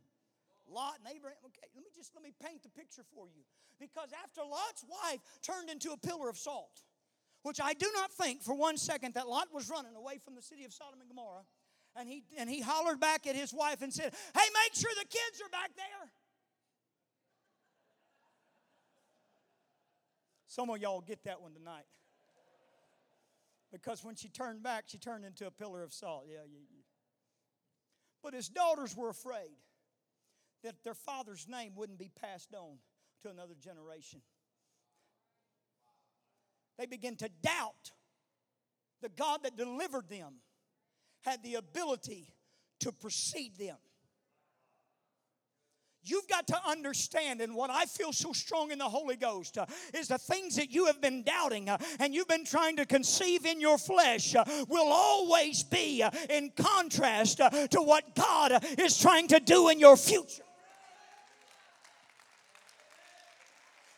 Lot 0.70 1.00
and 1.00 1.08
Abraham. 1.16 1.40
Okay, 1.46 1.68
let 1.74 1.84
me 1.84 1.90
just 1.96 2.14
let 2.14 2.24
me 2.24 2.34
paint 2.44 2.64
the 2.64 2.70
picture 2.70 3.04
for 3.16 3.28
you. 3.28 3.44
Because 3.80 4.10
after 4.24 4.42
Lot's 4.42 4.86
wife 4.86 5.20
turned 5.42 5.70
into 5.70 5.92
a 5.92 5.98
pillar 5.98 6.30
of 6.30 6.38
salt, 6.38 6.84
which 7.44 7.60
I 7.60 7.74
do 7.74 7.90
not 7.96 8.12
think 8.14 8.44
for 8.44 8.54
one 8.54 8.78
second 8.78 9.16
that 9.16 9.28
Lot 9.28 9.48
was 9.54 9.70
running 9.70 9.96
away 9.96 10.20
from 10.24 10.36
the 10.36 10.42
city 10.42 10.66
of 10.66 10.74
Sodom 10.74 11.02
and 11.02 11.10
Gomorrah, 11.10 11.46
and 11.96 12.08
he, 12.08 12.24
and 12.38 12.50
he 12.50 12.62
hollered 12.62 13.00
back 13.00 13.28
at 13.28 13.36
his 13.36 13.54
wife 13.54 13.82
and 13.82 13.94
said, 13.94 14.14
Hey, 14.34 14.48
make 14.64 14.74
sure 14.74 14.92
the 14.96 15.08
kids 15.08 15.42
are 15.44 15.50
back 15.50 15.72
there. 15.76 16.12
Some 20.48 20.70
of 20.70 20.80
y'all 20.80 21.02
get 21.02 21.24
that 21.24 21.42
one 21.42 21.54
tonight. 21.54 21.86
Because 23.72 24.04
when 24.04 24.16
she 24.16 24.28
turned 24.28 24.62
back, 24.62 24.86
she 24.88 24.98
turned 24.98 25.24
into 25.24 25.48
a 25.48 25.52
pillar 25.52 25.82
of 25.82 25.94
salt. 25.94 26.26
Yeah, 26.28 26.39
yeah, 26.39 26.60
yeah. 26.74 26.84
But 28.22 28.34
his 28.34 28.50
daughters 28.50 28.96
were 28.96 29.10
afraid 29.10 29.56
that 30.64 30.76
their 30.84 30.94
father's 30.94 31.48
name 31.48 31.74
wouldn't 31.76 31.98
be 31.98 32.12
passed 32.22 32.54
on 32.54 32.78
to 33.24 33.30
another 33.30 33.56
generation. 33.60 34.22
They 36.78 36.86
began 36.86 37.16
to 37.18 37.30
doubt 37.42 37.92
the 39.02 39.10
God 39.10 39.44
that 39.44 39.56
delivered 39.56 40.10
them 40.10 40.34
had 41.22 41.43
the 41.43 41.55
ability 41.55 42.34
to 42.82 42.91
precede 42.91 43.57
them. 43.57 43.78
You've 46.03 46.28
got 46.28 46.47
to 46.47 46.57
understand, 46.67 47.41
and 47.41 47.53
what 47.53 47.69
I 47.69 47.86
feel 47.86 48.11
so 48.11 48.34
strong 48.34 48.72
in 48.72 48.80
the 48.80 48.89
Holy 48.89 49.15
Ghost 49.15 49.59
uh, 49.59 49.67
is 49.93 50.07
the 50.07 50.17
things 50.17 50.55
that 50.55 50.72
you 50.72 50.86
have 50.86 50.99
been 50.99 51.22
doubting 51.22 51.69
uh, 51.69 51.78
and 51.99 52.13
you've 52.13 52.28
been 52.28 52.45
trying 52.45 52.78
to 52.78 52.88
conceive 52.88 53.45
in 53.45 53.61
your 53.61 53.78
flesh 53.78 54.36
uh, 54.36 54.43
will 54.67 54.91
always 54.91 55.61
be 55.61 56.01
uh, 56.01 56.09
in 56.30 56.51
contrast 56.55 57.39
uh, 57.39 57.49
to 57.67 57.82
what 57.82 58.15
God 58.15 58.51
uh, 58.51 58.59
is 58.80 58.97
trying 58.99 59.28
to 59.28 59.39
do 59.39 59.69
in 59.69 59.80
your 59.80 59.95
future. 59.95 60.41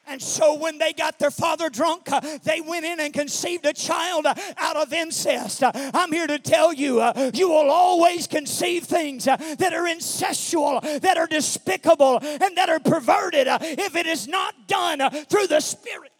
And 0.05 0.21
so 0.21 0.55
when 0.55 0.77
they 0.77 0.91
got 0.91 1.17
their 1.17 1.31
father 1.31 1.69
drunk, 1.69 2.11
uh, 2.11 2.19
they 2.43 2.59
went 2.59 2.85
in 2.85 2.99
and 2.99 3.13
conceived 3.13 3.65
a 3.65 3.73
child 3.73 4.25
uh, 4.25 4.35
out 4.57 4.75
of 4.75 4.91
incest. 4.91 5.63
Uh, 5.63 5.71
I'm 5.93 6.11
here 6.11 6.27
to 6.27 6.39
tell 6.39 6.73
you, 6.73 7.01
you 7.33 7.49
will 7.49 7.71
always 7.71 8.27
conceive 8.27 8.83
things 8.83 9.25
that 9.25 9.73
are 9.73 9.85
incestual, 9.85 11.01
that 11.01 11.17
are 11.17 11.27
despicable, 11.27 12.19
and 12.21 12.57
that 12.57 12.69
are 12.69 12.79
perverted 12.79 13.47
if 13.47 13.95
it 13.95 14.05
is 14.05 14.27
not 14.27 14.67
done 14.67 15.09
through 15.25 15.47
the 15.47 15.61
Spirit. 15.61 16.11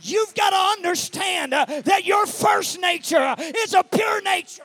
You've 0.00 0.34
got 0.34 0.50
to 0.50 0.78
understand 0.78 1.52
that 1.52 2.04
your 2.04 2.26
first 2.26 2.80
nature 2.80 3.34
is 3.38 3.72
a 3.72 3.82
pure 3.82 4.20
nature. 4.22 4.62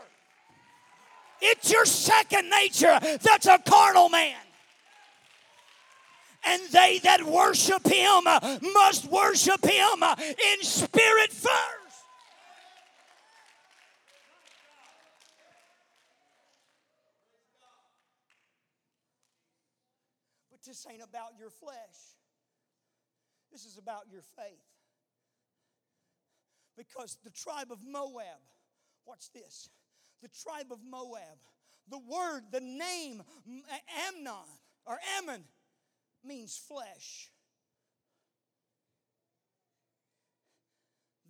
It's 1.41 1.71
your 1.71 1.85
second 1.85 2.49
nature 2.49 2.99
that's 3.21 3.47
a 3.47 3.57
carnal 3.59 4.09
man 4.09 4.35
and 6.45 6.61
they 6.71 6.99
that 7.03 7.23
worship 7.23 7.85
him 7.85 8.23
must 8.73 9.05
worship 9.05 9.63
him 9.63 10.03
in 10.19 10.63
spirit 10.63 11.31
first. 11.31 11.51
But 20.49 20.63
this 20.65 20.85
ain't 20.91 21.03
about 21.03 21.33
your 21.39 21.49
flesh, 21.49 21.75
this 23.51 23.65
is 23.65 23.77
about 23.77 24.03
your 24.11 24.21
faith. 24.21 24.65
Because 26.77 27.17
the 27.23 27.29
tribe 27.29 27.71
of 27.71 27.79
Moab, 27.85 28.39
watch 29.05 29.31
this, 29.33 29.69
the 30.21 30.29
tribe 30.29 30.71
of 30.71 30.79
Moab, 30.89 31.37
the 31.89 31.99
word, 31.99 32.43
the 32.51 32.61
name 32.61 33.21
Amnon 34.07 34.47
or 34.85 34.97
Ammon 35.19 35.43
means 36.23 36.57
flesh. 36.57 37.29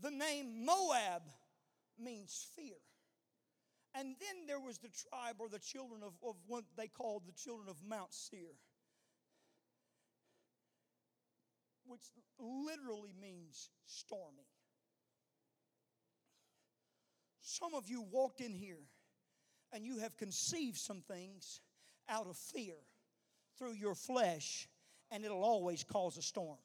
The 0.02 0.12
name 0.12 0.66
Moab 0.66 1.22
means 2.00 2.48
fear. 2.56 2.78
And 3.94 4.16
then 4.20 4.48
there 4.48 4.60
was 4.60 4.78
the 4.78 4.90
tribe 4.90 5.36
or 5.40 5.50
the 5.50 5.60
children 5.60 6.02
of, 6.04 6.14
of 6.28 6.36
what 6.48 6.64
they 6.78 6.88
called 6.88 7.24
the 7.26 7.34
children 7.34 7.68
of 7.70 7.76
Mount 7.88 8.14
Seir, 8.14 8.56
which 11.86 12.06
literally 12.40 13.14
means 13.20 13.70
stormy. 13.86 14.48
Some 17.42 17.76
of 17.76 17.90
you 17.90 18.02
walked 18.02 18.40
in 18.40 18.54
here 18.54 18.88
and 19.74 19.86
you 19.86 20.00
have 20.00 20.16
conceived 20.16 20.78
some 20.78 21.02
things 21.02 21.60
out 22.08 22.28
of 22.28 22.38
fear 22.38 22.76
through 23.58 23.74
your 23.74 23.96
flesh, 23.96 24.70
and 25.12 25.24
it'll 25.24 25.44
always 25.44 25.84
cause 25.84 26.18
a 26.18 26.22
storm 26.22 26.58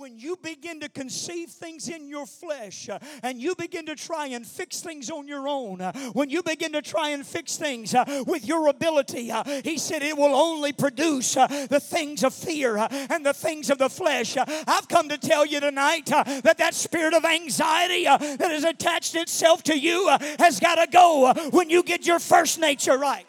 when 0.00 0.18
you 0.18 0.36
begin 0.42 0.80
to 0.80 0.88
conceive 0.88 1.50
things 1.50 1.88
in 1.88 2.08
your 2.08 2.24
flesh 2.24 2.88
uh, 2.88 2.98
and 3.22 3.38
you 3.38 3.54
begin 3.56 3.86
to 3.86 3.96
try 3.96 4.28
and 4.28 4.46
fix 4.46 4.80
things 4.80 5.10
on 5.10 5.26
your 5.26 5.48
own, 5.48 5.80
uh, 5.80 5.92
when 6.12 6.30
you 6.30 6.42
begin 6.42 6.72
to 6.72 6.80
try 6.80 7.10
and 7.10 7.26
fix 7.26 7.56
things 7.56 7.94
uh, 7.94 8.22
with 8.26 8.46
your 8.46 8.68
ability, 8.68 9.32
uh, 9.32 9.42
he 9.64 9.76
said 9.76 10.02
it 10.02 10.16
will 10.16 10.34
only 10.34 10.72
produce 10.72 11.36
uh, 11.36 11.46
the 11.68 11.80
things 11.80 12.22
of 12.22 12.32
fear 12.32 12.78
uh, 12.78 12.88
and 13.10 13.26
the 13.26 13.34
things 13.34 13.68
of 13.68 13.78
the 13.78 13.90
flesh. 13.90 14.36
I've 14.38 14.88
come 14.88 15.08
to 15.08 15.18
tell 15.18 15.44
you 15.44 15.58
tonight 15.58 16.06
that 16.06 16.56
that 16.58 16.74
spirit 16.74 17.12
of 17.12 17.24
anxiety 17.24 18.04
that 18.04 18.40
has 18.40 18.64
attached 18.64 19.16
itself 19.16 19.64
to 19.64 19.78
you 19.78 20.08
has 20.38 20.60
got 20.60 20.76
to 20.76 20.86
go 20.90 21.32
when 21.50 21.68
you 21.68 21.82
get 21.82 22.06
your 22.06 22.20
first 22.20 22.60
nature 22.60 22.96
right. 22.96 23.26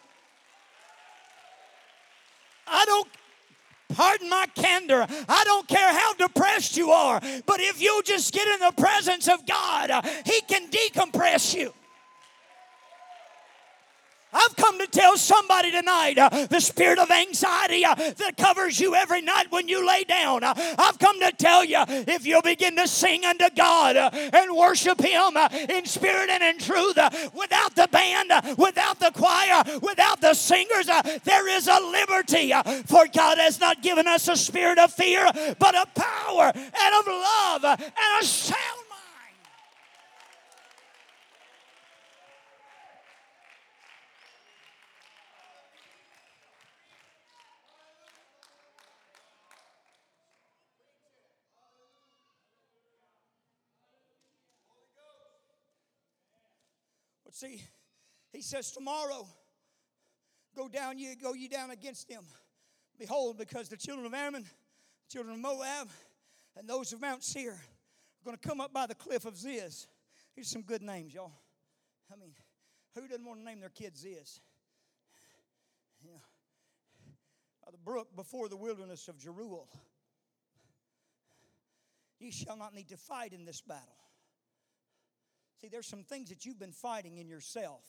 I 2.72 2.86
don't 2.86 3.08
Pardon 3.94 4.30
my 4.30 4.46
candor. 4.56 5.06
I 5.28 5.44
don't 5.46 5.68
care 5.68 5.94
how 5.94 6.14
depressed 6.14 6.78
you 6.78 6.92
are, 6.92 7.20
but 7.46 7.60
if 7.60 7.82
you 7.82 8.02
just 8.06 8.34
get 8.34 8.48
in 8.48 8.60
the 8.60 8.72
presence 8.82 9.28
of 9.28 9.46
God, 9.46 9.92
uh, 9.92 10.02
He 10.26 10.42
can 10.48 10.70
decompress 10.70 11.54
you. 11.54 11.74
I've 14.34 14.56
come 14.56 14.80
to 14.80 14.88
tell 14.88 15.18
somebody 15.18 15.72
tonight 15.72 16.18
uh, 16.18 16.30
the 16.48 16.60
spirit 16.60 17.00
of 17.00 17.12
anxiety 17.12 17.84
uh, 17.84 17.96
that 17.96 18.38
covers 18.38 18.80
you 18.80 18.96
every 18.96 19.22
night 19.22 19.48
when 19.52 19.68
you 19.68 19.86
lay 19.86 20.04
down. 20.04 20.44
Uh, 20.44 20.54
I've 20.78 20.98
come 21.00 21.20
to 21.20 21.32
tell 21.32 21.66
you 21.66 21.84
if 21.88 22.26
you'll 22.26 22.42
begin 22.42 22.76
to 22.78 22.88
sing 22.88 23.26
unto 23.26 23.50
God 23.56 23.98
uh, 23.98 24.10
and 24.14 24.56
worship 24.56 25.02
Him 25.02 25.36
uh, 25.36 25.50
in 25.52 25.86
spirit 25.86 26.30
and 26.30 26.44
in 26.44 26.60
truth, 26.60 26.98
uh, 26.98 27.10
without 27.34 27.76
the 27.76 27.88
band, 27.92 28.58
without 28.58 29.00
the 29.00 29.12
choir, 29.14 29.64
without 29.82 30.22
the 30.22 30.34
singers, 30.34 30.88
there 31.24 31.48
is 31.50 31.68
a 31.68 31.80
liberty. 31.80 32.54
for 32.86 33.08
God 33.14 33.38
has 33.38 33.60
not 33.60 33.82
given 33.82 34.08
us 34.08 34.28
a 34.28 34.36
spirit 34.36 34.80
of 34.80 34.94
fear, 34.94 35.30
but 35.60 35.76
of 35.76 35.94
power 35.94 36.52
and 36.56 36.96
of 37.00 37.08
love 37.08 37.64
and 37.80 38.22
a 38.22 38.26
sound 38.26 38.82
But 57.31 57.31
see, 57.42 57.62
he 58.32 58.42
says, 58.42 58.72
Tomorrow, 58.72 59.28
go 60.56 60.68
down 60.68 60.98
ye, 60.98 61.16
go 61.16 61.34
ye 61.34 61.48
down 61.48 61.72
against 61.72 62.08
them. 62.08 62.24
Behold, 63.00 63.38
because 63.38 63.68
the 63.70 63.78
children 63.78 64.06
of 64.06 64.14
Ammon, 64.14 64.46
children 65.10 65.36
of 65.36 65.42
Moab, 65.42 65.90
and 66.58 66.68
those 66.68 66.94
of 66.94 67.02
Mount 67.02 67.24
Seir 67.24 67.54
are 67.54 68.26
going 68.26 68.38
to 68.38 68.48
come 68.48 68.62
up 68.62 68.74
by 68.74 68.86
the 68.86 68.96
cliff 68.96 69.26
of 69.26 69.38
Ziz. 69.38 69.88
Here's 70.36 70.48
some 70.48 70.62
good 70.62 70.82
names, 70.82 71.14
y'all. 71.14 71.32
I 72.14 72.16
mean, 72.16 72.34
who 72.96 73.08
doesn't 73.08 73.26
want 73.26 73.40
to 73.40 73.46
name 73.46 73.60
their 73.60 73.70
kid 73.70 73.98
Ziz? 73.98 74.40
By 76.04 77.72
the 77.72 77.78
brook 77.78 78.16
before 78.16 78.50
the 78.50 78.58
wilderness 78.58 79.08
of 79.08 79.18
Jeruel. 79.18 79.68
Ye 82.20 82.32
shall 82.32 82.58
not 82.58 82.76
need 82.76 82.90
to 82.90 82.98
fight 82.98 83.34
in 83.34 83.46
this 83.46 83.62
battle. 83.62 84.02
See, 85.62 85.68
there's 85.68 85.86
some 85.86 86.04
things 86.04 86.30
that 86.30 86.44
you've 86.44 86.60
been 86.60 86.72
fighting 86.72 87.20
in 87.20 87.30
yourself 87.30 87.84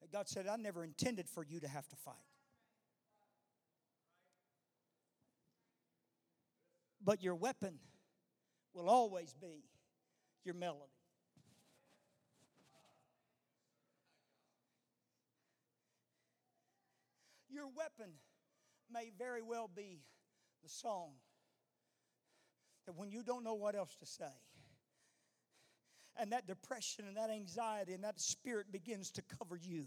that 0.00 0.10
God 0.10 0.28
said, 0.28 0.48
I 0.48 0.56
never 0.56 0.82
intended 0.82 1.28
for 1.28 1.44
you 1.44 1.60
to 1.60 1.68
have 1.68 1.86
to 1.88 1.96
fight. 1.96 2.14
But 7.00 7.22
your 7.22 7.36
weapon 7.36 7.78
will 8.74 8.88
always 8.88 9.32
be 9.32 9.64
your 10.44 10.54
melody. 10.54 10.90
Your 17.48 17.68
weapon 17.68 18.10
may 18.92 19.10
very 19.16 19.42
well 19.42 19.70
be 19.74 20.02
the 20.62 20.68
song 20.68 21.12
that 22.86 22.96
when 22.96 23.10
you 23.10 23.22
don't 23.22 23.44
know 23.44 23.54
what 23.54 23.74
else 23.74 23.94
to 23.96 24.06
say, 24.06 24.24
and 26.18 26.32
that 26.32 26.46
depression 26.46 27.06
and 27.06 27.16
that 27.16 27.30
anxiety 27.30 27.94
and 27.94 28.04
that 28.04 28.20
spirit 28.20 28.70
begins 28.72 29.10
to 29.10 29.22
cover 29.38 29.56
you 29.56 29.86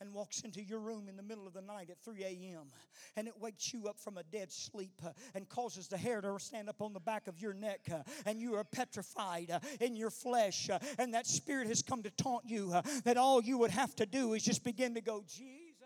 and 0.00 0.12
walks 0.12 0.42
into 0.42 0.62
your 0.62 0.78
room 0.78 1.08
in 1.08 1.16
the 1.16 1.22
middle 1.22 1.46
of 1.46 1.52
the 1.52 1.62
night 1.62 1.88
at 1.90 1.98
3 2.04 2.22
a.m. 2.24 2.70
and 3.16 3.28
it 3.28 3.34
wakes 3.40 3.72
you 3.72 3.88
up 3.88 3.98
from 3.98 4.16
a 4.16 4.22
dead 4.24 4.52
sleep 4.52 5.00
uh, 5.04 5.10
and 5.34 5.48
causes 5.48 5.88
the 5.88 5.96
hair 5.96 6.20
to 6.20 6.38
stand 6.38 6.68
up 6.68 6.80
on 6.80 6.92
the 6.92 7.00
back 7.00 7.26
of 7.26 7.40
your 7.40 7.54
neck 7.54 7.80
uh, 7.92 8.02
and 8.26 8.40
you 8.40 8.54
are 8.54 8.64
petrified 8.64 9.50
uh, 9.50 9.58
in 9.80 9.96
your 9.96 10.10
flesh 10.10 10.68
and 10.98 11.14
that 11.14 11.26
spirit 11.26 11.66
has 11.66 11.82
come 11.82 12.02
to 12.02 12.10
taunt 12.10 12.44
you 12.46 12.72
that 13.04 13.16
all 13.16 13.42
you 13.42 13.58
would 13.58 13.70
have 13.70 13.94
to 13.96 14.06
do 14.06 14.34
is 14.34 14.42
just 14.42 14.64
begin 14.64 14.94
to 14.94 15.00
go, 15.00 15.22
Jesus, 15.28 15.76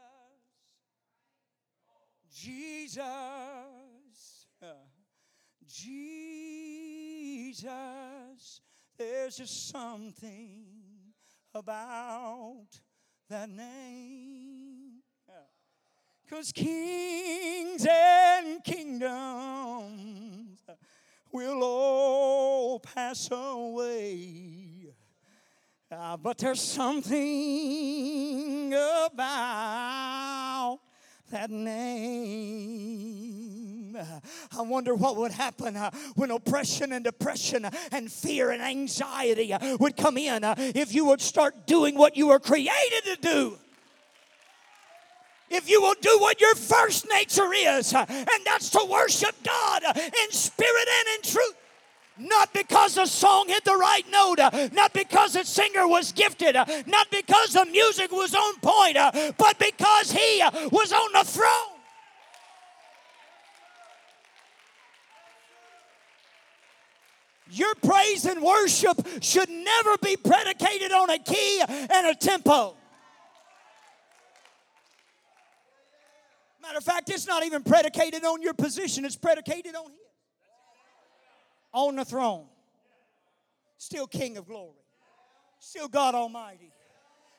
Jesus, 2.31 3.01
Jesus. 5.67 7.67
There's 8.99 9.37
just 9.37 9.69
something 9.69 10.65
about 11.55 12.67
that 13.29 13.51
name. 13.51 15.03
Because 16.25 16.51
kings 16.53 17.87
and 17.89 18.65
kingdoms 18.65 20.59
will 21.31 21.63
all 21.63 22.81
pass 22.81 23.31
away. 23.31 24.95
Uh, 25.91 26.17
but 26.17 26.39
there's 26.39 26.61
something 26.61 27.15
about 28.75 30.79
that 31.31 31.51
name. 31.51 33.36
Uh, 33.97 34.21
I 34.59 34.61
wonder 34.61 34.95
what 34.95 35.17
would 35.17 35.33
happen 35.33 35.75
uh, 35.75 35.91
when 36.17 36.31
oppression 36.31 36.93
and 36.93 37.03
depression 37.03 37.65
uh, 37.65 37.71
and 37.91 38.13
fear 38.13 38.51
and 38.51 38.61
anxiety 38.61 39.55
uh, 39.55 39.79
would 39.79 39.97
come 39.97 40.19
in 40.19 40.45
uh, 40.45 40.55
if 40.59 40.95
you 40.95 41.07
would 41.07 41.23
start 41.23 41.67
doing 41.67 41.97
what 41.97 42.15
you 42.15 42.27
were 42.27 42.39
created 42.39 43.05
to 43.05 43.17
do 43.21 43.59
if 45.49 45.71
you 45.71 45.81
will 45.81 45.95
do 46.01 46.19
what 46.19 46.41
your 46.41 46.57
first 46.57 47.07
nature 47.09 47.53
is, 47.55 47.95
uh, 47.95 48.05
and 48.09 48.45
that's 48.45 48.69
to 48.71 48.85
worship 48.91 49.33
God 49.45 49.83
in 49.97 50.33
spirit 50.33 50.89
and 50.99 51.17
in 51.17 51.31
truth. 51.31 51.55
Not 52.19 52.53
because 52.53 52.97
the 52.97 53.07
song 53.07 53.47
hit 53.47 53.65
the 53.65 53.77
right 53.77 54.03
note, 54.11 54.73
not 54.73 54.93
because 54.93 55.35
the 55.35 55.45
singer 55.45 55.87
was 55.87 56.11
gifted, 56.11 56.57
not 56.89 57.11
because 57.13 57.53
the 57.53 57.65
music 57.67 58.11
was 58.11 58.35
on 58.35 58.59
point, 58.59 58.97
but 59.39 59.57
because 59.61 60.11
he 60.11 60.43
was 60.73 60.93
on 60.93 61.13
the 61.13 61.23
throne. 61.25 61.76
Your 67.51 67.75
praise 67.77 68.25
and 68.25 68.43
worship 68.43 68.97
should 69.21 69.49
never 69.49 69.97
be 70.03 70.17
predicated 70.17 70.93
on 70.93 71.11
a 71.11 71.19
key 71.19 71.63
and 71.69 72.07
a 72.07 72.15
tempo. 72.15 72.75
Matter 76.61 76.79
of 76.79 76.85
fact, 76.85 77.09
it's 77.11 77.27
not 77.27 77.45
even 77.45 77.63
predicated 77.63 78.25
on 78.25 78.43
your 78.43 78.55
position, 78.55 79.05
it's 79.05 79.17
predicated 79.17 79.75
on 79.77 79.87
Him. 79.87 79.99
On 81.73 81.97
the 81.97 82.05
throne. 82.05 82.47
Still 83.79 84.07
King 84.07 84.37
of 84.37 84.47
glory. 84.47 84.73
Still 85.61 85.87
God 85.87 86.15
Almighty. 86.15 86.73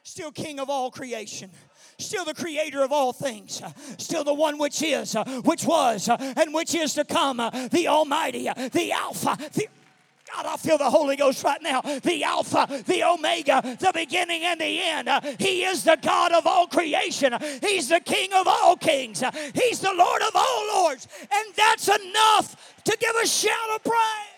Still 0.04 0.32
King 0.32 0.60
of 0.60 0.70
all 0.70 0.90
creation 0.92 1.52
still 2.00 2.26
the 2.26 2.34
creator 2.34 2.84
of 2.84 2.92
all 2.92 3.14
things, 3.14 3.62
still 3.98 4.24
the 4.24 4.34
one 4.34 4.58
which 4.58 4.82
is, 4.82 5.16
which 5.44 5.66
was, 5.66 6.10
and 6.10 6.54
which 6.54 6.76
is 6.76 6.94
to 6.94 7.04
come, 7.04 7.38
the 7.38 7.88
Almighty, 7.88 8.50
the 8.72 8.92
Alpha, 8.92 9.38
the 9.54 9.68
God, 10.34 10.46
I 10.46 10.58
feel 10.58 10.78
the 10.78 10.90
Holy 10.90 11.16
Ghost 11.16 11.44
right 11.44 11.62
now. 11.62 11.82
The 11.82 12.24
Alpha, 12.24 12.84
the 12.86 13.04
Omega, 13.04 13.62
the 13.80 13.92
beginning 13.94 14.44
and 14.44 14.60
the 14.60 14.82
end. 14.82 15.10
He 15.40 15.64
is 15.64 15.84
the 15.84 15.98
God 16.02 16.32
of 16.34 16.46
all 16.46 16.68
creation. 16.68 17.34
He's 17.62 17.90
the 17.90 18.00
King 18.00 18.34
of 18.34 18.48
all 18.48 18.76
kings. 18.76 19.24
He's 19.54 19.80
the 19.80 19.94
Lord 19.94 20.22
of 20.22 20.36
all 20.36 20.68
lords. 20.74 21.08
And 21.22 21.56
that's 21.56 21.88
enough 21.88 22.74
to 22.84 22.98
give 23.00 23.16
a 23.24 23.28
shout 23.28 23.70
of 23.76 23.84
praise. 23.84 24.34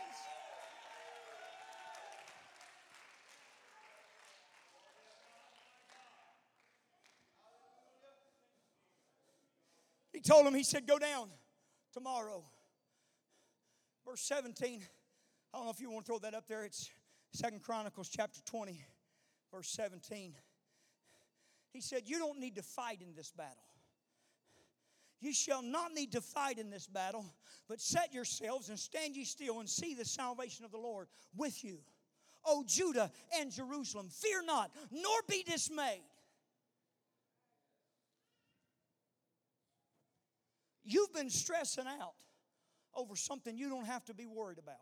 He 10.11 10.21
told 10.21 10.45
him, 10.45 10.53
he 10.53 10.63
said, 10.63 10.85
go 10.85 10.99
down 10.99 11.29
tomorrow. 11.93 12.43
Verse 14.05 14.21
17. 14.21 14.81
I 15.53 15.57
don't 15.57 15.65
know 15.65 15.71
if 15.71 15.81
you 15.81 15.89
want 15.89 16.05
to 16.05 16.11
throw 16.11 16.19
that 16.19 16.33
up 16.33 16.47
there. 16.47 16.63
It's 16.63 16.89
Second 17.33 17.63
Chronicles 17.63 18.09
chapter 18.09 18.39
20, 18.45 18.83
verse 19.51 19.69
17. 19.69 20.33
He 21.73 21.81
said, 21.81 22.03
You 22.05 22.19
don't 22.19 22.39
need 22.39 22.55
to 22.55 22.61
fight 22.61 23.01
in 23.01 23.15
this 23.15 23.31
battle. 23.31 23.63
You 25.21 25.33
shall 25.33 25.61
not 25.61 25.93
need 25.93 26.13
to 26.13 26.21
fight 26.21 26.59
in 26.59 26.69
this 26.69 26.87
battle, 26.87 27.25
but 27.67 27.81
set 27.81 28.13
yourselves 28.13 28.69
and 28.69 28.79
stand 28.79 29.15
ye 29.15 29.25
still 29.25 29.59
and 29.59 29.67
see 29.67 29.93
the 29.93 30.05
salvation 30.05 30.65
of 30.65 30.71
the 30.71 30.77
Lord 30.77 31.07
with 31.35 31.63
you. 31.63 31.79
O 32.45 32.63
Judah 32.65 33.11
and 33.37 33.51
Jerusalem, 33.51 34.07
fear 34.09 34.41
not, 34.43 34.71
nor 34.91 35.19
be 35.27 35.43
dismayed. 35.43 36.03
You've 40.85 41.13
been 41.13 41.29
stressing 41.29 41.85
out 41.85 42.13
over 42.95 43.15
something 43.15 43.57
you 43.57 43.69
don't 43.69 43.85
have 43.85 44.05
to 44.05 44.13
be 44.13 44.25
worried 44.25 44.57
about. 44.57 44.77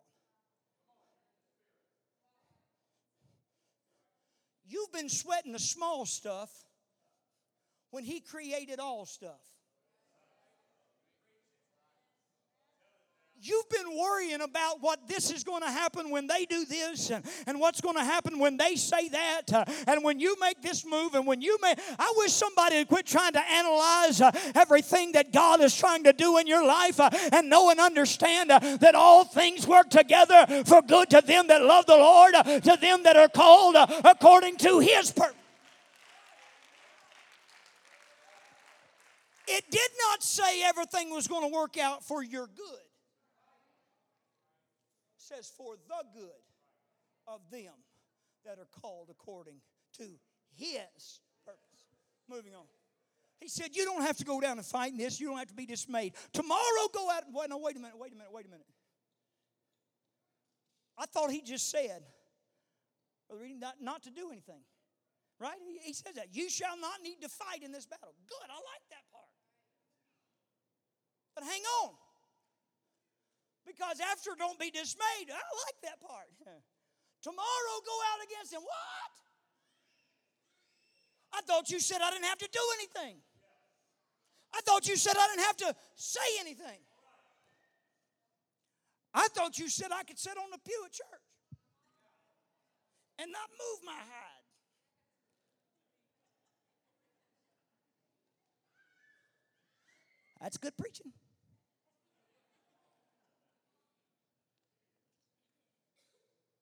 You've 4.67 4.91
been 4.91 5.09
sweating 5.09 5.53
the 5.53 5.59
small 5.59 6.05
stuff 6.05 6.51
when 7.91 8.03
He 8.03 8.19
created 8.19 8.79
all 8.79 9.05
stuff. 9.05 9.41
You've 13.39 13.69
been 13.69 13.95
worrying 13.95 14.41
about 14.41 14.81
what 14.81 15.07
this 15.07 15.29
is 15.31 15.43
going 15.43 15.61
to 15.61 15.69
happen 15.69 16.09
when 16.09 16.25
they 16.25 16.45
do 16.45 16.65
this 16.65 17.11
and, 17.11 17.23
and 17.45 17.59
what's 17.59 17.81
going 17.81 17.95
to 17.95 18.03
happen 18.03 18.39
when 18.39 18.57
they 18.57 18.75
say 18.75 19.09
that 19.09 19.53
uh, 19.53 19.65
and 19.85 20.03
when 20.03 20.19
you 20.19 20.35
make 20.41 20.61
this 20.63 20.83
move 20.83 21.13
and 21.13 21.27
when 21.27 21.41
you 21.41 21.57
make. 21.61 21.77
I 21.99 22.13
wish 22.17 22.33
somebody 22.33 22.77
would 22.77 22.87
quit 22.87 23.05
trying 23.05 23.33
to 23.33 23.51
analyze 23.51 24.21
uh, 24.21 24.31
everything 24.55 25.11
that 25.11 25.31
God 25.31 25.61
is 25.61 25.75
trying 25.75 26.03
to 26.05 26.13
do 26.13 26.39
in 26.39 26.47
your 26.47 26.65
life 26.65 26.99
uh, 26.99 27.11
and 27.31 27.47
know 27.47 27.69
and 27.69 27.79
understand 27.79 28.49
uh, 28.49 28.59
that 28.77 28.95
all 28.95 29.23
things 29.23 29.67
work 29.67 29.91
together 29.91 30.63
for 30.65 30.81
good 30.81 31.11
to 31.11 31.21
them 31.21 31.47
that 31.47 31.61
love 31.61 31.85
the 31.85 31.95
Lord, 31.95 32.33
uh, 32.33 32.43
to 32.43 32.77
them 32.81 33.03
that 33.03 33.17
are 33.17 33.29
called 33.29 33.75
uh, 33.75 33.85
according 34.03 34.57
to 34.57 34.79
His 34.79 35.11
purpose. 35.11 35.35
It 39.47 39.63
did 39.69 39.91
not 40.09 40.23
say 40.23 40.63
everything 40.63 41.11
was 41.11 41.27
going 41.27 41.49
to 41.49 41.55
work 41.55 41.77
out 41.77 42.03
for 42.03 42.23
your 42.23 42.47
good 42.47 42.86
says, 45.27 45.51
For 45.57 45.75
the 45.87 46.19
good 46.19 46.43
of 47.27 47.41
them 47.51 47.73
that 48.45 48.59
are 48.59 48.67
called 48.81 49.09
according 49.09 49.59
to 49.97 50.03
his 50.55 51.19
purpose. 51.45 51.85
Moving 52.29 52.55
on. 52.55 52.65
He 53.39 53.47
said, 53.47 53.75
You 53.75 53.85
don't 53.85 54.01
have 54.01 54.17
to 54.17 54.25
go 54.25 54.39
down 54.41 54.57
and 54.57 54.65
fight 54.65 54.91
in 54.91 54.97
this. 54.97 55.19
You 55.19 55.27
don't 55.27 55.37
have 55.37 55.47
to 55.47 55.53
be 55.53 55.65
dismayed. 55.65 56.13
Tomorrow, 56.33 56.87
go 56.93 57.09
out 57.11 57.25
and 57.25 57.35
wait. 57.35 57.49
No, 57.49 57.57
wait 57.57 57.75
a 57.75 57.79
minute, 57.79 57.97
wait 57.97 58.13
a 58.13 58.15
minute, 58.15 58.31
wait 58.31 58.45
a 58.45 58.49
minute. 58.49 58.65
I 60.97 61.05
thought 61.05 61.29
he 61.29 61.41
just 61.41 61.69
said, 61.69 62.01
not, 63.59 63.75
not 63.79 64.03
to 64.03 64.11
do 64.11 64.31
anything. 64.31 64.61
Right? 65.39 65.57
He, 65.67 65.77
he 65.87 65.93
says 65.93 66.15
that. 66.15 66.33
You 66.33 66.49
shall 66.49 66.79
not 66.79 67.03
need 67.03 67.21
to 67.21 67.29
fight 67.29 67.61
in 67.63 67.71
this 67.71 67.85
battle. 67.85 68.15
Good, 68.27 68.49
I 68.49 68.55
like 68.55 68.81
that 68.89 69.05
part. 69.13 69.29
But 71.35 71.43
hang 71.43 71.61
on. 71.83 71.93
Because 73.67 73.99
after 73.99 74.31
don't 74.39 74.57
be 74.57 74.71
dismayed. 74.71 75.27
I 75.27 75.43
like 75.67 75.77
that 75.83 75.99
part. 75.99 76.31
Tomorrow 77.21 77.75
go 77.85 77.95
out 78.15 78.23
against 78.23 78.53
him. 78.53 78.61
What? 78.63 79.13
I 81.33 81.41
thought 81.41 81.69
you 81.69 81.79
said 81.79 81.99
I 82.01 82.09
didn't 82.09 82.25
have 82.25 82.37
to 82.39 82.49
do 82.51 82.59
anything. 82.79 83.17
I 84.55 84.61
thought 84.61 84.87
you 84.87 84.95
said 84.95 85.15
I 85.17 85.27
didn't 85.27 85.45
have 85.45 85.57
to 85.57 85.75
say 85.95 86.39
anything. 86.39 86.79
I 89.13 89.27
thought 89.29 89.59
you 89.59 89.67
said 89.67 89.91
I 89.91 90.03
could 90.03 90.17
sit 90.17 90.37
on 90.37 90.49
the 90.51 90.59
pew 90.65 90.81
at 90.85 90.93
church 90.93 91.27
and 93.19 93.31
not 93.31 93.49
move 93.49 93.79
my 93.85 93.91
hide. 93.91 94.37
That's 100.39 100.57
good 100.57 100.77
preaching. 100.77 101.11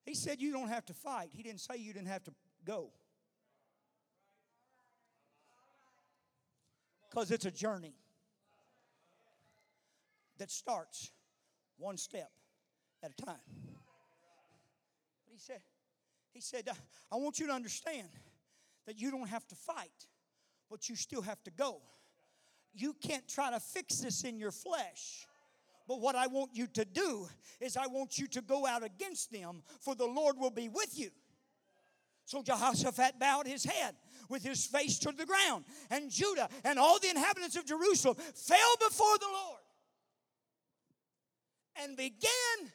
He 0.05 0.13
said 0.13 0.39
you 0.39 0.51
don't 0.51 0.69
have 0.69 0.85
to 0.85 0.93
fight. 0.93 1.29
He 1.33 1.41
didn't 1.41 1.61
say 1.61 1.77
you 1.77 1.91
didn't 1.91 2.09
have 2.09 2.23
to 2.25 2.31
go. 2.63 2.91
Because 7.09 7.31
it's 7.31 7.45
a 7.45 7.51
journey 7.51 7.95
that 10.37 10.51
starts 10.51 11.11
one 11.77 11.97
step 11.97 12.29
at 13.01 13.11
a 13.11 13.25
time. 13.25 13.35
But 15.25 15.31
he 15.31 15.39
said, 15.39 15.61
he 16.33 16.41
said, 16.41 16.69
I 17.11 17.15
want 17.15 17.39
you 17.39 17.47
to 17.47 17.53
understand 17.53 18.09
that 18.85 18.99
you 18.99 19.09
don't 19.09 19.29
have 19.29 19.47
to 19.47 19.55
fight, 19.55 20.07
but 20.69 20.87
you 20.89 20.95
still 20.95 21.21
have 21.21 21.41
to 21.45 21.51
go. 21.51 21.81
You 22.73 22.93
can't 23.01 23.27
try 23.27 23.49
to 23.51 23.59
fix 23.59 23.99
this 23.99 24.23
in 24.23 24.37
your 24.37 24.51
flesh. 24.51 25.25
But 25.87 26.01
what 26.01 26.15
I 26.15 26.27
want 26.27 26.51
you 26.53 26.67
to 26.67 26.85
do 26.85 27.27
is 27.59 27.77
I 27.77 27.87
want 27.87 28.17
you 28.17 28.27
to 28.27 28.41
go 28.41 28.65
out 28.65 28.83
against 28.83 29.31
them, 29.31 29.61
for 29.81 29.95
the 29.95 30.05
Lord 30.05 30.37
will 30.37 30.49
be 30.49 30.67
with 30.67 30.97
you. 30.97 31.09
So 32.25 32.41
Jehoshaphat 32.41 33.19
bowed 33.19 33.45
his 33.45 33.63
head 33.63 33.95
with 34.29 34.43
his 34.43 34.65
face 34.65 34.97
to 34.99 35.11
the 35.11 35.25
ground, 35.25 35.65
and 35.91 36.09
Judah 36.09 36.49
and 36.63 36.79
all 36.79 36.99
the 36.99 37.09
inhabitants 37.09 37.55
of 37.55 37.65
Jerusalem 37.65 38.15
fell 38.33 38.75
before 38.79 39.17
the 39.19 39.27
Lord 39.31 39.61
and 41.83 41.95
began 41.95 42.71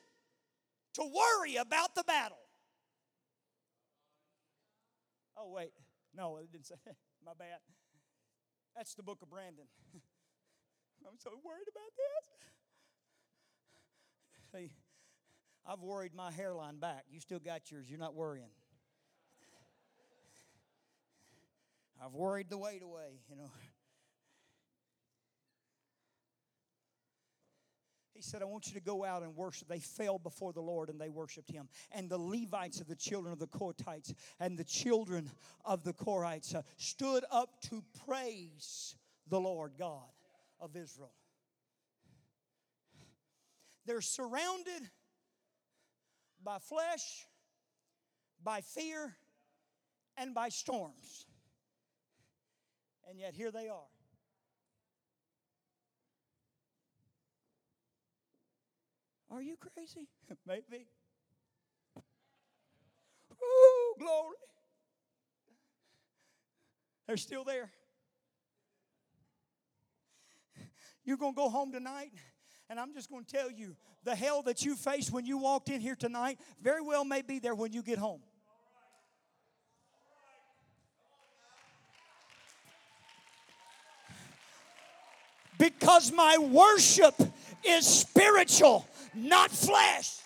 to 0.95 1.03
worry 1.03 1.57
about 1.57 1.95
the 1.95 2.05
battle. 2.05 2.39
Oh, 5.37 5.51
wait. 5.51 5.73
No, 6.15 6.37
it 6.37 6.53
didn't 6.53 6.67
say. 6.67 6.75
My 7.25 7.33
bad. 7.39 7.59
That's 8.77 8.95
the 8.95 9.03
book 9.03 9.19
of 9.23 9.31
Brandon. 9.31 9.65
I'm 11.07 11.19
so 11.19 11.31
worried 11.45 11.69
about 11.69 11.93
this. 11.97 12.60
I've 15.67 15.81
worried 15.81 16.15
my 16.15 16.33
hairline 16.33 16.79
back. 16.79 17.05
You 17.11 17.21
still 17.21 17.39
got 17.39 17.71
yours. 17.71 17.87
You're 17.89 17.99
not 17.99 18.15
worrying. 18.15 18.51
I've 22.03 22.15
worried 22.15 22.49
the 22.49 22.59
weight 22.59 22.83
away, 22.83 23.21
you 23.29 23.37
know. 23.37 23.51
He 28.15 28.23
said, 28.23 28.43
I 28.43 28.45
want 28.45 28.67
you 28.67 28.75
to 28.75 28.81
go 28.81 29.03
out 29.03 29.23
and 29.23 29.35
worship. 29.35 29.69
They 29.69 29.79
fell 29.79 30.19
before 30.19 30.53
the 30.53 30.61
Lord 30.61 30.91
and 30.91 31.01
they 31.01 31.09
worshiped 31.09 31.51
him. 31.51 31.69
And 31.91 32.11
the 32.11 32.19
Levites 32.19 32.79
of 32.79 32.87
the 32.87 32.95
children 32.95 33.33
of 33.33 33.39
the 33.39 33.47
Kohathites 33.47 34.13
and 34.39 34.59
the 34.59 34.65
children 34.65 35.31
of 35.65 35.85
the 35.85 35.95
Korhites 35.95 36.55
uh, 36.55 36.61
stood 36.77 37.25
up 37.31 37.63
to 37.71 37.83
praise 38.07 38.95
the 39.29 39.41
Lord 39.41 39.73
God 39.79 40.11
of 40.61 40.77
Israel. 40.77 41.13
They're 43.87 44.01
surrounded 44.01 44.89
by 46.43 46.59
flesh, 46.59 47.27
by 48.43 48.61
fear, 48.61 49.17
and 50.17 50.35
by 50.35 50.49
storms. 50.49 51.27
And 53.09 53.19
yet 53.19 53.35
here 53.35 53.51
they 53.51 53.69
are. 53.69 53.89
Are 59.31 59.43
you 59.43 59.57
crazy? 59.57 60.09
Maybe. 60.47 60.87
Ooh, 63.33 63.95
glory. 63.99 64.37
They're 67.07 67.17
still 67.17 67.45
there. 67.45 67.71
You're 71.05 71.17
going 71.17 71.33
to 71.33 71.37
go 71.37 71.49
home 71.49 71.73
tonight 71.73 72.13
and 72.71 72.79
I'm 72.79 72.95
just 72.95 73.11
going 73.11 73.25
to 73.25 73.33
tell 73.33 73.51
you 73.51 73.77
the 74.05 74.15
hell 74.15 74.43
that 74.43 74.65
you 74.65 74.77
faced 74.77 75.13
when 75.13 75.27
you 75.27 75.37
walked 75.37 75.69
in 75.69 75.81
here 75.81 75.97
tonight 75.97 76.39
very 76.63 76.81
well 76.81 77.05
may 77.05 77.21
be 77.21 77.41
there 77.41 77.55
when 77.55 77.73
you 77.73 77.83
get 77.83 77.99
home. 77.99 78.23
Because 85.59 86.11
my 86.13 86.39
worship 86.39 87.15
is 87.63 87.87
spiritual, 87.87 88.87
not 89.15 89.51
flesh 89.51 90.21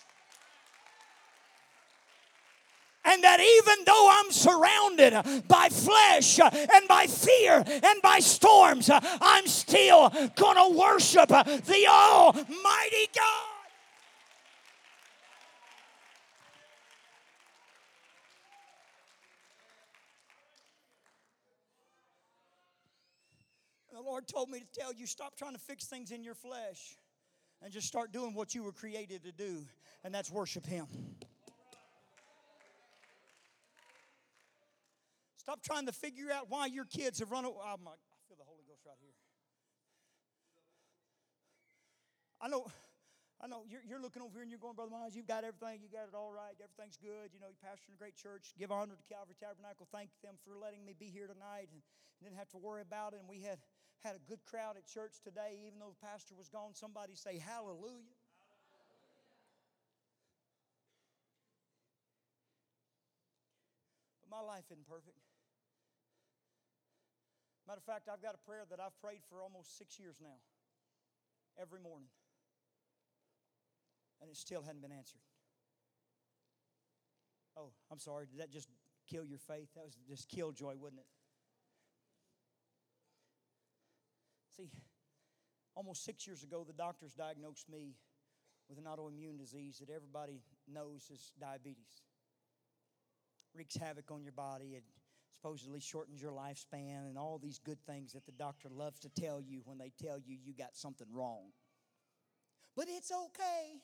and 3.05 3.23
that 3.23 3.39
even 3.39 3.85
though 3.85 4.09
I'm 4.11 4.31
surrounded 4.31 5.47
by 5.47 5.69
flesh 5.69 6.39
and 6.39 6.87
by 6.87 7.07
fear 7.07 7.63
and 7.65 8.01
by 8.01 8.19
storms, 8.19 8.89
I'm 8.91 9.47
still 9.47 10.09
going 10.35 10.57
to 10.57 10.77
worship 10.77 11.29
the 11.29 11.85
Almighty 11.87 13.07
God. 13.15 13.55
The 23.93 24.01
Lord 24.01 24.27
told 24.27 24.49
me 24.49 24.59
to 24.59 24.79
tell 24.79 24.93
you 24.93 25.07
stop 25.07 25.37
trying 25.37 25.53
to 25.53 25.59
fix 25.59 25.85
things 25.85 26.11
in 26.11 26.23
your 26.23 26.35
flesh 26.35 26.97
and 27.61 27.71
just 27.71 27.87
start 27.87 28.11
doing 28.11 28.33
what 28.33 28.53
you 28.53 28.61
were 28.61 28.73
created 28.73 29.23
to 29.23 29.31
do, 29.31 29.65
and 30.03 30.13
that's 30.13 30.29
worship 30.29 30.65
Him. 30.65 30.87
Stop 35.45 35.61
trying 35.61 35.85
to 35.85 35.93
figure 35.93 36.33
out 36.33 36.49
why 36.49 36.65
your 36.65 36.89
kids 36.89 37.21
have 37.21 37.29
run 37.29 37.45
away. 37.45 37.61
Oh 37.61 37.77
my, 37.77 37.93
I 37.93 38.17
feel 38.25 38.33
the 38.33 38.49
Holy 38.49 38.65
Ghost 38.65 38.81
right 38.81 38.97
here. 38.97 39.13
I 42.41 42.49
know. 42.49 42.65
I 43.37 43.45
know 43.45 43.61
you're, 43.69 43.85
you're 43.85 44.01
looking 44.01 44.25
over 44.25 44.41
here 44.41 44.41
and 44.41 44.49
you're 44.49 44.57
going, 44.57 44.73
Brother 44.73 44.89
Mize, 44.89 45.13
you've 45.13 45.29
got 45.29 45.45
everything. 45.45 45.85
You 45.85 45.91
got 45.93 46.09
it 46.09 46.17
all 46.17 46.33
right. 46.33 46.57
Everything's 46.57 46.97
good. 46.97 47.29
You 47.29 47.37
know, 47.37 47.53
you 47.53 47.61
pastor 47.61 47.93
in 47.93 47.93
a 47.93 48.01
great 48.01 48.17
church. 48.17 48.57
Give 48.57 48.73
honor 48.73 48.97
to 48.97 49.05
Calvary 49.05 49.37
Tabernacle. 49.37 49.85
Thank 49.93 50.09
them 50.25 50.33
for 50.41 50.57
letting 50.57 50.81
me 50.81 50.97
be 50.97 51.13
here 51.13 51.29
tonight 51.29 51.69
and 51.69 51.85
didn't 52.25 52.41
have 52.41 52.49
to 52.55 52.57
worry 52.57 52.81
about 52.81 53.13
it. 53.13 53.21
And 53.21 53.29
we 53.29 53.45
had, 53.45 53.61
had 54.01 54.17
a 54.17 54.23
good 54.25 54.41
crowd 54.49 54.81
at 54.81 54.89
church 54.89 55.21
today, 55.21 55.61
even 55.61 55.77
though 55.77 55.93
the 55.93 56.01
pastor 56.01 56.33
was 56.33 56.49
gone. 56.49 56.73
Somebody 56.73 57.13
say, 57.13 57.37
Hallelujah. 57.37 58.17
My 64.25 64.41
life 64.41 64.65
isn't 64.73 64.89
perfect. 64.89 65.21
Matter 67.67 67.79
of 67.79 67.83
fact, 67.83 68.09
I've 68.11 68.21
got 68.21 68.35
a 68.35 68.45
prayer 68.45 68.63
that 68.69 68.79
I've 68.79 68.97
prayed 69.01 69.21
for 69.29 69.41
almost 69.41 69.77
six 69.77 69.99
years 69.99 70.17
now, 70.21 70.37
every 71.59 71.79
morning. 71.79 72.09
And 74.21 74.29
it 74.29 74.37
still 74.37 74.61
hadn't 74.61 74.81
been 74.81 74.91
answered. 74.91 75.21
Oh, 77.57 77.71
I'm 77.91 77.99
sorry. 77.99 78.27
Did 78.27 78.39
that 78.39 78.51
just 78.51 78.69
kill 79.09 79.25
your 79.25 79.39
faith? 79.39 79.69
That 79.75 79.83
was 79.83 79.95
just 80.07 80.29
killjoy, 80.29 80.75
wouldn't 80.77 80.99
it? 80.99 81.07
See, 84.57 84.69
almost 85.75 86.05
six 86.05 86.25
years 86.27 86.43
ago, 86.43 86.63
the 86.65 86.73
doctors 86.73 87.13
diagnosed 87.13 87.69
me 87.69 87.95
with 88.69 88.77
an 88.77 88.85
autoimmune 88.85 89.37
disease 89.37 89.77
that 89.79 89.93
everybody 89.93 90.41
knows 90.71 91.09
is 91.11 91.31
diabetes. 91.39 92.03
Wreaks 93.53 93.75
havoc 93.75 94.11
on 94.11 94.23
your 94.23 94.33
body. 94.33 94.75
It 94.75 94.83
supposedly 95.35 95.79
shortens 95.79 96.21
your 96.21 96.31
lifespan 96.31 97.07
and 97.07 97.17
all 97.17 97.39
these 97.41 97.59
good 97.59 97.79
things 97.85 98.13
that 98.13 98.25
the 98.25 98.31
doctor 98.31 98.69
loves 98.69 98.99
to 98.99 99.09
tell 99.09 99.41
you 99.41 99.61
when 99.65 99.77
they 99.77 99.91
tell 100.01 100.19
you 100.19 100.37
you 100.43 100.53
got 100.53 100.75
something 100.75 101.07
wrong. 101.13 101.51
But 102.75 102.87
it's 102.89 103.11
okay. 103.11 103.81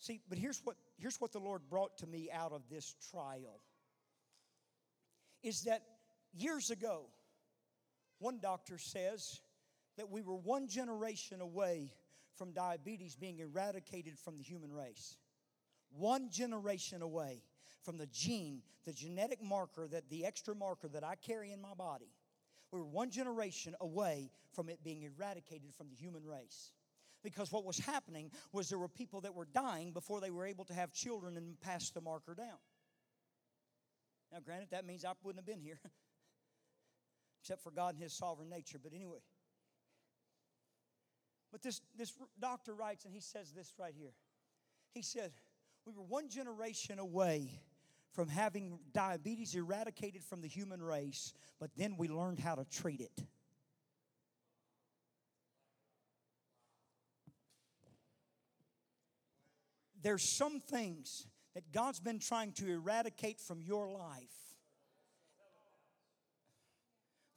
See, 0.00 0.20
but 0.28 0.38
here's 0.38 0.60
what, 0.64 0.76
here's 0.98 1.20
what 1.20 1.32
the 1.32 1.38
Lord 1.38 1.62
brought 1.68 1.98
to 1.98 2.06
me 2.06 2.30
out 2.32 2.52
of 2.52 2.62
this 2.70 2.94
trial 3.10 3.60
is 5.42 5.62
that 5.64 5.82
years 6.32 6.70
ago, 6.70 7.06
one 8.18 8.38
doctor 8.40 8.78
says 8.78 9.40
that 9.96 10.10
we 10.10 10.22
were 10.22 10.36
one 10.36 10.68
generation 10.68 11.40
away 11.40 11.92
from 12.36 12.52
diabetes 12.52 13.16
being 13.16 13.38
eradicated 13.38 14.18
from 14.18 14.38
the 14.38 14.44
human 14.44 14.72
race. 14.72 15.16
One 15.90 16.30
generation 16.30 17.02
away 17.02 17.42
from 17.82 17.96
the 17.96 18.06
gene, 18.06 18.62
the 18.84 18.92
genetic 18.92 19.42
marker, 19.42 19.88
that 19.88 20.08
the 20.10 20.24
extra 20.26 20.54
marker 20.54 20.88
that 20.88 21.04
I 21.04 21.14
carry 21.14 21.52
in 21.52 21.60
my 21.60 21.74
body. 21.74 22.12
We 22.70 22.80
were 22.80 22.86
one 22.86 23.10
generation 23.10 23.74
away 23.80 24.30
from 24.52 24.68
it 24.68 24.84
being 24.84 25.02
eradicated 25.02 25.74
from 25.74 25.88
the 25.88 25.96
human 25.96 26.24
race. 26.24 26.72
Because 27.22 27.50
what 27.50 27.64
was 27.64 27.78
happening 27.78 28.30
was 28.52 28.68
there 28.68 28.78
were 28.78 28.88
people 28.88 29.22
that 29.22 29.34
were 29.34 29.46
dying 29.46 29.92
before 29.92 30.20
they 30.20 30.30
were 30.30 30.46
able 30.46 30.64
to 30.66 30.74
have 30.74 30.92
children 30.92 31.36
and 31.36 31.60
pass 31.60 31.90
the 31.90 32.00
marker 32.00 32.34
down. 32.34 32.58
Now, 34.32 34.38
granted, 34.44 34.68
that 34.70 34.84
means 34.84 35.04
I 35.04 35.12
wouldn't 35.22 35.42
have 35.42 35.46
been 35.46 35.64
here, 35.64 35.80
except 37.42 37.62
for 37.62 37.70
God 37.70 37.94
and 37.94 38.02
His 38.02 38.12
sovereign 38.12 38.50
nature. 38.50 38.78
But 38.82 38.92
anyway. 38.92 39.18
But 41.50 41.62
this, 41.62 41.80
this 41.96 42.12
doctor 42.38 42.74
writes, 42.74 43.04
and 43.04 43.14
he 43.14 43.20
says 43.20 43.52
this 43.52 43.72
right 43.78 43.94
here. 43.96 44.12
He 44.92 45.02
said, 45.02 45.32
We 45.88 45.94
were 45.94 46.02
one 46.02 46.28
generation 46.28 46.98
away 46.98 47.62
from 48.12 48.28
having 48.28 48.78
diabetes 48.92 49.54
eradicated 49.54 50.22
from 50.22 50.42
the 50.42 50.46
human 50.46 50.82
race, 50.82 51.32
but 51.58 51.70
then 51.78 51.96
we 51.96 52.08
learned 52.08 52.38
how 52.38 52.56
to 52.56 52.66
treat 52.66 53.00
it. 53.00 53.24
There's 60.02 60.22
some 60.22 60.60
things 60.60 61.26
that 61.54 61.72
God's 61.72 62.00
been 62.00 62.18
trying 62.18 62.52
to 62.52 62.70
eradicate 62.70 63.40
from 63.40 63.62
your 63.62 63.90
life 63.90 64.58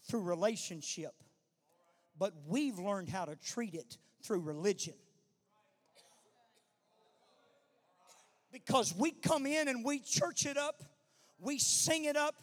through 0.09 0.23
relationship, 0.23 1.13
but 2.19 2.33
we've 2.45 2.79
learned 2.79 3.07
how 3.07 3.23
to 3.23 3.37
treat 3.37 3.75
it 3.75 3.97
through 4.21 4.41
religion. 4.41 4.95
Because 8.51 8.93
we 8.95 9.11
come 9.11 9.45
in 9.45 9.67
and 9.67 9.83
we 9.85 9.99
church 9.99 10.45
it 10.45 10.57
up, 10.57 10.83
we 11.39 11.57
sing 11.57 12.05
it 12.05 12.17
up, 12.17 12.35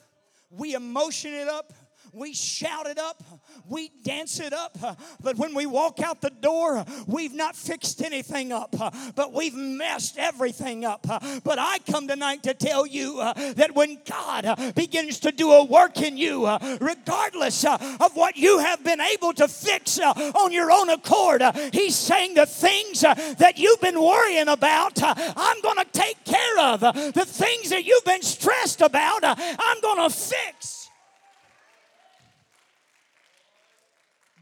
we 0.51 0.75
emotion 0.75 1.35
it 1.35 1.49
up, 1.49 1.73
we 2.13 2.35
shout 2.35 2.87
it 2.87 2.99
up, 2.99 3.23
we 3.69 3.91
dance 4.03 4.41
it 4.41 4.53
up, 4.53 4.79
but 5.21 5.37
when 5.37 5.55
we 5.55 5.67
walk 5.67 6.01
out 6.01 6.21
the 6.21 6.31
door, 6.31 6.85
we've 7.07 7.35
not 7.35 7.57
fixed 7.57 8.03
anything 8.03 8.53
up, 8.53 8.75
but 9.15 9.33
we've 9.33 9.55
messed 9.55 10.19
everything 10.19 10.85
up. 10.85 11.07
But 11.45 11.59
I 11.59 11.79
come 11.91 12.09
tonight 12.09 12.43
to 12.45 12.55
tell 12.55 12.87
you 12.87 13.21
uh, 13.21 13.53
that 13.55 13.75
when 13.75 13.99
God 14.05 14.75
begins 14.75 15.21
to 15.21 15.33
do 15.33 15.53
a 15.53 15.65
work 15.65 16.01
in 16.01 16.17
you, 16.17 16.47
uh, 16.47 16.79
regardless 16.81 17.65
uh, 17.65 17.97
of 18.01 18.17
what 18.17 18.37
you 18.37 18.59
have 18.59 18.83
been 18.85 19.01
able 19.01 19.33
to 19.35 19.49
fix 19.49 19.99
on 19.99 20.53
your 20.53 20.71
own 20.71 20.91
accord, 20.91 21.43
He's 21.73 21.97
saying 21.97 22.35
the 22.35 22.47
things 22.47 23.01
that 23.01 23.55
you've 23.57 23.81
been 23.81 24.01
worrying 24.01 24.49
about, 24.49 25.03
I'm 25.03 25.61
going 25.63 25.77
to 25.79 25.87
take 25.93 26.25
care 26.25 26.59
of. 26.61 26.81
The 26.81 27.25
things 27.27 27.71
that 27.71 27.85
you've 27.85 28.05
been 28.05 28.23
stressed 28.23 28.81
about, 28.81 29.21
I'm 29.25 29.81
going 29.81 30.09
to 30.09 30.15
fix. 30.15 30.78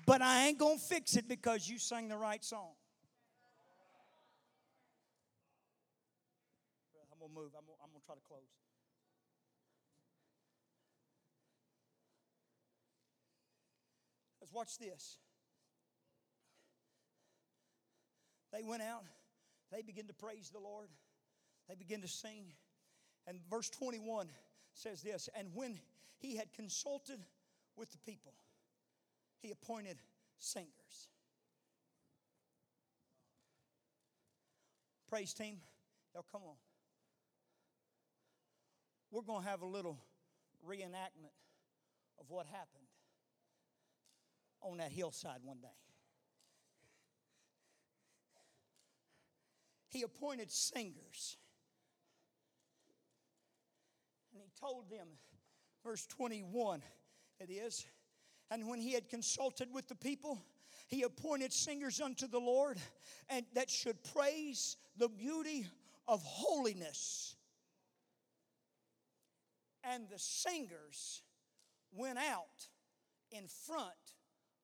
But 0.07 0.23
I 0.23 0.47
ain't 0.47 0.59
going 0.59 0.79
to 0.79 0.85
fix 0.85 1.17
it 1.17 1.29
because 1.29 1.69
you 1.69 1.79
sang 1.79 2.09
the 2.09 2.17
right 2.17 2.45
song. 2.45 2.71
I'm 7.13 7.19
going 7.19 7.33
to 7.33 7.41
move. 7.41 7.51
I'm 7.59 7.67
going 7.91 8.01
to 8.01 8.07
try 8.07 8.15
to 8.15 8.21
close. 8.29 8.41
Let's 14.41 14.53
watch 14.53 14.79
this. 14.79 15.19
They 18.53 18.63
went 18.63 18.83
out, 18.83 19.03
they 19.73 19.83
began 19.83 20.07
to 20.07 20.15
praise 20.15 20.51
the 20.51 20.61
Lord, 20.61 20.89
they 21.69 21.75
began 21.75 22.01
to 22.01 22.09
sing. 22.09 22.55
And 23.27 23.41
verse 23.51 23.69
21 23.71 24.29
says 24.73 25.03
this 25.03 25.29
And 25.37 25.49
when 25.53 25.81
he 26.17 26.37
had 26.37 26.53
consulted 26.53 27.19
with 27.77 27.91
the 27.91 27.99
people, 27.99 28.33
he 29.41 29.51
appointed 29.51 29.99
singers. 30.39 31.09
Praise 35.09 35.33
team, 35.33 35.59
y'all 36.15 36.25
come 36.31 36.43
on. 36.43 36.57
We're 39.11 39.23
going 39.23 39.43
to 39.43 39.49
have 39.49 39.63
a 39.63 39.67
little 39.67 39.99
reenactment 40.69 41.33
of 42.19 42.29
what 42.29 42.47
happened 42.47 42.87
on 44.63 44.79
that 44.79 44.91
hillside 44.91 45.39
one 45.43 45.59
day. 45.59 45.69
He 49.89 50.03
appointed 50.03 50.51
singers. 50.51 51.37
And 54.33 54.43
he 54.43 54.51
told 54.61 54.91
them, 54.91 55.07
verse 55.85 56.05
21, 56.07 56.83
it 57.39 57.51
is, 57.51 57.87
and 58.51 58.69
when 58.69 58.81
he 58.81 58.93
had 58.93 59.09
consulted 59.09 59.69
with 59.73 59.89
the 59.89 59.95
people, 59.95 60.41
he 60.89 61.03
appointed 61.03 61.53
singers 61.53 62.01
unto 62.01 62.27
the 62.29 62.39
Lord 62.39 62.79
and 63.29 63.45
that 63.55 63.71
should 63.71 64.03
praise 64.15 64.77
the 64.97 65.09
beauty 65.09 65.67
of 66.07 66.23
holiness. 66.23 67.35
And 69.83 70.09
the 70.09 70.19
singers 70.19 71.23
went 71.93 72.19
out 72.19 72.69
in 73.31 73.47
front 73.49 73.91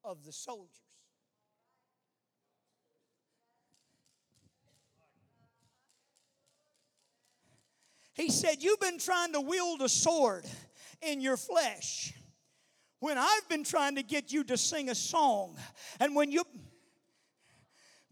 of 0.05 0.25
the 0.25 0.33
soldiers. 0.33 0.79
He 8.15 8.31
said, 8.31 8.63
You've 8.63 8.81
been 8.81 8.99
trying 8.99 9.33
to 9.33 9.41
wield 9.41 9.81
a 9.81 9.89
sword 9.89 10.45
in 11.01 11.21
your 11.21 11.37
flesh 11.37 12.13
when 13.03 13.19
I've 13.19 13.49
been 13.49 13.65
trying 13.65 13.97
to 13.97 14.05
get 14.05 14.33
you 14.33 14.45
to 14.45 14.57
sing 14.57 14.89
a 14.89 14.95
song. 14.95 15.57
And 15.99 16.15
when 16.15 16.31
you, 16.31 16.45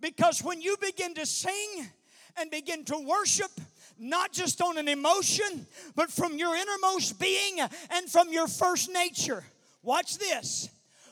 because 0.01 0.43
when 0.43 0.61
you 0.61 0.77
begin 0.81 1.15
to 1.15 1.25
sing 1.25 1.89
and 2.37 2.51
begin 2.51 2.85
to 2.87 2.99
worship, 2.99 3.53
not 4.01 4.33
just 4.33 4.61
on 4.61 4.79
an 4.79 4.89
emotion, 4.89 5.65
but 5.95 6.11
from 6.11 6.37
your 6.37 6.57
innermost 6.57 7.21
being 7.21 7.61
and 7.91 8.11
from 8.11 8.33
your 8.33 8.49
first 8.49 8.91
nature. 8.93 9.45
Watch 9.85 10.19
this. 10.19 10.69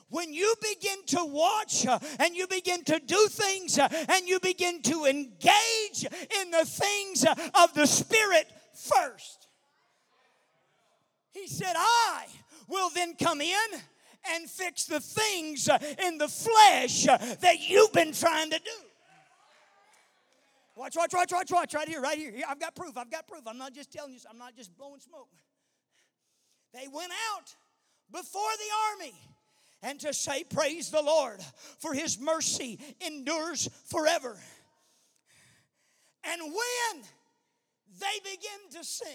When 0.08 0.34
you 0.34 0.52
begin 0.60 0.98
to 1.18 1.24
watch 1.24 1.86
uh, 1.86 2.00
and 2.18 2.34
you 2.34 2.48
begin 2.48 2.82
to 2.82 2.98
do 2.98 3.28
things 3.28 3.78
uh, 3.78 3.86
and 4.08 4.26
you 4.26 4.40
begin 4.40 4.82
to 4.82 5.04
engage 5.04 6.04
in 6.40 6.50
the 6.50 6.64
things 6.64 7.24
uh, 7.24 7.34
of 7.62 7.74
the 7.74 7.86
Spirit 7.86 8.48
first, 8.74 9.46
He 11.32 11.46
said, 11.46 11.74
I 11.76 12.26
will 12.68 12.90
then 12.90 13.14
come 13.14 13.40
in 13.40 13.66
and 14.34 14.48
fix 14.48 14.84
the 14.86 15.00
things 15.00 15.68
in 16.04 16.18
the 16.18 16.28
flesh 16.28 17.04
that 17.04 17.56
you've 17.60 17.92
been 17.92 18.12
trying 18.12 18.50
to 18.50 18.58
do. 18.58 18.88
Watch, 20.76 20.94
watch, 20.96 21.12
watch, 21.12 21.32
watch, 21.32 21.50
watch, 21.50 21.74
right 21.74 21.88
here, 21.88 22.00
right 22.00 22.16
here. 22.16 22.32
I've 22.48 22.60
got 22.60 22.76
proof, 22.76 22.96
I've 22.96 23.10
got 23.10 23.26
proof. 23.26 23.42
I'm 23.46 23.58
not 23.58 23.74
just 23.74 23.92
telling 23.92 24.12
you, 24.12 24.20
I'm 24.30 24.38
not 24.38 24.54
just 24.54 24.76
blowing 24.76 25.00
smoke. 25.00 25.28
They 26.72 26.86
went 26.86 27.10
out 27.34 27.54
before 28.12 28.42
the 28.42 29.02
army 29.04 29.14
and 29.82 29.98
to 30.00 30.12
say, 30.14 30.44
Praise 30.44 30.90
the 30.90 31.02
Lord, 31.02 31.40
for 31.78 31.94
his 31.94 32.20
mercy 32.20 32.78
endures 33.04 33.68
forever. 33.86 34.36
And 36.24 36.42
when 36.42 37.02
they 37.98 38.18
begin 38.22 38.78
to 38.78 38.84
sing, 38.84 39.08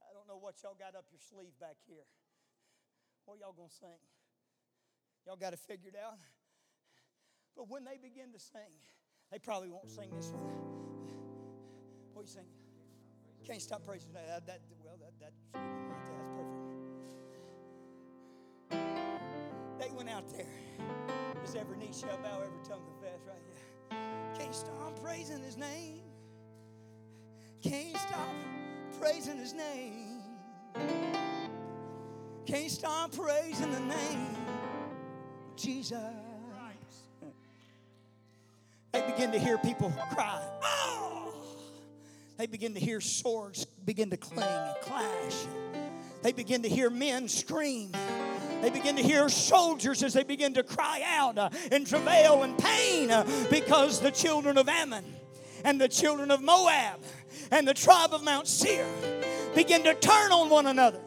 I 0.00 0.14
don't 0.14 0.28
know 0.28 0.31
what 0.42 0.58
y'all 0.62 0.74
got 0.76 0.98
up 0.98 1.06
your 1.14 1.22
sleeve 1.22 1.54
back 1.60 1.76
here. 1.86 2.02
What 3.24 3.38
y'all 3.38 3.54
gonna 3.54 3.70
sing? 3.70 4.02
Y'all 5.24 5.36
got 5.36 5.52
it 5.52 5.60
figured 5.60 5.94
out? 5.94 6.18
But 7.56 7.70
when 7.70 7.84
they 7.84 7.96
begin 8.02 8.32
to 8.32 8.40
sing, 8.40 8.74
they 9.30 9.38
probably 9.38 9.68
won't 9.70 9.88
sing 9.88 10.10
this 10.16 10.32
one. 10.34 10.42
What 12.12 12.22
are 12.22 12.24
you 12.24 12.28
singing? 12.28 12.48
Can't 13.46 13.62
stop 13.62 13.84
praising 13.86 14.12
that. 14.14 14.42
well, 14.84 14.98
that, 14.98 15.12
that, 15.20 15.32
that's 15.52 15.68
perfect. 15.88 16.50
They 19.78 19.90
went 19.96 20.10
out 20.10 20.28
there. 20.30 20.46
As 21.44 21.54
every 21.54 21.76
knee 21.76 21.92
shall 21.92 22.18
bow, 22.18 22.42
every 22.44 22.62
tongue 22.68 22.82
confess, 22.84 23.20
right? 23.26 23.42
Yeah. 23.90 24.38
Can't 24.38 24.54
stop 24.54 25.00
praising 25.02 25.42
his 25.42 25.56
name. 25.56 26.02
Can't 27.62 27.96
stop 27.96 28.34
praising 29.00 29.38
his 29.38 29.52
name. 29.54 30.11
Can't 32.46 32.70
stop 32.70 33.12
praising 33.16 33.70
the 33.70 33.80
name 33.80 34.36
of 35.50 35.56
Jesus. 35.56 35.98
They 38.92 39.00
begin 39.10 39.32
to 39.32 39.38
hear 39.38 39.56
people 39.58 39.90
cry. 40.10 40.42
Oh! 40.62 41.34
They 42.36 42.46
begin 42.46 42.74
to 42.74 42.80
hear 42.80 43.00
swords 43.00 43.64
begin 43.64 44.10
to 44.10 44.16
cling 44.16 44.46
and 44.46 44.76
clash. 44.82 45.46
They 46.22 46.32
begin 46.32 46.62
to 46.62 46.68
hear 46.68 46.90
men 46.90 47.28
scream. 47.28 47.92
They 48.60 48.70
begin 48.70 48.96
to 48.96 49.02
hear 49.02 49.28
soldiers 49.28 50.02
as 50.02 50.12
they 50.12 50.22
begin 50.22 50.54
to 50.54 50.62
cry 50.62 51.02
out 51.04 51.38
uh, 51.38 51.50
in 51.72 51.84
travail 51.84 52.42
and 52.42 52.56
pain 52.56 53.10
uh, 53.10 53.26
because 53.50 54.00
the 54.00 54.10
children 54.10 54.56
of 54.56 54.68
Ammon 54.68 55.04
and 55.64 55.80
the 55.80 55.88
children 55.88 56.30
of 56.30 56.40
Moab 56.40 57.00
and 57.50 57.66
the 57.66 57.74
tribe 57.74 58.12
of 58.12 58.22
Mount 58.22 58.46
Seir 58.46 58.86
begin 59.54 59.82
to 59.84 59.94
turn 59.94 60.32
on 60.32 60.50
one 60.50 60.66
another. 60.66 61.00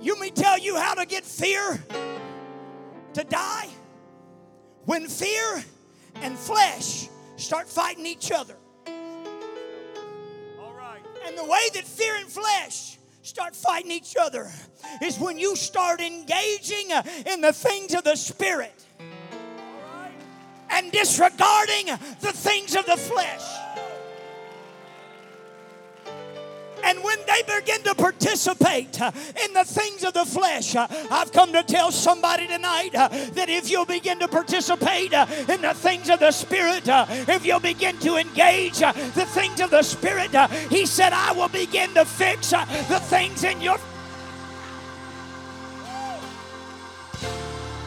You 0.00 0.18
may 0.20 0.30
tell 0.30 0.58
you 0.58 0.76
how 0.76 0.94
to 0.94 1.06
get 1.06 1.24
fear 1.24 1.82
to 3.14 3.24
die 3.24 3.68
when 4.84 5.06
fear 5.08 5.64
and 6.16 6.38
flesh 6.38 7.08
start 7.36 7.68
fighting 7.68 8.06
each 8.06 8.30
other. 8.30 8.56
All 10.60 10.74
right. 10.74 11.00
And 11.26 11.38
the 11.38 11.44
way 11.44 11.68
that 11.74 11.84
fear 11.84 12.16
and 12.16 12.26
flesh 12.28 12.98
start 13.22 13.56
fighting 13.56 13.90
each 13.90 14.14
other 14.20 14.50
is 15.02 15.18
when 15.18 15.38
you 15.38 15.56
start 15.56 16.00
engaging 16.00 16.90
in 17.26 17.40
the 17.40 17.52
things 17.52 17.94
of 17.94 18.04
the 18.04 18.16
Spirit 18.16 18.84
and 20.70 20.92
disregarding 20.92 21.86
the 22.20 22.32
things 22.32 22.76
of 22.76 22.84
the 22.84 22.96
flesh. 22.96 23.42
And 26.94 27.02
when 27.02 27.18
they 27.26 27.42
begin 27.42 27.82
to 27.84 27.94
participate 27.94 29.00
uh, 29.00 29.10
in 29.44 29.52
the 29.52 29.64
things 29.64 30.04
of 30.04 30.14
the 30.14 30.24
flesh, 30.24 30.76
uh, 30.76 30.86
I've 31.10 31.32
come 31.32 31.52
to 31.52 31.62
tell 31.62 31.90
somebody 31.90 32.46
tonight 32.46 32.94
uh, 32.94 33.08
that 33.08 33.48
if 33.48 33.70
you'll 33.70 33.84
begin 33.84 34.18
to 34.20 34.28
participate 34.28 35.12
in 35.12 35.60
the 35.60 35.74
things 35.74 36.08
of 36.08 36.20
the 36.20 36.30
Spirit, 36.30 36.84
if 36.86 37.44
you'll 37.44 37.60
begin 37.60 37.98
to 37.98 38.16
engage 38.16 38.78
the 38.78 39.26
things 39.28 39.60
of 39.60 39.70
the 39.70 39.82
Spirit, 39.82 40.30
He 40.70 40.86
said, 40.86 41.12
I 41.12 41.32
will 41.32 41.48
begin 41.48 41.92
to 41.94 42.04
fix 42.04 42.50
the 42.50 43.00
things 43.00 43.44
in 43.44 43.60
your 43.60 43.78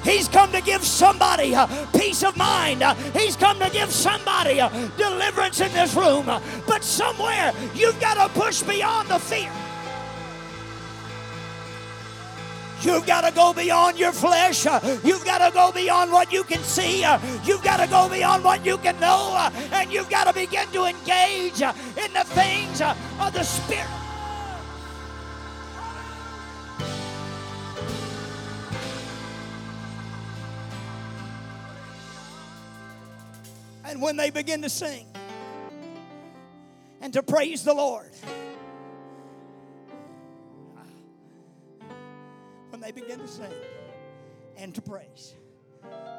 He's 0.07 0.29
come 0.29 0.53
to 0.53 0.61
give 0.61 0.85
somebody 0.85 1.53
uh, 1.53 1.67
peace 1.87 2.23
of 2.23 2.37
mind. 2.37 2.81
Uh, 2.81 2.95
he's 3.11 3.35
come 3.35 3.59
to 3.59 3.69
give 3.69 3.91
somebody 3.91 4.61
uh, 4.61 4.69
deliverance 4.95 5.59
in 5.59 5.71
this 5.73 5.95
room. 5.95 6.25
But 6.65 6.81
somewhere 6.81 7.53
you've 7.75 7.99
got 7.99 8.13
to 8.15 8.39
push 8.39 8.63
beyond 8.63 9.09
the 9.09 9.19
fear. 9.19 9.51
You've 12.81 13.05
got 13.05 13.27
to 13.27 13.35
go 13.35 13.51
beyond 13.51 13.99
your 13.99 14.13
flesh. 14.13 14.63
You've 15.03 15.25
got 15.25 15.45
to 15.45 15.53
go 15.53 15.73
beyond 15.73 16.13
what 16.13 16.31
you 16.31 16.45
can 16.45 16.63
see. 16.63 17.01
You've 17.43 17.63
got 17.63 17.77
to 17.83 17.87
go 17.87 18.07
beyond 18.07 18.45
what 18.45 18.65
you 18.65 18.77
can 18.77 18.97
know. 19.01 19.49
And 19.73 19.91
you've 19.91 20.09
got 20.09 20.25
to 20.25 20.33
begin 20.33 20.69
to 20.71 20.85
engage 20.85 21.61
in 21.61 22.13
the 22.13 22.23
things 22.23 22.81
of 22.81 23.33
the 23.33 23.43
Spirit. 23.43 24.06
And 33.87 34.01
when 34.01 34.17
they 34.17 34.29
begin 34.29 34.61
to 34.63 34.69
sing 34.69 35.07
and 36.99 37.13
to 37.13 37.23
praise 37.23 37.63
the 37.63 37.73
Lord, 37.73 38.11
when 42.69 42.81
they 42.81 42.91
begin 42.91 43.19
to 43.19 43.27
sing 43.27 43.53
and 44.57 44.75
to 44.75 44.81
praise, 44.81 45.35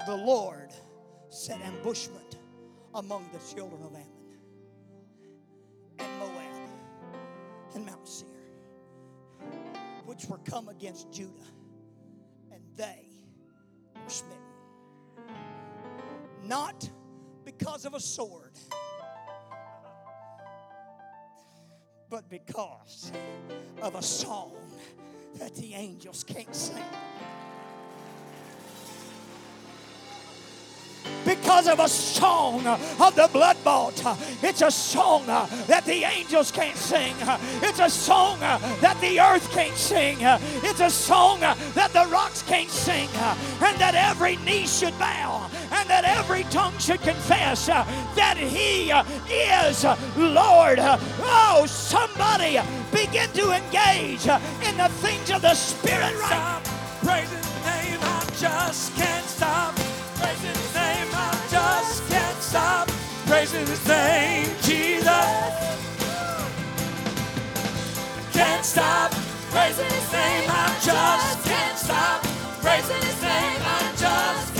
the 0.06 0.16
Lord 0.16 0.70
set 1.28 1.60
ambushment 1.60 2.38
among 2.94 3.28
the 3.34 3.54
children 3.54 3.82
of 3.82 3.92
Ammon 3.92 4.08
and 5.98 6.18
Moab 6.18 6.70
and 7.74 7.84
Mount 7.84 8.08
Seir, 8.08 8.28
which 10.06 10.24
were 10.24 10.38
come 10.38 10.70
against 10.70 11.12
Judah, 11.12 11.32
and 12.50 12.62
they 12.76 13.10
were 13.94 14.08
smitten. 14.08 14.38
Not 16.46 16.88
because 17.56 17.86
of 17.86 17.94
a 17.94 18.00
sword, 18.00 18.52
but 22.10 22.28
because 22.28 23.10
of 23.80 23.94
a 23.94 24.02
song 24.02 24.52
that 25.38 25.54
the 25.54 25.72
angels 25.72 26.22
can't 26.24 26.54
sing. 26.54 26.84
Because 31.24 31.68
of 31.68 31.80
a 31.80 31.88
song 31.88 32.66
of 32.66 33.16
the 33.16 33.30
blood 33.32 33.56
bought. 33.64 34.02
It's 34.42 34.60
a 34.60 34.70
song 34.70 35.24
that 35.26 35.84
the 35.86 36.04
angels 36.04 36.50
can't 36.50 36.76
sing. 36.76 37.14
It's 37.62 37.80
a 37.80 37.88
song 37.88 38.40
that 38.40 38.98
the 39.00 39.20
earth 39.20 39.50
can't 39.52 39.76
sing. 39.76 40.18
It's 40.20 40.80
a 40.80 40.90
song 40.90 41.40
that 41.40 41.92
the 41.94 42.06
rocks 42.12 42.42
can't 42.42 42.70
sing. 42.70 43.08
And 43.08 43.78
that 43.78 43.94
every 43.94 44.36
knee 44.36 44.66
should 44.66 44.98
bow 44.98 45.48
and 45.72 45.88
that 45.88 46.04
every 46.04 46.44
tongue 46.44 46.76
should 46.78 47.00
confess 47.02 47.68
uh, 47.68 47.84
that 48.14 48.36
He 48.36 48.90
uh, 48.90 49.04
is 49.28 49.84
Lord. 50.16 50.78
Oh, 50.80 51.66
somebody 51.66 52.58
begin 52.92 53.28
to 53.32 53.52
engage 53.52 54.26
uh, 54.28 54.40
in 54.66 54.76
the 54.76 54.88
things 55.00 55.30
of 55.30 55.42
the 55.42 55.54
Spirit 55.54 56.14
right 56.20 56.28
Stop 56.28 56.64
praising 57.02 57.38
His 57.38 57.64
name. 57.64 57.98
I 58.02 58.24
just 58.38 58.94
can't 58.96 59.24
stop 59.26 59.74
praising 60.16 60.50
His 60.50 60.74
name. 60.74 61.08
I 61.12 61.46
just 61.50 62.08
can't 62.08 62.42
stop 62.42 62.88
praising 63.26 63.66
His 63.66 63.86
name, 63.88 64.48
Jesus. 64.62 65.68
Can't 68.32 68.64
stop 68.64 69.10
praising 69.50 69.86
His 69.86 70.12
name. 70.12 70.48
I 70.48 70.78
just 70.82 71.44
can't 71.44 71.78
stop 71.78 72.22
praising 72.62 73.02
His 73.02 73.22
name. 73.22 73.60
I 73.62 73.92
just 73.96 74.57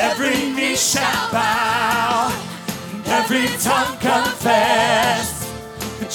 Every 0.00 0.52
knee 0.52 0.76
shall 0.76 1.30
bow, 1.32 2.32
every 3.06 3.46
tongue 3.58 3.96
confess. 3.98 5.34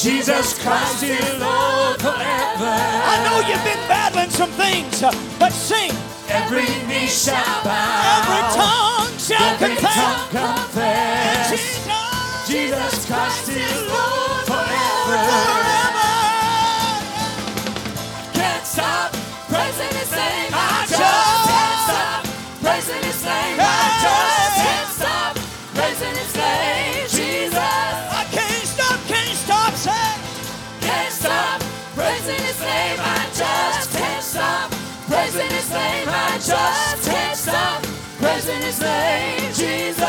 Jesus 0.01 0.57
Christ 0.63 1.03
is 1.03 1.39
Lord 1.39 1.99
forever. 1.99 2.73
I 3.13 3.15
know 3.25 3.47
you've 3.47 3.63
been 3.63 3.88
battling 3.88 4.29
some 4.29 4.49
things, 4.51 5.03
uh, 5.03 5.11
but 5.38 5.51
sing. 5.51 5.91
Every 6.29 6.65
knee 6.88 7.07
shall 7.07 7.63
bow, 7.63 8.23
Every 8.23 8.43
tongue 8.55 9.17
shall 9.19 9.53
every 9.53 9.75
confess. 9.75 9.95
tongue 9.95 10.29
confess. 10.31 11.49
Jesus, 11.51 12.47
Jesus 12.47 13.05
Christ 13.05 13.49
is 13.49 13.88
Lord 13.89 14.45
forever. 14.47 15.62
His 38.74 38.82
name. 38.82 39.53
Jesus. 39.53 39.99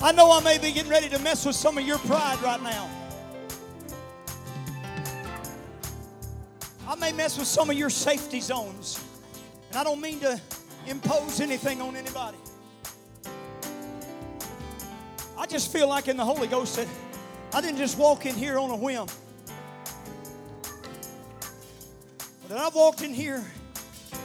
I 0.00 0.12
know 0.12 0.32
I 0.32 0.40
may 0.42 0.56
be 0.56 0.72
getting 0.72 0.90
ready 0.90 1.10
to 1.10 1.18
mess 1.18 1.44
with 1.44 1.56
some 1.56 1.76
of 1.76 1.86
your 1.86 1.98
pride 1.98 2.40
right 2.42 2.62
now. 2.62 2.88
I 6.88 6.94
may 6.96 7.12
mess 7.12 7.38
with 7.38 7.46
some 7.46 7.68
of 7.68 7.76
your 7.76 7.90
safety 7.90 8.40
zones. 8.40 9.02
And 9.68 9.78
I 9.78 9.84
don't 9.84 10.00
mean 10.00 10.20
to 10.20 10.40
impose 10.86 11.40
anything 11.40 11.82
on 11.82 11.96
anybody. 11.96 12.38
I 15.36 15.44
just 15.46 15.70
feel 15.70 15.88
like 15.88 16.08
in 16.08 16.16
the 16.16 16.24
Holy 16.24 16.46
Ghost 16.46 16.76
that 16.76 16.88
I 17.52 17.60
didn't 17.60 17.78
just 17.78 17.98
walk 17.98 18.24
in 18.24 18.34
here 18.34 18.58
on 18.58 18.70
a 18.70 18.76
whim. 18.76 19.06
But 22.40 22.48
that 22.48 22.58
I've 22.58 22.74
walked 22.74 23.02
in 23.02 23.12
here, 23.12 23.44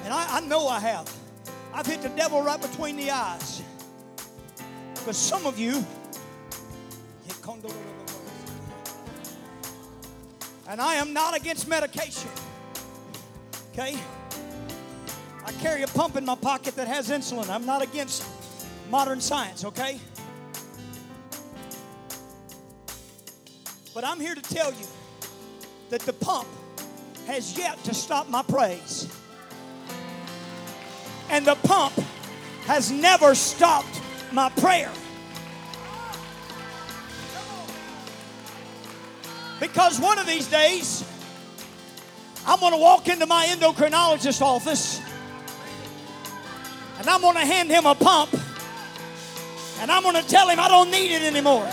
and 0.03 0.13
I, 0.13 0.37
I 0.37 0.41
know 0.41 0.67
I 0.67 0.79
have. 0.79 1.11
I've 1.73 1.85
hit 1.85 2.01
the 2.01 2.09
devil 2.09 2.41
right 2.41 2.61
between 2.61 2.95
the 2.97 3.11
eyes. 3.11 3.61
But 5.05 5.15
some 5.15 5.45
of 5.45 5.57
you, 5.57 5.85
and 10.67 10.79
I 10.79 10.95
am 10.95 11.13
not 11.13 11.35
against 11.35 11.67
medication. 11.67 12.29
Okay? 13.71 13.97
I 15.45 15.51
carry 15.53 15.81
a 15.81 15.87
pump 15.87 16.15
in 16.15 16.25
my 16.25 16.35
pocket 16.35 16.75
that 16.75 16.87
has 16.87 17.09
insulin. 17.09 17.49
I'm 17.49 17.65
not 17.65 17.81
against 17.81 18.23
modern 18.89 19.19
science, 19.19 19.65
okay? 19.65 19.99
But 23.93 24.03
I'm 24.03 24.19
here 24.19 24.35
to 24.35 24.41
tell 24.41 24.71
you 24.71 24.85
that 25.89 26.01
the 26.01 26.13
pump 26.13 26.47
has 27.25 27.57
yet 27.57 27.83
to 27.85 27.93
stop 27.93 28.29
my 28.29 28.43
praise. 28.43 29.07
And 31.29 31.45
the 31.45 31.55
pump 31.55 31.93
has 32.65 32.91
never 32.91 33.35
stopped 33.35 34.01
my 34.31 34.49
prayer. 34.49 34.91
Because 39.59 39.99
one 39.99 40.17
of 40.17 40.25
these 40.25 40.47
days, 40.47 41.03
I'm 42.45 42.59
going 42.59 42.71
to 42.71 42.79
walk 42.79 43.09
into 43.09 43.25
my 43.25 43.45
endocrinologist 43.47 44.41
office 44.41 45.01
and 46.97 47.07
I'm 47.07 47.21
going 47.21 47.35
to 47.35 47.45
hand 47.45 47.69
him 47.69 47.85
a 47.85 47.95
pump 47.95 48.33
and 49.79 49.91
I'm 49.91 50.03
going 50.03 50.15
to 50.15 50.27
tell 50.27 50.47
him 50.49 50.59
I 50.59 50.67
don't 50.67 50.91
need 50.91 51.13
it 51.13 51.21
anymore. 51.23 51.67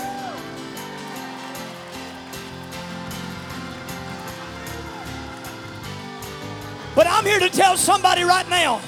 But 6.95 7.07
I'm 7.07 7.25
here 7.25 7.39
to 7.39 7.49
tell 7.49 7.77
somebody 7.77 8.23
right 8.23 8.49
now 8.49 8.81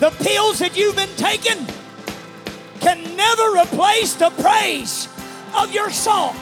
the 0.00 0.10
pills 0.10 0.58
that 0.58 0.76
you've 0.76 0.96
been 0.96 1.14
taking 1.16 1.66
can 2.80 3.16
never 3.16 3.60
replace 3.62 4.14
the 4.14 4.30
praise 4.42 5.08
of 5.56 5.72
your 5.72 5.90
song. 5.90 6.36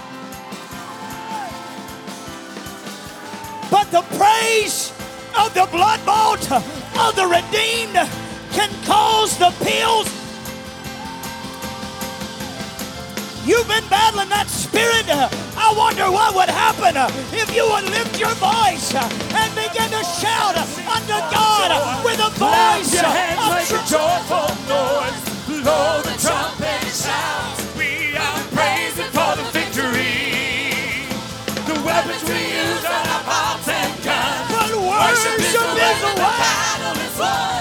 But 3.71 3.91
the 3.91 4.03
praise 4.17 4.93
of 5.39 5.55
the 5.55 5.67
blood 5.71 6.05
bought, 6.05 6.51
of 6.53 7.17
the 7.17 7.27
redeemed, 7.27 7.95
can 8.53 8.71
cause 8.85 9.37
the 9.39 9.51
pills. 9.65 10.14
You've 13.45 13.69
been 13.69 13.85
battling 13.93 14.31
that 14.31 14.49
spirit. 14.49 15.05
I 15.05 15.69
wonder 15.77 16.09
what 16.11 16.35
would 16.35 16.49
happen 16.49 16.97
if 17.29 17.53
you 17.53 17.69
would 17.69 17.85
lift 17.93 18.17
your 18.19 18.33
voice 18.41 18.89
and 18.97 19.49
begin 19.53 19.93
to 19.93 20.01
shout 20.17 20.57
unto 20.57 21.17
God 21.29 21.69
with 22.09 22.25
a 22.25 22.33
voice 22.41 22.89
your 22.97 23.05
hands, 23.05 23.45
of 23.45 23.53
make 23.53 23.69
a 23.69 23.85
joyful 23.85 24.49
noise. 24.65 25.21
Blow 25.61 26.01
the 26.09 26.17
trumpet 26.17 26.89
shout. 26.89 27.61
We 27.77 28.17
are 28.17 28.41
praising 28.57 29.13
for 29.13 29.37
the 29.37 29.45
victory. 29.53 31.05
The 31.69 31.77
weapons 31.85 32.25
we 32.25 32.41
use 32.49 32.85
are 32.89 33.05
our 33.13 33.25
bombs 33.29 33.69
and 33.69 33.93
guns. 34.01 34.49
But 34.57 34.73
worship 34.73 35.37
is 35.37 35.53
the 35.53 35.69
way. 35.69 36.17
battle 36.17 36.97
is 36.97 37.19
won. 37.21 37.54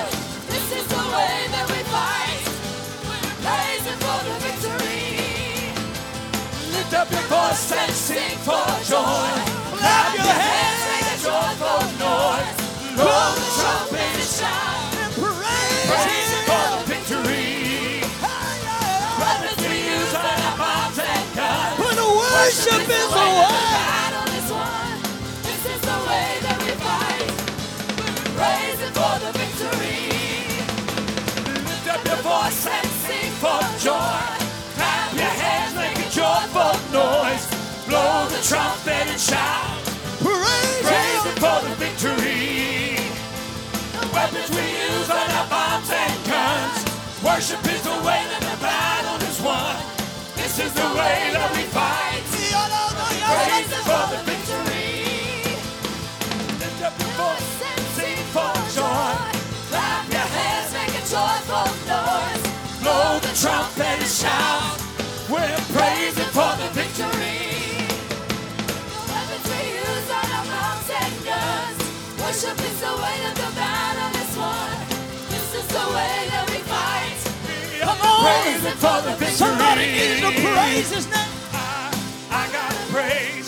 Up 7.04 7.12
your 7.12 7.22
voice 7.24 7.70
and 7.74 7.92
sing 7.92 8.38
for 8.48 8.64
joy. 8.88 9.28
Clap 9.76 10.16
your 10.16 10.24
hands 10.24 10.84
Make 10.88 11.12
a 11.12 11.18
joyful 11.20 11.84
noise. 12.00 12.56
Blow 12.96 13.28
the 13.36 13.44
trumpet 13.60 14.00
and 14.00 14.24
shout. 14.24 14.96
and 15.04 15.12
praise 15.20 15.84
Praising 15.92 16.46
for 16.48 16.64
the 16.72 16.80
victory. 16.88 18.08
But 21.78 21.98
worship 22.08 22.88
is 22.88 23.12
won. 23.12 24.03
Trumpet 38.44 39.08
and 39.08 39.20
shout. 39.20 39.80
Praise 40.20 40.82
Praise 40.84 41.24
Him. 41.24 41.36
For 41.40 41.58
the 41.64 41.74
victory. 41.80 43.00
The 43.96 44.08
weapons 44.12 44.50
we 44.52 44.66
use 44.84 45.10
are 45.10 45.28
not 45.32 45.50
bombs 45.50 45.90
and 45.90 46.16
guns. 46.28 46.80
Worship 47.24 47.64
is 47.72 47.82
the 47.84 47.98
way 48.04 48.20
that 48.32 48.44
the 48.44 48.58
battle 48.60 49.20
is 49.30 49.40
won. 49.42 49.76
This 50.36 50.60
is 50.60 50.74
the 50.74 50.90
way 50.92 51.32
that 51.32 51.50
we 51.56 51.64
fight. 51.72 52.24
Praise 53.32 53.72
Him 53.72 53.84
for 53.88 54.04
the 54.12 54.20
victory. 54.28 54.92
Lift 56.60 56.82
up 56.84 56.94
your 57.00 57.14
voice 57.16 57.64
and 57.64 57.86
sing 57.96 58.20
for 58.36 58.52
joy. 58.76 59.16
Clap 59.72 60.04
your 60.12 60.28
hands, 60.36 60.70
Make 60.76 60.96
a 61.00 61.04
joyful 61.08 61.70
noise. 61.88 62.44
blow 62.84 63.20
the 63.24 63.32
trumpet 63.40 64.04
and 64.04 64.12
shout. 64.12 64.63
Worship 72.34 72.60
is 72.62 72.80
the 72.82 72.88
way 72.88 73.18
that 73.22 73.36
the 73.36 73.52
battle 73.54 74.10
is 74.20 74.36
won. 74.36 74.74
This 75.30 75.54
is 75.54 75.68
the 75.68 75.86
way 75.94 76.26
that 76.34 76.50
we 76.50 76.58
fight. 76.66 77.22
Come 77.80 78.02
on. 78.02 78.26
Praising 78.26 78.78
for 78.82 79.02
the 79.06 79.12
victory. 79.12 79.38
Somebody 79.38 79.86
needs 79.94 80.20
to 80.22 80.32
praise 80.42 80.90
His 80.90 81.06
name. 81.14 81.30
I 82.32 82.50
gotta 82.52 82.92
praise. 82.92 83.43